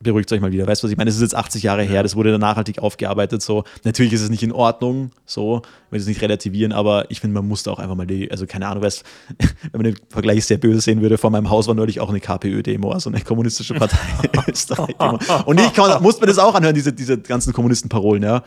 [0.00, 0.66] beruhigt euch mal wieder.
[0.66, 1.10] Weißt du, was ich meine?
[1.10, 3.42] Es ist jetzt 80 Jahre her, das wurde dann nachhaltig aufgearbeitet.
[3.42, 7.34] So, natürlich ist es nicht in Ordnung, so, wenn es nicht relativieren, aber ich finde,
[7.34, 9.04] man musste auch einfach mal die, also keine Ahnung, weißt,
[9.72, 12.20] wenn man den Vergleich sehr böse sehen würde, vor meinem Haus war neulich auch eine
[12.20, 13.98] KPÖ-Demo, also eine kommunistische Partei
[14.46, 15.18] Österreich-Demo.
[15.46, 18.42] Und ich kann, musste mir das auch anhören, diese, diese ganzen Kommunisten-Parolen, ja.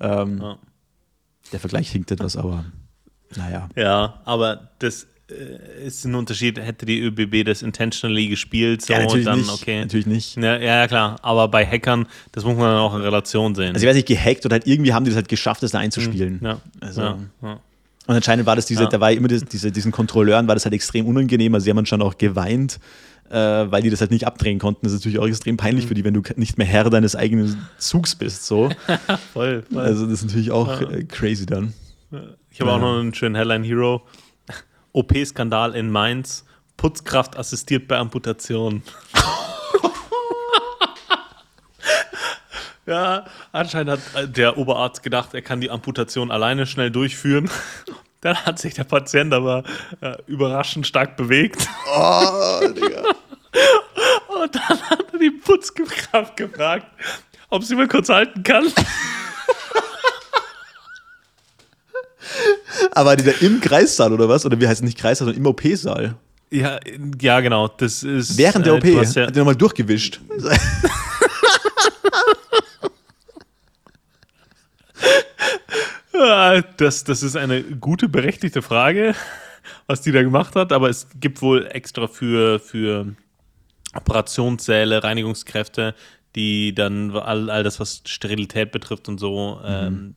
[0.00, 0.22] ja.
[0.22, 0.56] Ähm, ja.
[1.52, 2.64] Der Vergleich hinkt etwas, aber
[3.36, 3.68] naja.
[3.76, 9.24] Ja, aber das ist ein Unterschied, hätte die ÖBB das intentionally gespielt, so ja, natürlich
[9.24, 9.50] dann, nicht.
[9.50, 9.80] okay.
[9.80, 10.36] Natürlich nicht.
[10.36, 11.16] Ja, ja, klar.
[11.22, 13.74] Aber bei Hackern, das muss man dann auch in Relation sehen.
[13.74, 15.78] Also ich weiß nicht, gehackt oder halt irgendwie haben die das halt geschafft, das da
[15.78, 16.40] einzuspielen.
[16.42, 16.60] Ja.
[16.80, 17.18] Also, ja.
[17.42, 17.60] ja.
[18.06, 20.74] Und anscheinend war das diese, da war immer das, diese, diesen Kontrolleuren war das halt
[20.74, 21.54] extrem unangenehm.
[21.54, 22.78] Also sie haben schon auch geweint,
[23.28, 24.86] äh, weil die das halt nicht abdrehen konnten.
[24.86, 25.88] Das ist natürlich auch extrem peinlich mhm.
[25.88, 28.46] für die, wenn du nicht mehr Herr deines eigenen Zugs bist.
[28.46, 28.70] So.
[29.32, 31.02] voll, voll, Also das ist natürlich auch ja.
[31.08, 31.72] crazy dann.
[32.52, 34.02] Ich habe auch noch einen schönen Headline Hero.
[34.96, 36.46] OP-Skandal in Mainz.
[36.78, 38.82] Putzkraft assistiert bei Amputation.
[42.86, 47.50] ja, anscheinend hat äh, der Oberarzt gedacht, er kann die Amputation alleine schnell durchführen.
[48.22, 49.62] Dann hat sich der Patient aber
[50.00, 51.68] äh, überraschend stark bewegt.
[51.94, 53.02] Oh, Digga.
[54.28, 56.86] Und dann hat er die Putzkraft gefragt,
[57.48, 58.66] ob sie mal kurz halten kann.
[62.92, 64.46] Aber die da im Kreissaal oder was?
[64.46, 66.16] Oder wie heißt es nicht Kreissaal, sondern im OP-Saal?
[66.50, 66.78] Ja,
[67.20, 67.68] ja, genau.
[67.68, 68.38] Das ist.
[68.38, 70.20] Während der OP äh, ja hat er nochmal durchgewischt.
[76.76, 79.14] das, das ist eine gute, berechtigte Frage,
[79.86, 80.72] was die da gemacht hat.
[80.72, 83.14] Aber es gibt wohl extra für, für
[83.94, 85.94] Operationssäle, Reinigungskräfte,
[86.34, 89.66] die dann all, all das, was Sterilität betrifft und so, mhm.
[89.66, 90.14] ähm,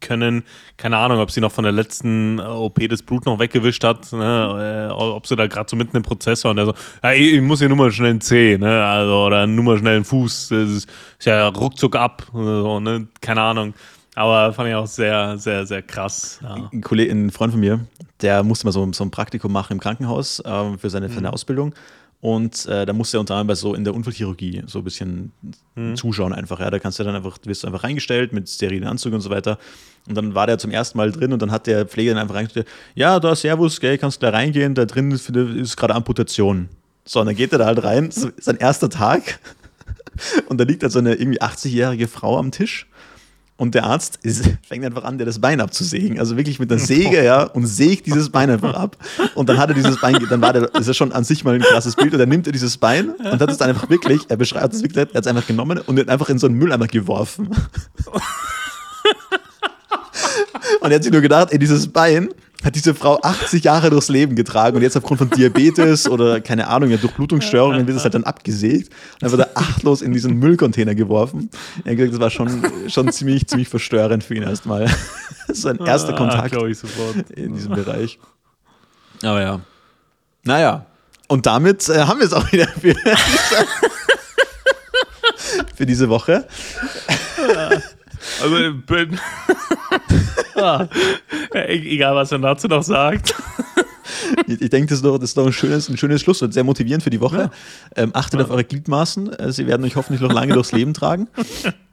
[0.00, 0.44] können.
[0.76, 4.88] Keine Ahnung, ob sie noch von der letzten OP das Blut noch weggewischt hat, ne?
[4.90, 7.40] Äh, ob sie da gerade so mitten im Prozess war und der so, ja, ich
[7.40, 8.84] muss hier nur mal schnell einen Zeh, ne?
[8.84, 10.48] Also, oder nur mal schnell einen Fuß.
[10.48, 12.26] Das ist, ist ja ruckzuck ab.
[12.32, 13.08] So, ne?
[13.20, 13.74] Keine Ahnung.
[14.14, 16.40] Aber fand ich auch sehr, sehr, sehr krass.
[16.42, 16.68] Ja.
[16.72, 17.86] Ein, Kollege, ein Freund von mir,
[18.20, 21.28] der musste mal so, so ein Praktikum machen im Krankenhaus äh, für seine, für seine
[21.28, 21.34] mhm.
[21.34, 21.74] Ausbildung.
[22.20, 25.32] Und äh, da musste er unter anderem bei so in der Unfallchirurgie so ein bisschen
[25.76, 25.94] mhm.
[25.94, 26.58] zuschauen einfach.
[26.58, 29.30] Ja, da kannst du dann einfach, wirst du einfach reingestellt mit sterilen Anzug und so
[29.30, 29.58] weiter.
[30.08, 32.34] Und dann war der zum ersten Mal drin und dann hat der Pfleger dann einfach
[32.34, 36.68] reingestellt, ja, da Servus, gell, kannst du da reingehen, da drin ist, ist gerade Amputation.
[37.04, 39.40] So, und dann geht er da halt rein, sein erster Tag.
[40.48, 42.88] Und da liegt halt so eine irgendwie 80-jährige Frau am Tisch
[43.58, 46.18] und der Arzt ist, fängt einfach an, dir das Bein abzusägen.
[46.18, 48.96] Also wirklich mit einer Säge, ja, und sägt dieses Bein einfach ab.
[49.34, 51.54] Und dann hat er dieses Bein, dann war der, ist ja schon an sich mal
[51.54, 54.22] ein krasses Bild, und dann nimmt er dieses Bein und hat es dann einfach wirklich,
[54.28, 56.86] er beschreibt es wirklich, er hat es einfach genommen und einfach in so einen Mülleimer
[56.86, 57.50] geworfen.
[60.80, 62.30] Und er hat sich nur gedacht, ey, dieses Bein,
[62.64, 66.66] hat diese Frau 80 Jahre durchs Leben getragen und jetzt aufgrund von Diabetes oder keine
[66.66, 70.38] Ahnung, ja, Durchblutungsstörungen wird es halt dann abgesägt und dann wird er achtlos in diesen
[70.38, 71.50] Müllcontainer geworfen.
[71.84, 74.86] Er hat gesagt, das war schon, schon ziemlich, ziemlich verstörend für ihn erstmal.
[75.46, 76.54] Das ist sein erster ah, Kontakt
[77.30, 78.18] in diesem Bereich.
[79.22, 79.60] Aber ja.
[80.44, 80.84] Naja.
[81.26, 82.94] Und damit äh, haben wir es auch wieder für,
[85.74, 86.46] für diese Woche.
[88.42, 89.18] Also, bin
[90.56, 90.86] ah,
[91.52, 93.34] egal, was er dazu noch sagt.
[94.46, 96.64] Ich, ich denke, das ist doch, das ist doch ein, schönes, ein schönes Schlusswort, sehr
[96.64, 97.36] motivierend für die Woche.
[97.36, 97.50] Ja.
[98.02, 98.46] Ähm, achtet ja.
[98.46, 101.28] auf eure Gliedmaßen, äh, sie werden euch hoffentlich noch lange durchs Leben tragen.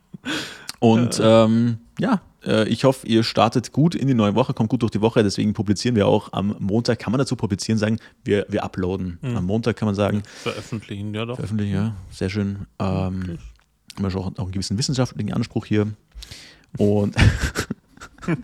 [0.79, 4.81] Und ähm, ja, äh, ich hoffe, ihr startet gut in die neue Woche, kommt gut
[4.81, 5.23] durch die Woche.
[5.23, 6.99] Deswegen publizieren wir auch am Montag.
[6.99, 9.17] Kann man dazu publizieren sagen, wir, wir uploaden.
[9.21, 9.37] Mhm.
[9.37, 10.23] Am Montag kann man sagen.
[10.43, 11.35] Veröffentlichen, ja doch.
[11.35, 11.95] Veröffentlichen, ja.
[12.11, 12.67] Sehr schön.
[12.79, 13.37] Ähm,
[13.95, 15.87] haben wir schon auch einen gewissen wissenschaftlichen Anspruch hier.
[16.77, 17.15] Und,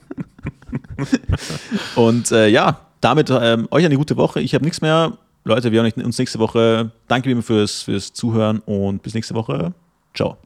[1.95, 4.41] und äh, ja, damit ähm, euch eine gute Woche.
[4.41, 5.17] Ich habe nichts mehr.
[5.43, 6.91] Leute, wir hören uns nächste Woche.
[7.07, 9.73] Danke fürs, fürs Zuhören und bis nächste Woche.
[10.13, 10.37] Ciao.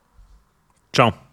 [0.94, 1.25] Ciao.